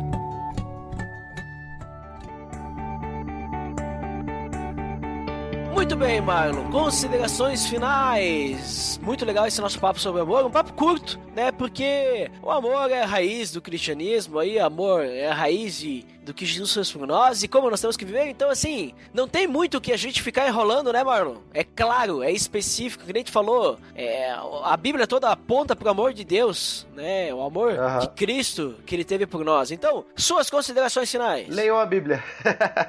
Muito 5.84 5.98
bem, 5.98 6.22
Marlon. 6.22 6.72
Considerações 6.72 7.66
finais. 7.66 8.98
Muito 9.04 9.26
legal 9.26 9.46
esse 9.46 9.60
nosso 9.60 9.78
papo 9.82 10.00
sobre 10.00 10.22
amor. 10.22 10.46
Um 10.46 10.50
papo 10.50 10.72
curto, 10.72 11.20
né? 11.36 11.52
Porque 11.52 12.32
o 12.42 12.50
amor 12.50 12.90
é 12.90 13.04
a 13.04 13.06
raiz 13.06 13.52
do 13.52 13.62
cristianismo. 13.62 14.40
Aí, 14.40 14.58
amor 14.58 15.04
é 15.04 15.28
a 15.28 15.34
raiz 15.34 15.78
de, 15.80 16.06
do 16.22 16.34
que 16.34 16.46
Jesus 16.46 16.74
fez 16.74 16.90
por 16.90 17.06
nós 17.06 17.44
e 17.44 17.50
como 17.50 17.70
nós 17.70 17.82
temos 17.82 17.98
que 17.98 18.06
viver. 18.06 18.30
Então, 18.30 18.50
assim, 18.50 18.94
não 19.14 19.28
tem 19.28 19.46
muito 19.46 19.82
que 19.82 19.92
a 19.92 19.98
gente 19.98 20.22
ficar 20.22 20.48
enrolando, 20.48 20.94
né, 20.94 21.04
Marlon? 21.04 21.36
É 21.54 21.66
claro, 21.66 22.24
é 22.24 22.32
específico. 22.32 23.04
Que 23.04 23.12
nem 23.12 23.20
a 23.20 23.24
gente 23.26 23.34
falou, 23.34 23.78
é, 23.94 24.34
a 24.64 24.78
Bíblia 24.78 25.06
toda 25.06 25.32
aponta 25.32 25.76
pro 25.76 25.90
amor 25.90 26.14
de 26.14 26.24
Deus, 26.24 26.88
né? 26.96 27.34
O 27.34 27.42
amor 27.42 27.74
de 28.00 28.08
Cristo 28.12 28.76
que 28.86 28.96
ele 28.96 29.04
teve 29.04 29.26
por 29.26 29.44
nós. 29.44 29.70
Então, 29.70 30.06
suas 30.16 30.50
considerações 30.50 31.12
finais. 31.12 31.50
Leiam 31.50 31.78
a 31.78 31.86
Bíblia. 31.86 32.24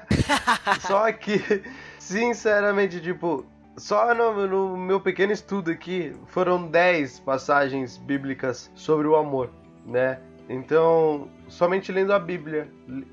Só 0.87 1.11
que, 1.11 1.43
sinceramente, 2.05 3.01
tipo, 3.01 3.47
só 3.79 4.15
no, 4.15 4.47
no 4.47 4.77
meu 4.77 5.01
pequeno 5.01 5.33
estudo 5.33 5.71
aqui 5.71 6.15
foram 6.27 6.67
10 6.69 7.21
passagens 7.21 7.97
bíblicas 7.97 8.71
sobre 8.75 9.07
o 9.07 9.17
amor, 9.17 9.51
né? 9.87 10.21
Então, 10.49 11.29
somente 11.49 11.91
lendo 11.91 12.13
a 12.13 12.19
Bíblia, 12.19 12.69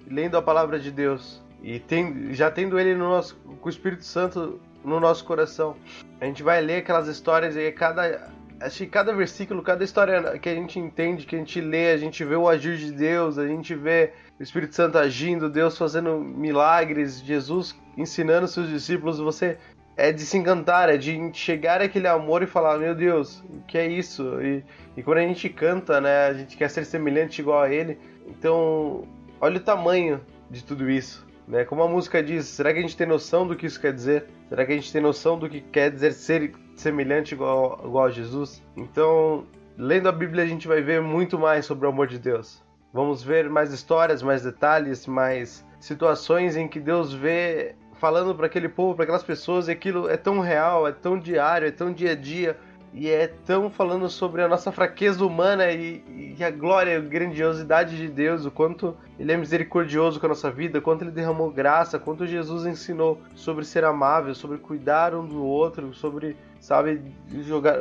lendo 0.06 0.36
a 0.36 0.42
palavra 0.42 0.78
de 0.78 0.92
Deus 0.92 1.42
e 1.64 1.80
tem, 1.80 2.34
já 2.34 2.52
tendo 2.52 2.78
ele 2.78 2.94
no 2.94 3.08
nosso, 3.08 3.36
com 3.62 3.68
o 3.68 3.70
Espírito 3.70 4.04
Santo 4.04 4.60
no 4.84 5.00
nosso 5.00 5.24
coração, 5.24 5.78
a 6.20 6.26
gente 6.26 6.44
vai 6.44 6.60
ler 6.60 6.78
aquelas 6.78 7.08
histórias 7.08 7.56
e 7.56 7.72
cada 7.72 8.30
acho 8.60 8.80
que 8.80 8.88
cada 8.88 9.14
versículo, 9.14 9.64
cada 9.64 9.84
história 9.84 10.38
que 10.38 10.50
a 10.50 10.54
gente 10.54 10.78
entende, 10.78 11.26
que 11.26 11.36
a 11.36 11.40
gente 11.40 11.62
lê, 11.62 11.92
a 11.92 11.98
gente 11.98 12.24
vê 12.24 12.36
o 12.36 12.48
agir 12.48 12.78
de 12.78 12.92
Deus, 12.92 13.38
a 13.38 13.48
gente 13.48 13.74
vê 13.74 14.14
o 14.42 14.44
Espírito 14.44 14.74
Santo 14.74 14.98
agindo, 14.98 15.52
Deus 15.52 15.78
fazendo 15.78 16.18
milagres, 16.18 17.22
Jesus 17.22 17.80
ensinando 17.96 18.48
seus 18.48 18.68
discípulos, 18.68 19.20
você 19.20 19.56
é 19.96 20.12
de 20.12 20.22
se 20.22 20.36
encantar, 20.36 20.90
é 20.90 20.98
de 20.98 21.32
chegar 21.32 21.80
àquele 21.80 22.08
amor 22.08 22.42
e 22.42 22.48
falar, 22.48 22.80
meu 22.80 22.96
Deus, 22.96 23.44
o 23.48 23.62
que 23.68 23.78
é 23.78 23.86
isso? 23.86 24.42
E, 24.42 24.64
e 24.98 25.04
quando 25.04 25.20
a 25.20 25.28
gente 25.28 25.48
canta, 25.48 26.02
né, 26.02 26.26
a 26.26 26.34
gente 26.34 26.58
quer 26.58 26.72
ser 26.72 26.86
semelhante 26.86 27.40
igual 27.40 27.62
a 27.62 27.72
ele. 27.72 28.00
Então, 28.28 29.08
olha 29.40 29.58
o 29.58 29.64
tamanho 29.64 30.20
de 30.50 30.64
tudo 30.64 30.90
isso. 30.90 31.24
Né? 31.48 31.64
Como 31.64 31.84
a 31.84 31.88
música 31.88 32.24
diz, 32.24 32.46
será 32.46 32.74
que 32.74 32.80
a 32.80 32.82
gente 32.82 32.98
tem 32.98 33.06
noção 33.06 33.46
do 33.46 33.56
que 33.56 33.68
isso 33.68 33.80
quer 33.80 33.94
dizer? 33.94 34.26
Será 34.50 34.66
que 34.66 34.72
a 34.72 34.76
gente 34.76 34.92
tem 34.92 35.04
noção 35.04 35.38
do 35.38 35.48
que 35.48 35.62
quer 35.62 35.92
dizer 35.92 36.14
ser 36.14 36.52
semelhante 36.76 37.36
igual, 37.36 37.80
igual 37.86 38.06
a 38.06 38.10
Jesus? 38.10 38.60
Então, 38.76 39.46
lendo 39.78 40.10
a 40.10 40.12
Bíblia, 40.12 40.44
a 40.44 40.48
gente 40.48 40.68
vai 40.68 40.82
ver 40.82 41.00
muito 41.00 41.38
mais 41.38 41.64
sobre 41.64 41.86
o 41.86 41.90
amor 41.90 42.08
de 42.08 42.18
Deus. 42.18 42.60
Vamos 42.94 43.24
ver 43.24 43.50
mais 43.50 43.72
histórias, 43.72 44.22
mais 44.22 44.44
detalhes, 44.44 45.08
mais 45.08 45.66
situações 45.80 46.58
em 46.58 46.68
que 46.68 46.80
Deus 46.80 47.14
vê 47.14 47.76
falando 47.94 48.36
para 48.36 48.48
aquele 48.48 48.68
povo, 48.68 48.96
para 48.96 49.04
aquelas 49.04 49.24
pessoas, 49.24 49.68
e 49.68 49.72
aquilo 49.72 50.10
é 50.10 50.18
tão 50.18 50.40
real, 50.40 50.88
é 50.88 50.92
tão 50.92 51.18
diário, 51.18 51.68
é 51.68 51.72
tão 51.72 51.94
dia 51.94 52.12
a 52.12 52.16
dia, 52.16 52.58
e 52.94 53.10
é 53.10 53.28
tão 53.28 53.70
falando 53.70 54.10
sobre 54.10 54.42
a 54.42 54.48
nossa 54.48 54.72
fraqueza 54.72 55.26
humana 55.26 55.72
e, 55.72 56.36
e 56.38 56.44
a 56.44 56.52
glória, 56.52 56.98
a 56.98 57.00
grandiosidade 57.00 57.96
de 57.96 58.10
Deus, 58.10 58.46
o 58.46 58.52
quanto 58.52 58.98
Ele 59.18 59.32
é 59.32 59.38
misericordioso 59.38 60.20
com 60.20 60.26
a 60.26 60.30
nossa 60.30 60.52
vida, 60.52 60.80
o 60.80 60.82
quanto 60.82 61.04
Ele 61.04 61.12
derramou 61.12 61.50
graça, 61.50 61.98
quanto 61.98 62.28
Jesus 62.28 62.66
ensinou 62.66 63.22
sobre 63.36 63.64
ser 63.64 63.86
amável, 63.86 64.36
sobre 64.36 64.58
cuidar 64.58 65.16
um 65.16 65.26
do 65.26 65.42
outro, 65.42 65.94
sobre, 65.94 66.36
sabe, 66.60 67.02
jogar, 67.44 67.78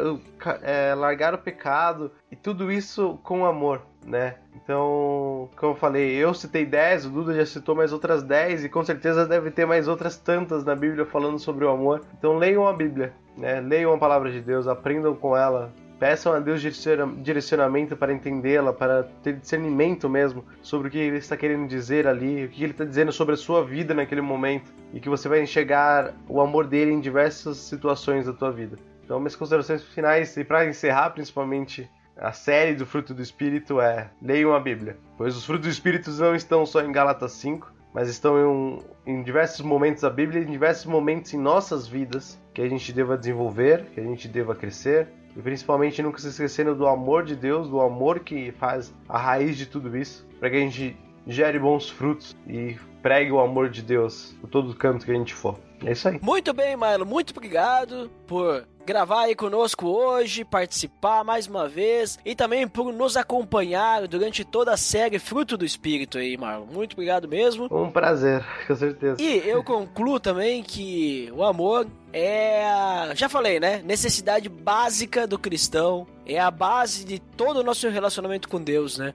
é, 0.63 0.95
largar 0.95 1.35
o 1.35 1.39
pecado, 1.39 2.13
e 2.31 2.37
tudo 2.37 2.71
isso 2.71 3.19
com 3.25 3.45
amor, 3.45 3.83
né? 4.05 4.35
Então, 4.63 5.49
como 5.57 5.73
eu 5.73 5.77
falei, 5.77 6.13
eu 6.13 6.33
citei 6.35 6.65
10, 6.65 7.07
o 7.07 7.11
Duda 7.11 7.35
já 7.35 7.47
citou 7.47 7.75
mais 7.75 7.93
outras 7.93 8.23
10 8.23 8.65
e 8.65 8.69
com 8.69 8.85
certeza 8.85 9.27
deve 9.27 9.51
ter 9.51 9.67
mais 9.67 9.89
outras 9.89 10.17
tantas 10.17 10.65
na 10.65 10.75
Bíblia 10.75 11.05
falando 11.05 11.39
sobre 11.39 11.65
o 11.65 11.71
amor. 11.71 12.03
Então 12.19 12.37
leiam 12.37 12.67
a 12.67 12.73
Bíblia, 12.73 13.13
né? 13.37 13.61
Leiam 13.61 13.93
a 13.93 13.99
palavra 13.99 14.31
de 14.31 14.41
Deus, 14.41 14.67
aprendam 14.67 15.15
com 15.15 15.37
ela, 15.37 15.73
peçam 15.99 16.33
a 16.33 16.39
Deus 16.39 16.61
direciona- 16.61 17.13
direcionamento 17.23 17.97
para 17.97 18.13
entendê-la, 18.13 18.73
para 18.73 19.05
ter 19.23 19.35
discernimento 19.35 20.09
mesmo 20.09 20.45
sobre 20.63 20.89
o 20.89 20.91
que 20.91 20.99
ele 20.99 21.19
está 21.19 21.37
querendo 21.37 21.69
dizer 21.69 22.07
ali, 22.07 22.45
o 22.45 22.49
que 22.49 22.63
ele 22.65 22.73
está 22.73 22.85
dizendo 22.85 23.13
sobre 23.13 23.35
a 23.35 23.37
sua 23.37 23.65
vida 23.65 23.93
naquele 23.93 24.23
momento 24.23 24.73
e 24.95 25.01
que 25.01 25.09
você 25.09 25.29
vai 25.29 25.43
enxergar 25.43 26.15
o 26.27 26.41
amor 26.41 26.67
dele 26.67 26.93
em 26.93 27.01
diversas 27.01 27.59
situações 27.59 28.27
da 28.27 28.33
tua 28.33 28.51
vida. 28.51 28.79
Então, 29.05 29.19
minhas 29.19 29.37
considerações 29.37 29.83
finais 29.83 30.37
e 30.37 30.45
para 30.45 30.67
encerrar 30.67 31.11
principalmente 31.11 31.91
a 32.21 32.33
série 32.33 32.75
do 32.75 32.85
fruto 32.87 33.13
do 33.15 33.23
Espírito 33.23 33.81
é 33.81 34.11
leiam 34.23 34.55
a 34.55 34.61
Bíblia, 34.61 34.97
pois 35.17 35.37
os 35.37 35.45
frutos 35.45 35.67
do 35.67 35.71
Espírito 35.73 36.11
não 36.13 36.35
estão 36.35 36.65
só 36.67 36.81
em 36.83 36.93
Gálatas 36.93 37.33
5, 37.33 37.73
mas 37.93 38.09
estão 38.09 38.39
em, 38.39 38.45
um- 38.45 38.79
em 39.07 39.23
diversos 39.23 39.61
momentos 39.63 40.03
da 40.03 40.11
Bíblia, 40.11 40.43
em 40.43 40.51
diversos 40.51 40.87
momentos 40.87 41.35
em 41.35 41.39
nossas 41.39 41.89
vidas 41.89 42.39
que 42.55 42.63
a 42.63 42.69
gente 42.69 42.93
deva 42.93 43.17
desenvolver, 43.19 43.87
que 43.95 44.01
a 44.01 44.05
gente 44.05 44.29
deva 44.29 44.55
crescer 44.55 45.09
e 45.37 45.41
principalmente 45.41 46.03
nunca 46.03 46.19
se 46.19 46.29
esquecendo 46.29 46.75
do 46.75 46.87
amor 46.87 47.25
de 47.25 47.35
Deus, 47.35 47.69
do 47.69 47.81
amor 47.81 48.21
que 48.21 48.53
faz 48.53 48.95
a 49.09 49.19
raiz 49.19 49.57
de 49.57 49.67
tudo 49.67 49.97
isso, 49.97 50.27
para 50.39 50.51
que 50.51 50.57
a 50.57 50.61
gente 50.61 50.97
gere 51.27 51.59
bons 51.59 51.89
frutos 51.91 52.37
e 52.47 52.77
pregue 53.03 53.31
o 53.33 53.41
amor 53.41 53.69
de 53.69 53.83
Deus 53.83 54.37
por 54.41 54.49
todo 54.51 54.75
canto 54.75 55.05
que 55.07 55.11
a 55.13 55.15
gente 55.15 55.35
for. 55.35 55.59
É 55.85 55.93
isso 55.93 56.09
aí. 56.09 56.19
Muito 56.23 56.53
bem, 56.53 56.77
Milo. 56.77 57.07
Muito 57.07 57.31
obrigado 57.31 58.11
por 58.27 58.67
gravar 58.91 59.27
aí 59.27 59.37
conosco 59.37 59.87
hoje, 59.87 60.45
participar 60.45 61.23
mais 61.23 61.47
uma 61.47 61.69
vez 61.69 62.19
e 62.25 62.35
também 62.35 62.67
por 62.67 62.93
nos 62.93 63.17
acompanhar 63.17 64.09
durante 64.09 64.45
toda 64.45 64.73
a 64.73 64.77
série 64.77 65.21
Fruto 65.21 65.57
do 65.57 65.65
Espírito 65.65 66.19
aí, 66.19 66.37
Marlon. 66.37 66.67
Muito 66.67 66.95
obrigado 66.95 67.29
mesmo. 67.29 67.69
Um 67.71 67.89
prazer, 67.89 68.45
com 68.67 68.75
certeza. 68.75 69.23
E 69.23 69.49
eu 69.49 69.63
concluo 69.63 70.19
também 70.19 70.61
que 70.61 71.33
o 71.37 71.45
amor 71.45 71.87
é, 72.13 73.13
já 73.15 73.29
falei, 73.29 73.61
né? 73.61 73.81
Necessidade 73.85 74.49
básica 74.49 75.25
do 75.25 75.39
cristão, 75.39 76.05
é 76.27 76.41
a 76.41 76.51
base 76.51 77.05
de 77.05 77.21
todo 77.21 77.61
o 77.61 77.63
nosso 77.63 77.89
relacionamento 77.89 78.49
com 78.49 78.61
Deus, 78.61 78.99
né? 78.99 79.15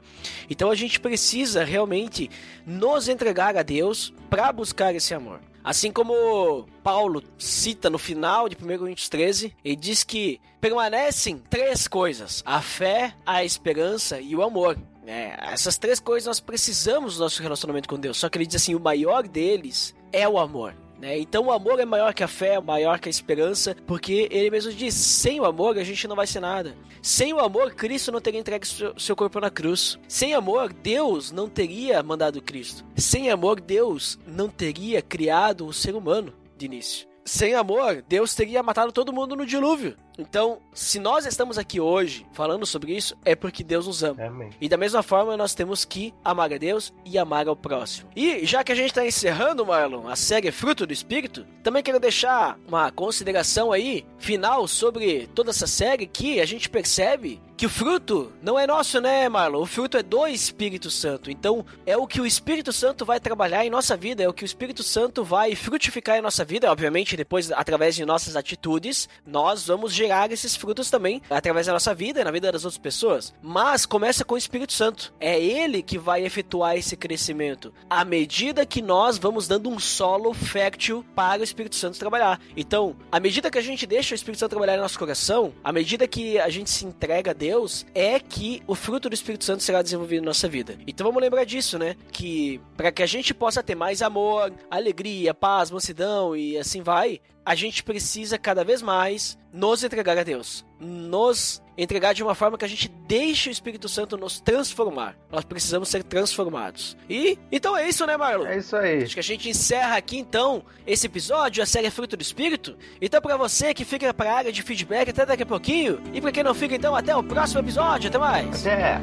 Então 0.49 0.71
a 0.71 0.75
gente 0.75 1.01
precisa 1.01 1.65
realmente 1.65 2.29
nos 2.65 3.09
entregar 3.09 3.57
a 3.57 3.61
Deus 3.61 4.13
para 4.29 4.53
buscar 4.53 4.95
esse 4.95 5.13
amor. 5.13 5.41
Assim 5.65 5.91
como 5.91 6.67
Paulo 6.83 7.23
cita 7.39 7.89
no 7.89 7.97
final 7.97 8.47
de 8.47 8.55
1 8.55 8.77
Coríntios 8.77 9.09
13, 9.09 9.51
ele 9.65 9.75
diz 9.75 10.03
que 10.03 10.39
permanecem 10.61 11.39
três 11.49 11.87
coisas: 11.87 12.43
a 12.45 12.61
fé, 12.61 13.15
a 13.25 13.43
esperança 13.43 14.21
e 14.21 14.35
o 14.35 14.43
amor. 14.43 14.77
É, 15.07 15.35
essas 15.51 15.75
três 15.79 15.99
coisas 15.99 16.27
nós 16.27 16.39
precisamos 16.39 17.15
do 17.15 17.23
nosso 17.23 17.41
relacionamento 17.41 17.89
com 17.89 17.97
Deus. 17.97 18.17
Só 18.17 18.29
que 18.29 18.37
ele 18.37 18.45
diz 18.45 18.61
assim: 18.61 18.75
o 18.75 18.79
maior 18.79 19.27
deles 19.27 19.95
é 20.11 20.29
o 20.29 20.37
amor. 20.37 20.75
Né? 20.99 21.17
Então 21.17 21.45
o 21.45 21.51
amor 21.51 21.79
é 21.79 21.85
maior 21.85 22.13
que 22.13 22.23
a 22.23 22.27
fé, 22.27 22.59
maior 22.59 22.99
que 22.99 23.09
a 23.09 23.11
esperança, 23.11 23.75
porque 23.85 24.27
ele 24.31 24.49
mesmo 24.49 24.71
diz: 24.71 24.93
sem 24.93 25.39
o 25.39 25.45
amor 25.45 25.77
a 25.77 25.83
gente 25.83 26.07
não 26.07 26.15
vai 26.15 26.27
ser 26.27 26.39
nada. 26.39 26.75
Sem 27.01 27.33
o 27.33 27.39
amor, 27.39 27.75
Cristo 27.75 28.11
não 28.11 28.19
teria 28.19 28.39
entregue 28.39 28.65
seu, 28.97 29.15
corpo 29.15 29.39
na 29.39 29.51
cruz. 29.51 29.99
Sem 30.07 30.33
amor, 30.33 30.73
Deus 30.73 31.31
não 31.31 31.47
teria 31.47 32.01
mandado 32.01 32.41
Cristo. 32.41 32.83
Sem 32.95 33.29
amor, 33.29 33.61
Deus 33.61 34.17
não 34.25 34.49
teria 34.49 35.03
criado 35.03 35.67
o 35.67 35.73
ser 35.73 35.95
humano 35.95 36.33
de 36.57 36.65
início. 36.65 37.14
Sem 37.27 37.55
amor, 37.55 38.03
Deus 38.07 38.35
teria 38.35 38.61
matado 38.61 38.91
todo 38.91 39.11
mundo 39.11 39.35
no 39.35 39.47
dilúvio. 39.47 39.97
Então, 40.17 40.59
se 40.73 40.99
nós 40.99 41.25
estamos 41.25 41.57
aqui 41.57 41.79
hoje 41.79 42.25
falando 42.31 42.65
sobre 42.67 42.95
isso, 42.95 43.17
é 43.25 43.35
porque 43.35 43.63
Deus 43.63 43.87
nos 43.87 44.03
ama. 44.03 44.23
Amém. 44.23 44.51
E 44.61 44.69
da 44.69 44.77
mesma 44.77 45.01
forma, 45.01 45.35
nós 45.35 45.55
temos 45.55 45.83
que 45.83 46.13
amar 46.23 46.53
a 46.53 46.57
Deus 46.57 46.93
e 47.03 47.17
amar 47.17 47.47
ao 47.47 47.55
próximo. 47.55 48.09
E 48.15 48.45
já 48.45 48.63
que 48.63 48.71
a 48.71 48.75
gente 48.75 48.89
está 48.89 49.05
encerrando, 49.05 49.65
Marlon, 49.65 50.07
a 50.07 50.15
série 50.15 50.51
Fruto 50.51 50.85
do 50.85 50.93
Espírito, 50.93 51.45
também 51.63 51.81
quero 51.81 51.99
deixar 51.99 52.59
uma 52.67 52.91
consideração 52.91 53.71
aí, 53.71 54.05
final, 54.19 54.67
sobre 54.67 55.27
toda 55.33 55.49
essa 55.49 55.67
série, 55.67 56.05
que 56.05 56.39
a 56.39 56.45
gente 56.45 56.69
percebe 56.69 57.41
que 57.57 57.65
o 57.65 57.69
fruto 57.69 58.33
não 58.41 58.59
é 58.59 58.67
nosso, 58.67 58.99
né, 58.99 59.29
Marlon? 59.29 59.61
O 59.61 59.65
fruto 59.65 59.97
é 59.97 60.03
do 60.03 60.27
Espírito 60.27 60.89
Santo. 60.91 61.31
Então, 61.31 61.65
é 61.85 61.95
o 61.95 62.05
que 62.05 62.19
o 62.19 62.25
Espírito 62.25 62.73
Santo 62.73 63.05
vai 63.05 63.19
trabalhar 63.19 63.65
em 63.65 63.69
nossa 63.69 63.95
vida, 63.95 64.23
é 64.23 64.27
o 64.27 64.33
que 64.33 64.43
o 64.43 64.45
Espírito 64.45 64.83
Santo 64.83 65.23
vai 65.23 65.55
frutificar 65.55 66.17
em 66.17 66.21
nossa 66.21 66.43
vida. 66.43 66.71
Obviamente, 66.71 67.15
depois, 67.15 67.51
através 67.51 67.95
de 67.95 68.05
nossas 68.05 68.35
atitudes, 68.35 69.07
nós 69.25 69.67
vamos 69.67 69.93
gerar 69.93 70.31
esses 70.31 70.55
frutos 70.55 70.89
também 70.89 71.21
através 71.29 71.67
da 71.67 71.73
nossa 71.73 71.93
vida 71.93 72.19
e 72.19 72.23
na 72.23 72.31
vida 72.31 72.51
das 72.51 72.65
outras 72.65 72.77
pessoas. 72.77 73.33
Mas 73.41 73.85
começa 73.85 74.25
com 74.25 74.35
o 74.35 74.37
Espírito 74.37 74.73
Santo. 74.73 75.13
É 75.19 75.39
ele 75.39 75.81
que 75.81 75.97
vai 75.97 76.25
efetuar 76.25 76.75
esse 76.75 76.97
crescimento 76.97 77.73
à 77.89 78.03
medida 78.03 78.65
que 78.65 78.81
nós 78.81 79.17
vamos 79.17 79.47
dando 79.47 79.69
um 79.69 79.79
solo 79.79 80.33
fértil 80.33 81.05
para 81.15 81.41
o 81.41 81.43
Espírito 81.43 81.75
Santo 81.75 81.97
trabalhar. 81.97 82.39
Então, 82.57 82.95
à 83.11 83.19
medida 83.19 83.49
que 83.49 83.57
a 83.57 83.61
gente 83.61 83.85
deixa 83.85 84.13
o 84.13 84.15
Espírito 84.15 84.39
Santo 84.39 84.51
trabalhar 84.51 84.75
em 84.75 84.81
nosso 84.81 84.99
coração, 84.99 85.53
à 85.63 85.71
medida 85.71 86.07
que 86.07 86.37
a 86.39 86.49
gente 86.49 86.69
se 86.69 86.85
entrega 86.85 87.31
a 87.31 87.33
Deus, 87.45 87.85
é 87.93 88.19
que 88.19 88.63
o 88.65 88.73
fruto 88.73 89.07
do 89.07 89.13
Espírito 89.13 89.45
Santo 89.45 89.61
será 89.61 89.83
desenvolvido 89.83 90.23
em 90.23 90.25
nossa 90.25 90.47
vida. 90.47 90.79
Então 90.87 91.05
vamos 91.05 91.21
lembrar 91.21 91.43
disso, 91.43 91.77
né? 91.77 91.95
Que 92.11 92.59
para 92.75 92.91
que 92.91 93.03
a 93.03 93.05
gente 93.05 93.35
possa 93.35 93.61
ter 93.61 93.75
mais 93.75 94.01
amor, 94.01 94.51
alegria, 94.69 95.31
paz, 95.31 95.69
mansidão 95.69 96.35
e 96.35 96.57
assim 96.57 96.81
vai, 96.81 97.21
a 97.45 97.53
gente 97.53 97.83
precisa 97.83 98.39
cada 98.39 98.63
vez 98.63 98.81
mais 98.81 99.37
nos 99.53 99.83
entregar 99.83 100.17
a 100.17 100.23
Deus. 100.23 100.65
Nos 100.79 101.61
entregar 101.77 102.13
de 102.13 102.23
uma 102.23 102.33
forma 102.33 102.57
que 102.57 102.65
a 102.65 102.67
gente 102.67 102.89
deixe 103.07 103.49
o 103.49 103.51
Espírito 103.51 103.87
Santo 103.87 104.17
nos 104.17 104.39
transformar. 104.39 105.15
Nós 105.31 105.45
precisamos 105.45 105.89
ser 105.89 106.03
transformados. 106.03 106.97
E 107.07 107.37
então 107.51 107.77
é 107.77 107.87
isso, 107.87 108.05
né, 108.05 108.17
Marlon? 108.17 108.47
É 108.47 108.57
isso 108.57 108.75
aí. 108.75 109.03
Acho 109.03 109.13
que 109.13 109.19
a 109.19 109.23
gente 109.23 109.47
encerra 109.47 109.95
aqui 109.95 110.17
então 110.17 110.63
esse 110.87 111.05
episódio, 111.05 111.61
a 111.61 111.65
série 111.65 111.91
Fruto 111.91 112.17
do 112.17 112.21
Espírito. 112.21 112.75
Então, 112.99 113.21
pra 113.21 113.37
você 113.37 113.73
que 113.73 113.85
fica 113.85 114.11
pra 114.13 114.33
área 114.33 114.51
de 114.51 114.63
feedback, 114.63 115.09
até 115.09 115.25
daqui 115.25 115.43
a 115.43 115.45
pouquinho. 115.45 116.01
E 116.13 116.19
pra 116.19 116.31
quem 116.31 116.43
não 116.43 116.55
fica, 116.55 116.75
então, 116.75 116.95
até 116.95 117.15
o 117.15 117.23
próximo 117.23 117.59
episódio. 117.59 118.09
Até 118.09 118.17
mais. 118.17 118.65
Até. 118.65 118.99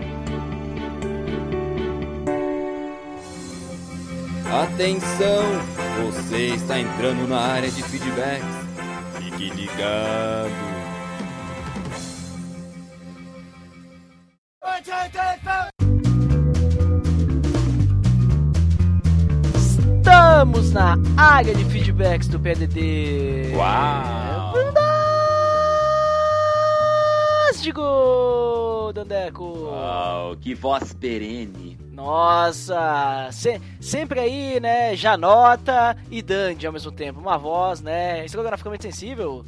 Atenção! 4.51 5.82
Você 6.01 6.55
está 6.55 6.79
entrando 6.79 7.29
na 7.29 7.39
área 7.39 7.71
de 7.71 7.83
feedbacks. 7.83 8.47
Fique 9.19 9.51
ligado. 9.51 10.51
Estamos 20.03 20.73
na 20.73 20.97
área 21.17 21.55
de 21.55 21.65
feedbacks 21.65 22.29
do 22.29 22.39
PDD. 22.41 23.55
Uau! 23.55 24.53
Fantástico, 27.53 28.93
Dandeco. 28.95 29.45
Uau, 29.45 30.37
que 30.37 30.55
voz 30.55 30.93
perene. 30.93 31.72
Nossa, 31.93 33.29
se- 33.31 33.61
sempre 33.81 34.19
aí, 34.19 34.59
né? 34.61 34.97
Janota 34.97 35.97
e 36.11 36.23
Dandy 36.23 36.67
ao 36.67 36.73
mesmo 36.73 36.91
tempo. 36.91 37.21
Uma 37.21 37.37
voz, 37.39 37.81
né? 37.81 38.25
Estrogonoficamente 38.25 38.85
sensível. 38.85 39.45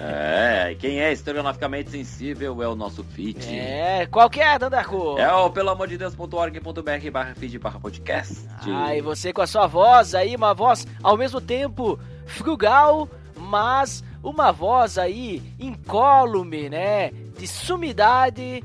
É, 0.00 0.74
quem 0.78 1.00
é 1.00 1.12
historiograficamente 1.12 1.90
sensível 1.90 2.62
é 2.62 2.68
o 2.68 2.74
nosso 2.74 3.02
feed. 3.04 3.46
É, 3.56 4.06
qual 4.10 4.28
que 4.30 4.40
é, 4.40 4.58
Dandeco? 4.58 5.18
É 5.18 5.32
o 5.32 5.50
pelo 5.50 5.70
amor 5.70 5.86
de 5.88 5.96
Deus.org.br 5.98 7.10
barra 7.12 7.34
feed 7.34 7.58
barra 7.58 7.78
podcast. 7.80 8.44
Ah, 8.66 8.94
e 8.96 9.00
você 9.00 9.32
com 9.32 9.42
a 9.42 9.46
sua 9.46 9.66
voz 9.66 10.14
aí, 10.14 10.34
uma 10.34 10.54
voz 10.54 10.86
ao 11.02 11.16
mesmo 11.16 11.40
tempo 11.40 11.98
frugal, 12.26 13.08
mas 13.36 14.02
uma 14.22 14.50
voz 14.52 14.98
aí 14.98 15.42
incólume, 15.60 16.68
né? 16.68 17.10
De 17.38 17.46
sumidade 17.46 18.62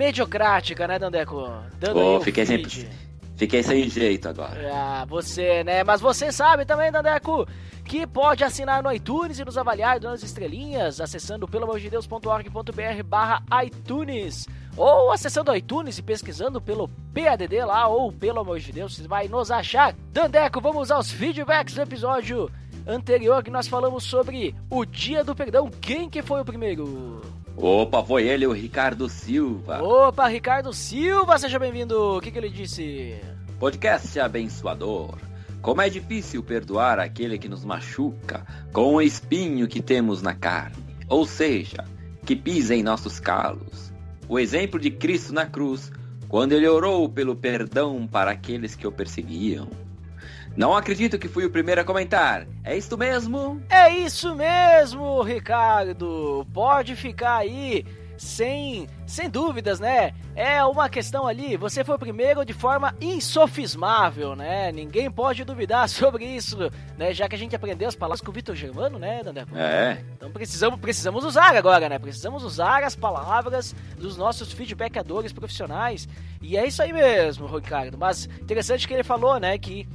mediocrática, 0.00 0.88
né, 0.88 0.98
Dandeco? 0.98 1.36
Dando 1.78 1.92
Pô, 1.94 2.00
aí 2.00 2.16
o 2.16 2.20
fiquei 2.22 2.46
feed. 2.46 2.70
sem- 2.70 3.10
Fiquei 3.36 3.62
sem 3.62 3.88
jeito 3.88 4.28
agora. 4.28 4.60
Ah, 4.70 5.06
você, 5.08 5.64
né? 5.64 5.82
Mas 5.82 5.98
você 6.00 6.30
sabe 6.30 6.66
também, 6.66 6.92
Dandeco, 6.92 7.46
que 7.86 8.06
pode 8.06 8.44
assinar 8.44 8.82
no 8.82 8.92
iTunes 8.92 9.38
e 9.38 9.44
nos 9.46 9.56
avaliar 9.56 9.98
dando 9.98 10.12
as 10.14 10.22
estrelinhas, 10.22 11.00
acessando 11.00 11.48
pelamordedeus.org.br 11.48 13.02
barra 13.04 13.42
iTunes. 13.64 14.46
Ou 14.76 15.10
acessando 15.10 15.50
o 15.52 15.56
iTunes 15.56 15.96
e 15.98 16.02
pesquisando 16.02 16.60
pelo 16.60 16.86
PADD 17.14 17.64
lá, 17.64 17.86
ou 17.88 18.12
pelo 18.12 18.40
amor 18.40 18.58
de 18.60 18.72
Deus, 18.72 18.94
você 18.94 19.08
vai 19.08 19.26
nos 19.26 19.50
achar. 19.50 19.94
Dandeco, 20.12 20.60
vamos 20.60 20.90
aos 20.90 21.10
feedbacks 21.10 21.74
do 21.74 21.80
episódio 21.82 22.50
anterior 22.86 23.42
que 23.42 23.50
nós 23.50 23.66
falamos 23.66 24.04
sobre 24.04 24.54
o 24.68 24.84
Dia 24.84 25.24
do 25.24 25.34
Perdão. 25.34 25.70
Quem 25.80 26.10
que 26.10 26.20
foi 26.22 26.40
o 26.42 26.44
primeiro? 26.44 27.22
Opa, 27.62 28.02
foi 28.02 28.26
ele, 28.26 28.46
o 28.46 28.52
Ricardo 28.52 29.06
Silva. 29.06 29.82
Opa, 29.82 30.26
Ricardo 30.26 30.72
Silva, 30.72 31.38
seja 31.38 31.58
bem-vindo. 31.58 32.16
O 32.16 32.18
que, 32.18 32.30
que 32.30 32.38
ele 32.38 32.48
disse? 32.48 33.20
Podcast 33.58 34.18
abençoador. 34.18 35.18
Como 35.60 35.82
é 35.82 35.90
difícil 35.90 36.42
perdoar 36.42 36.98
aquele 36.98 37.38
que 37.38 37.50
nos 37.50 37.62
machuca 37.62 38.46
com 38.72 38.94
o 38.94 39.02
espinho 39.02 39.68
que 39.68 39.82
temos 39.82 40.22
na 40.22 40.34
carne, 40.34 40.82
ou 41.06 41.26
seja, 41.26 41.84
que 42.24 42.34
pisa 42.34 42.74
em 42.74 42.82
nossos 42.82 43.20
calos. 43.20 43.92
O 44.26 44.38
exemplo 44.38 44.80
de 44.80 44.90
Cristo 44.90 45.34
na 45.34 45.44
cruz, 45.44 45.92
quando 46.30 46.52
ele 46.52 46.66
orou 46.66 47.10
pelo 47.10 47.36
perdão 47.36 48.08
para 48.10 48.30
aqueles 48.30 48.74
que 48.74 48.86
o 48.86 48.92
perseguiam. 48.92 49.68
Não 50.56 50.76
acredito 50.76 51.18
que 51.18 51.28
fui 51.28 51.44
o 51.44 51.50
primeiro 51.50 51.80
a 51.80 51.84
comentar. 51.84 52.46
É 52.64 52.76
isto 52.76 52.98
mesmo? 52.98 53.62
É 53.68 53.88
isso 53.90 54.34
mesmo, 54.34 55.22
Ricardo. 55.22 56.46
Pode 56.52 56.96
ficar 56.96 57.36
aí 57.36 57.84
sem, 58.20 58.86
sem 59.06 59.30
dúvidas, 59.30 59.80
né? 59.80 60.12
É 60.36 60.62
uma 60.62 60.90
questão 60.90 61.26
ali, 61.26 61.56
você 61.56 61.82
foi 61.82 61.94
o 61.94 61.98
primeiro 61.98 62.44
de 62.44 62.52
forma 62.52 62.94
insofismável, 63.00 64.36
né? 64.36 64.70
Ninguém 64.70 65.10
pode 65.10 65.42
duvidar 65.42 65.88
sobre 65.88 66.26
isso, 66.26 66.58
né? 66.98 67.14
Já 67.14 67.26
que 67.26 67.34
a 67.34 67.38
gente 67.38 67.56
aprendeu 67.56 67.88
as 67.88 67.96
palavras 67.96 68.20
com 68.20 68.30
o 68.30 68.34
Vitor 68.34 68.54
Germano, 68.54 68.98
né, 68.98 69.22
Dandeco? 69.24 69.56
É. 69.56 70.04
Então 70.14 70.30
precisamos, 70.30 70.78
precisamos 70.78 71.24
usar 71.24 71.56
agora, 71.56 71.88
né? 71.88 71.98
Precisamos 71.98 72.44
usar 72.44 72.84
as 72.84 72.94
palavras 72.94 73.74
dos 73.96 74.18
nossos 74.18 74.52
feedbackadores 74.52 75.32
profissionais. 75.32 76.06
E 76.42 76.58
é 76.58 76.66
isso 76.66 76.82
aí 76.82 76.92
mesmo, 76.92 77.46
Ricardo. 77.46 77.96
Mas 77.96 78.26
interessante 78.42 78.86
que 78.86 78.92
ele 78.92 79.02
falou, 79.02 79.40
né, 79.40 79.56
que 79.56 79.88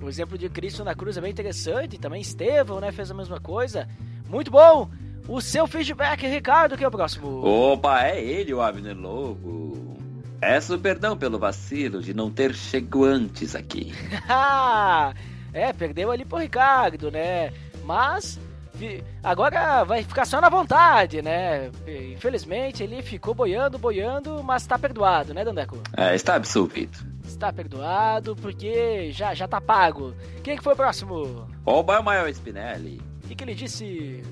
o 0.00 0.08
exemplo 0.08 0.38
de 0.38 0.48
Cristo 0.48 0.84
na 0.84 0.94
cruz 0.94 1.16
é 1.16 1.20
bem 1.20 1.30
interessante. 1.30 1.98
Também 1.98 2.20
Estevão, 2.20 2.80
né, 2.80 2.92
fez 2.92 3.10
a 3.10 3.14
mesma 3.14 3.40
coisa. 3.40 3.88
Muito 4.28 4.50
bom! 4.50 4.90
O 5.28 5.42
seu 5.42 5.66
feedback, 5.66 6.26
Ricardo, 6.26 6.76
que 6.76 6.82
é 6.82 6.88
o 6.88 6.90
próximo. 6.90 7.44
Opa, 7.44 8.02
é 8.04 8.22
ele, 8.22 8.54
o 8.54 8.62
Abner 8.62 8.96
Lobo. 8.96 9.98
Peço 10.40 10.78
perdão 10.78 11.16
pelo 11.16 11.38
vacilo 11.38 12.00
de 12.00 12.14
não 12.14 12.30
ter 12.30 12.54
chego 12.54 13.04
antes 13.04 13.54
aqui. 13.54 13.92
Ah, 14.28 15.12
é, 15.52 15.72
perdeu 15.72 16.10
ali 16.10 16.24
pro 16.24 16.38
Ricardo, 16.38 17.10
né? 17.10 17.52
Mas 17.84 18.38
agora 19.22 19.84
vai 19.84 20.02
ficar 20.02 20.24
só 20.24 20.40
na 20.40 20.48
vontade, 20.48 21.20
né? 21.20 21.70
Infelizmente 22.12 22.82
ele 22.82 23.02
ficou 23.02 23.34
boiando, 23.34 23.78
boiando, 23.78 24.42
mas 24.42 24.66
tá 24.66 24.78
perdoado, 24.78 25.34
né, 25.34 25.44
Dandeco? 25.44 25.78
É, 25.96 26.14
está 26.14 26.36
absolvido. 26.36 26.98
Está 27.28 27.52
perdoado 27.52 28.34
porque 28.34 29.12
já, 29.12 29.34
já 29.34 29.46
tá 29.46 29.60
pago. 29.60 30.14
Quem 30.42 30.56
que 30.56 30.64
foi 30.64 30.72
o 30.72 30.76
próximo? 30.76 31.46
É 31.66 31.70
o 31.70 32.02
maior 32.02 32.26
Spinelli. 32.30 33.02
O 33.22 33.28
que, 33.28 33.34
que 33.34 33.44
ele 33.44 33.54
disse? 33.54 34.22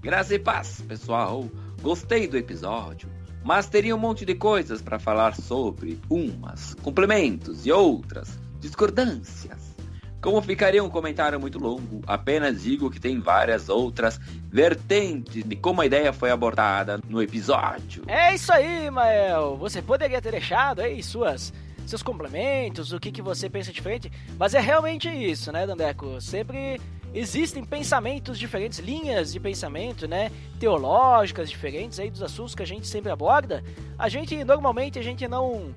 Graça 0.00 0.34
e 0.34 0.38
paz, 0.38 0.82
pessoal. 0.88 1.46
Gostei 1.82 2.26
do 2.26 2.38
episódio, 2.38 3.06
mas 3.44 3.66
teria 3.66 3.94
um 3.94 3.98
monte 3.98 4.24
de 4.24 4.34
coisas 4.34 4.80
para 4.80 4.98
falar 4.98 5.36
sobre 5.36 6.00
umas, 6.08 6.74
complementos 6.82 7.66
e 7.66 7.70
outras 7.70 8.40
discordâncias. 8.58 9.72
Como 10.22 10.40
ficaria 10.40 10.82
um 10.82 10.88
comentário 10.88 11.38
muito 11.38 11.58
longo, 11.58 12.00
apenas 12.06 12.62
digo 12.62 12.90
que 12.90 13.00
tem 13.00 13.20
várias 13.20 13.68
outras 13.68 14.18
vertentes 14.48 15.44
de 15.44 15.56
como 15.56 15.82
a 15.82 15.86
ideia 15.86 16.12
foi 16.12 16.30
abordada 16.30 16.98
no 17.08 17.20
episódio. 17.20 18.04
É 18.06 18.34
isso 18.34 18.52
aí, 18.52 18.90
Mael. 18.90 19.56
Você 19.58 19.82
poderia 19.82 20.22
ter 20.22 20.30
deixado 20.30 20.80
aí 20.80 21.02
suas 21.02 21.52
seus 21.86 22.02
complementos, 22.02 22.92
o 22.92 23.00
que, 23.00 23.10
que 23.10 23.22
você 23.22 23.48
pensa 23.50 23.72
diferente, 23.72 24.10
mas 24.38 24.54
é 24.54 24.60
realmente 24.60 25.08
isso, 25.08 25.52
né, 25.52 25.66
Dandeco? 25.66 26.20
Sempre 26.20 26.80
existem 27.14 27.64
pensamentos 27.64 28.38
diferentes, 28.38 28.78
linhas 28.78 29.32
de 29.32 29.40
pensamento, 29.40 30.08
né, 30.08 30.30
teológicas 30.58 31.50
diferentes 31.50 31.98
aí 31.98 32.10
dos 32.10 32.22
assuntos 32.22 32.54
que 32.54 32.62
a 32.62 32.66
gente 32.66 32.86
sempre 32.86 33.10
aborda. 33.10 33.62
A 33.98 34.08
gente 34.08 34.42
normalmente 34.44 34.98
a 34.98 35.02
gente 35.02 35.26
não 35.28 35.74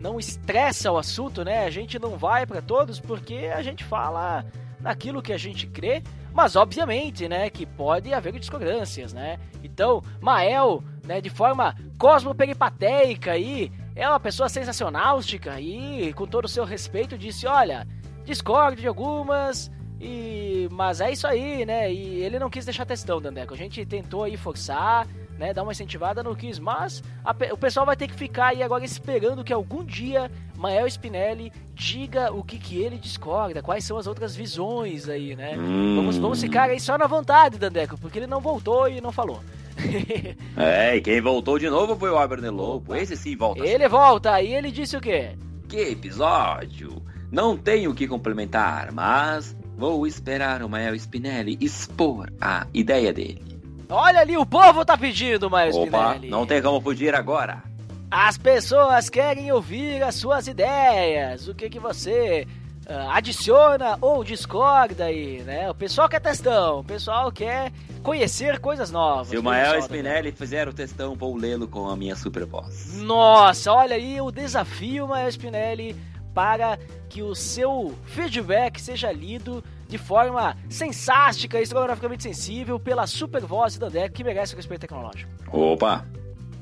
não 0.00 0.18
estressa 0.18 0.92
o 0.92 0.96
assunto, 0.96 1.44
né? 1.44 1.64
A 1.64 1.70
gente 1.70 1.98
não 1.98 2.16
vai 2.16 2.46
para 2.46 2.62
todos 2.62 3.00
porque 3.00 3.50
a 3.52 3.62
gente 3.62 3.82
fala 3.82 4.44
naquilo 4.80 5.20
que 5.20 5.32
a 5.32 5.36
gente 5.36 5.66
crê, 5.66 6.02
mas 6.32 6.54
obviamente, 6.54 7.28
né, 7.28 7.50
que 7.50 7.66
pode 7.66 8.14
haver 8.14 8.38
discordâncias, 8.38 9.12
né? 9.12 9.38
Então, 9.62 10.02
Mael, 10.20 10.84
né, 11.04 11.20
de 11.20 11.30
forma 11.30 11.74
cosmoperipatéica 11.98 13.32
aí, 13.32 13.72
é 13.98 14.08
uma 14.08 14.20
pessoa 14.20 14.48
sensacionálstica 14.48 15.60
e 15.60 16.12
com 16.12 16.24
todo 16.24 16.44
o 16.44 16.48
seu 16.48 16.64
respeito 16.64 17.18
disse, 17.18 17.48
olha, 17.48 17.84
discordo 18.24 18.80
de 18.80 18.86
algumas 18.86 19.68
e 20.00 20.68
mas 20.70 21.00
é 21.00 21.10
isso 21.10 21.26
aí, 21.26 21.66
né? 21.66 21.92
E 21.92 22.22
ele 22.22 22.38
não 22.38 22.48
quis 22.48 22.64
deixar 22.64 22.86
textão, 22.86 23.20
Dandeco. 23.20 23.52
A 23.52 23.56
gente 23.56 23.84
tentou 23.84 24.22
aí 24.22 24.36
forçar, 24.36 25.04
né, 25.36 25.52
dar 25.52 25.64
uma 25.64 25.72
incentivada, 25.72 26.22
não 26.22 26.36
quis, 26.36 26.60
mas 26.60 27.02
a 27.24 27.34
o 27.52 27.58
pessoal 27.58 27.84
vai 27.84 27.96
ter 27.96 28.06
que 28.06 28.14
ficar 28.14 28.48
aí 28.48 28.62
agora 28.62 28.84
esperando 28.84 29.42
que 29.42 29.52
algum 29.52 29.84
dia 29.84 30.30
Mael 30.56 30.86
Spinelli 30.86 31.52
diga 31.74 32.32
o 32.32 32.44
que 32.44 32.56
que 32.56 32.80
ele 32.80 32.98
discorda, 32.98 33.62
quais 33.62 33.84
são 33.84 33.98
as 33.98 34.06
outras 34.06 34.36
visões 34.36 35.08
aí, 35.08 35.34
né? 35.34 35.56
Hum. 35.58 35.96
Vamos, 35.96 36.18
vamos 36.18 36.40
ficar 36.40 36.70
aí 36.70 36.78
só 36.78 36.96
na 36.96 37.08
vontade, 37.08 37.58
Dandeco, 37.58 37.98
porque 37.98 38.20
ele 38.20 38.28
não 38.28 38.40
voltou 38.40 38.88
e 38.88 39.00
não 39.00 39.10
falou. 39.10 39.40
É, 40.56 40.96
e 40.96 41.00
quem 41.00 41.20
voltou 41.20 41.58
de 41.58 41.68
novo 41.70 41.96
foi 41.96 42.10
o 42.10 42.18
Abner 42.18 42.52
Lobo. 42.52 42.94
Esse 42.94 43.16
sim 43.16 43.36
volta. 43.36 43.64
ele 43.66 43.88
volta 43.88 44.32
aí, 44.32 44.52
ele 44.54 44.70
disse 44.70 44.96
o 44.96 45.00
quê? 45.00 45.36
Que 45.68 45.90
episódio! 45.90 47.02
Não 47.30 47.56
tenho 47.56 47.90
o 47.90 47.94
que 47.94 48.08
complementar, 48.08 48.90
mas 48.92 49.56
vou 49.76 50.06
esperar 50.06 50.62
o 50.62 50.68
Mael 50.68 50.94
Spinelli 50.94 51.58
expor 51.60 52.32
a 52.40 52.66
ideia 52.72 53.12
dele. 53.12 53.42
Olha 53.88 54.20
ali, 54.20 54.36
o 54.36 54.44
povo 54.46 54.84
tá 54.84 54.96
pedindo, 54.96 55.48
Mael 55.50 55.70
Opa, 55.74 55.86
Spinelli. 56.14 56.30
não 56.30 56.46
tem 56.46 56.60
como 56.60 56.80
fugir 56.80 57.14
agora. 57.14 57.62
As 58.10 58.38
pessoas 58.38 59.10
querem 59.10 59.52
ouvir 59.52 60.02
as 60.02 60.14
suas 60.14 60.48
ideias, 60.48 61.46
o 61.46 61.54
que 61.54 61.68
que 61.68 61.78
você 61.78 62.46
ah, 62.88 63.16
adiciona 63.16 63.98
ou 64.00 64.24
discorda 64.24 65.04
aí, 65.04 65.42
né? 65.42 65.70
O 65.70 65.74
pessoal 65.74 66.08
quer 66.08 66.20
testão, 66.20 66.80
o 66.80 66.84
pessoal 66.84 67.30
quer 67.30 67.72
conhecer 68.02 68.58
coisas 68.58 68.90
novas. 68.90 69.28
Se 69.28 69.36
o 69.38 69.42
Mael 69.42 69.74
só, 69.74 69.80
Spinelli 69.86 70.32
fizer 70.32 70.68
o 70.68 70.72
testão, 70.72 71.14
vou 71.14 71.36
lê-lo 71.36 71.68
com 71.68 71.88
a 71.88 71.96
minha 71.96 72.16
super 72.16 72.44
voz. 72.46 72.94
Nossa, 73.02 73.72
olha 73.72 73.96
aí 73.96 74.20
o 74.20 74.30
desafio, 74.30 75.06
Mael 75.06 75.28
Spinelli, 75.28 75.94
para 76.34 76.78
que 77.08 77.22
o 77.22 77.34
seu 77.34 77.94
feedback 78.06 78.80
seja 78.80 79.10
lido 79.12 79.62
de 79.88 79.96
forma 79.98 80.56
sensástica 80.68 81.58
e 81.58 81.62
estrogonoficamente 81.62 82.22
sensível 82.22 82.78
pela 82.78 83.06
super 83.06 83.42
voz 83.44 83.78
da 83.78 83.88
Deco, 83.88 84.14
que 84.14 84.22
merece 84.24 84.52
o 84.54 84.56
respeito 84.56 84.82
tecnológico. 84.82 85.30
Opa, 85.50 86.04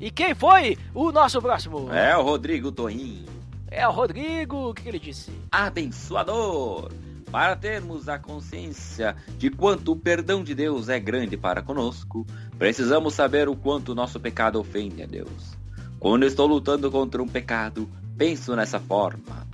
E 0.00 0.10
quem 0.10 0.34
foi 0.34 0.78
o 0.94 1.10
nosso 1.10 1.40
próximo? 1.42 1.92
é 1.92 2.16
o 2.16 2.22
Rodrigo 2.22 2.70
Toim, 2.70 3.24
É 3.70 3.86
o 3.86 3.90
Rodrigo, 3.90 4.70
o 4.70 4.74
que, 4.74 4.82
que 4.82 4.88
ele 4.88 4.98
disse? 4.98 5.30
abençoador. 5.50 6.92
Para 7.30 7.56
termos 7.56 8.08
a 8.08 8.18
consciência 8.18 9.16
de 9.36 9.50
quanto 9.50 9.92
o 9.92 9.96
perdão 9.96 10.44
de 10.44 10.54
Deus 10.54 10.88
é 10.88 11.00
grande 11.00 11.36
para 11.36 11.60
conosco, 11.60 12.24
precisamos 12.56 13.14
saber 13.14 13.48
o 13.48 13.56
quanto 13.56 13.90
o 13.90 13.94
nosso 13.94 14.20
pecado 14.20 14.60
ofende 14.60 15.02
a 15.02 15.06
Deus. 15.06 15.56
Quando 15.98 16.24
estou 16.24 16.46
lutando 16.46 16.90
contra 16.90 17.20
um 17.20 17.26
pecado, 17.26 17.88
penso 18.16 18.54
nessa 18.54 18.78
forma. 18.78 19.46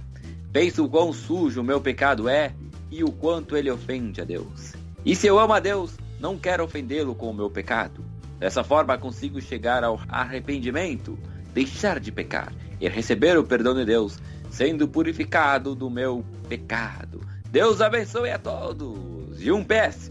Penso 0.52 0.84
o 0.84 0.88
quão 0.88 1.12
sujo 1.12 1.62
o 1.62 1.64
meu 1.64 1.80
pecado 1.80 2.28
é 2.28 2.54
e 2.90 3.02
o 3.02 3.10
quanto 3.10 3.56
ele 3.56 3.70
ofende 3.70 4.20
a 4.20 4.24
Deus. 4.24 4.74
E 5.04 5.16
se 5.16 5.26
eu 5.26 5.38
amo 5.38 5.54
a 5.54 5.60
Deus, 5.60 5.96
não 6.20 6.38
quero 6.38 6.62
ofendê-lo 6.62 7.14
com 7.14 7.30
o 7.30 7.34
meu 7.34 7.48
pecado. 7.48 8.04
Dessa 8.38 8.62
forma 8.62 8.98
consigo 8.98 9.40
chegar 9.40 9.82
ao 9.82 9.98
arrependimento, 10.08 11.18
deixar 11.54 11.98
de 11.98 12.12
pecar 12.12 12.52
e 12.82 12.88
receber 12.88 13.38
o 13.38 13.44
perdão 13.44 13.74
de 13.76 13.84
Deus, 13.84 14.18
sendo 14.50 14.88
purificado 14.88 15.72
do 15.72 15.88
meu 15.88 16.24
pecado. 16.48 17.20
Deus 17.48 17.80
abençoe 17.80 18.32
a 18.32 18.38
todos. 18.40 19.40
E 19.40 19.52
um 19.52 19.62
PS. 19.64 20.10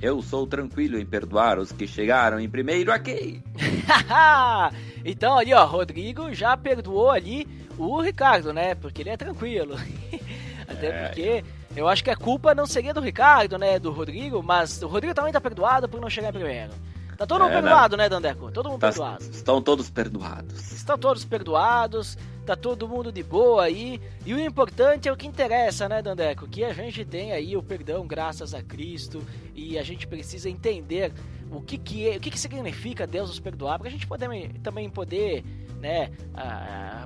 Eu 0.00 0.22
sou 0.22 0.46
tranquilo 0.46 0.98
em 0.98 1.04
perdoar 1.04 1.58
os 1.58 1.70
que 1.70 1.86
chegaram 1.86 2.40
em 2.40 2.48
primeiro 2.48 2.90
aqui. 2.90 3.42
então 5.04 5.36
ali, 5.36 5.52
ó, 5.52 5.66
Rodrigo 5.66 6.32
já 6.32 6.56
perdoou 6.56 7.10
ali 7.10 7.46
o 7.76 8.00
Ricardo, 8.00 8.54
né? 8.54 8.74
Porque 8.74 9.02
ele 9.02 9.10
é 9.10 9.16
tranquilo. 9.16 9.76
Até 10.66 10.86
É. 10.86 11.08
porque 11.08 11.44
eu 11.76 11.88
acho 11.88 12.02
que 12.02 12.10
a 12.10 12.16
culpa 12.16 12.54
não 12.54 12.64
seria 12.66 12.94
do 12.94 13.00
Ricardo, 13.02 13.58
né? 13.58 13.78
Do 13.78 13.90
Rodrigo, 13.92 14.42
mas 14.42 14.80
o 14.82 14.88
Rodrigo 14.88 15.14
também 15.14 15.32
tá 15.32 15.40
perdoado 15.40 15.88
por 15.88 16.00
não 16.00 16.08
chegar 16.08 16.30
em 16.30 16.32
primeiro. 16.32 16.72
Tá 17.18 17.26
todo 17.26 17.40
mundo 17.42 17.50
É, 17.50 17.54
né? 17.56 17.62
perdoado, 17.62 17.96
né, 17.96 18.08
Dandeco? 18.08 18.50
Todo 18.52 18.70
mundo 18.70 18.80
Tá- 18.80 18.88
perdoado. 18.90 19.24
estão 19.24 19.60
todos 19.60 19.90
perdoados. 19.90 20.72
Estão 20.72 20.96
todos 20.96 21.24
perdoados, 21.24 22.16
tá 22.46 22.54
todo 22.54 22.86
mundo 22.88 23.10
de 23.10 23.24
boa 23.24 23.64
aí. 23.64 24.00
E 24.24 24.32
o 24.32 24.38
importante 24.40 25.08
é 25.08 25.12
o 25.12 25.16
que 25.16 25.26
interessa, 25.26 25.88
né, 25.88 26.00
Dandeco? 26.00 26.46
Que 26.46 26.62
a 26.64 26.72
gente 26.72 27.04
tem 27.04 27.32
aí 27.32 27.56
o 27.56 27.62
perdão 27.62 28.06
graças 28.06 28.54
a 28.54 28.62
Cristo 28.62 29.20
e 29.52 29.76
a 29.76 29.82
gente 29.82 30.06
precisa 30.06 30.48
entender 30.48 31.12
o 31.50 31.60
que 31.60 31.76
que, 31.76 32.08
é, 32.08 32.16
o 32.16 32.20
que, 32.20 32.30
que 32.30 32.38
significa 32.38 33.04
Deus 33.04 33.30
nos 33.30 33.40
perdoar, 33.40 33.80
para 33.80 33.88
a 33.88 33.90
gente 33.90 34.06
poder, 34.06 34.52
também 34.62 34.88
poder, 34.88 35.42
né, 35.80 36.12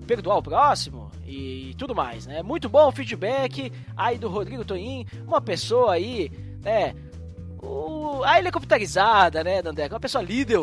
perdoar 0.07 0.37
o 0.37 0.43
próximo 0.43 1.11
e 1.27 1.75
tudo 1.79 1.95
mais, 1.95 2.27
né? 2.27 2.43
Muito 2.43 2.69
bom 2.69 2.87
o 2.89 2.93
feedback 2.93 3.73
aí 3.97 4.19
do 4.19 4.29
Rodrigo 4.29 4.63
Toim, 4.65 5.07
uma 5.27 5.41
pessoa 5.41 5.93
aí, 5.95 6.31
né, 6.63 6.95
o, 7.63 8.23
a 8.25 8.39
helicopterizada, 8.39 9.43
né, 9.43 9.63
Dandeco? 9.63 9.95
Uma 9.95 10.01
pessoa 10.01 10.23
líder, 10.23 10.59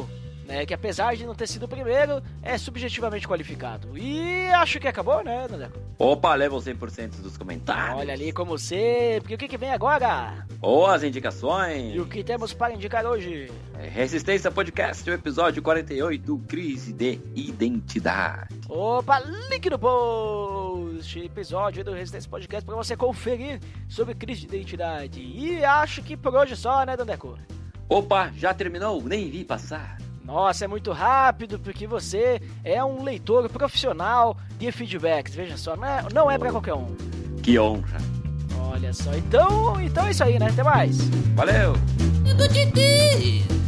né? 0.50 0.66
Que 0.66 0.74
apesar 0.74 1.16
de 1.16 1.26
não 1.26 1.36
ter 1.36 1.48
sido 1.48 1.64
o 1.64 1.68
primeiro, 1.68 2.22
é 2.42 2.58
subjetivamente 2.58 3.28
qualificado. 3.28 3.96
E 3.96 4.48
acho 4.48 4.80
que 4.80 4.88
acabou, 4.88 5.24
né, 5.24 5.48
Dandeco? 5.48 5.80
Opa, 5.98 6.34
levam 6.34 6.60
100% 6.60 7.22
dos 7.22 7.38
comentários. 7.38 8.00
Olha 8.00 8.14
ali 8.14 8.32
como 8.32 8.58
sempre. 8.58 9.36
O 9.36 9.38
que, 9.38 9.48
que 9.48 9.58
vem 9.58 9.72
agora? 9.72 10.46
Ou 10.60 10.88
as 10.88 11.04
indicações. 11.04 11.94
E 11.94 12.00
o 12.00 12.06
que 12.08 12.24
temos 12.24 12.52
para 12.52 12.74
indicar 12.74 13.06
hoje? 13.06 13.52
Resistência 13.78 14.52
Podcast, 14.52 15.10
o 15.10 15.14
episódio 15.14 15.62
48, 15.62 16.42
Crise 16.48 16.92
de 16.92 17.20
Identidade. 17.36 18.60
Opa, 18.68 19.20
link 19.20 19.70
no 19.70 19.80
post, 19.80 21.20
episódio 21.20 21.84
do 21.84 21.94
Resistência 21.94 22.30
Podcast 22.30 22.66
para 22.66 22.76
você 22.76 22.98
conferir 22.98 23.60
sobre 23.88 24.16
crise 24.16 24.42
de 24.42 24.48
identidade. 24.48 25.22
E 25.22 25.64
acho 25.64 26.02
que 26.02 26.18
por 26.18 26.36
hoje 26.36 26.56
só, 26.56 26.84
né, 26.86 26.98
Dandeco? 26.98 27.38
Opa, 27.88 28.32
já 28.36 28.54
terminou? 28.54 29.02
Nem 29.02 29.30
vi 29.30 29.44
passar. 29.46 29.98
Nossa, 30.30 30.66
é 30.66 30.68
muito 30.68 30.92
rápido 30.92 31.58
porque 31.58 31.88
você 31.88 32.40
é 32.64 32.86
um 32.86 33.04
leitor 33.04 33.50
profissional 33.50 34.38
de 34.60 34.72
feedbacks. 34.72 35.34
Veja 35.34 35.58
só, 35.58 35.76
não 35.76 35.88
é, 35.88 36.06
não 36.14 36.30
é 36.30 36.38
para 36.38 36.52
qualquer 36.52 36.76
um. 36.76 36.96
Que 37.42 37.58
honra. 37.58 37.98
Olha 38.72 38.94
só, 38.94 39.12
então, 39.16 39.82
então 39.82 40.06
é 40.06 40.12
isso 40.12 40.24
aí, 40.24 40.38
né? 40.38 40.50
Até 40.50 40.62
mais. 40.62 41.00
Valeu! 41.36 41.74
Eu 42.28 42.38
tô. 42.38 43.59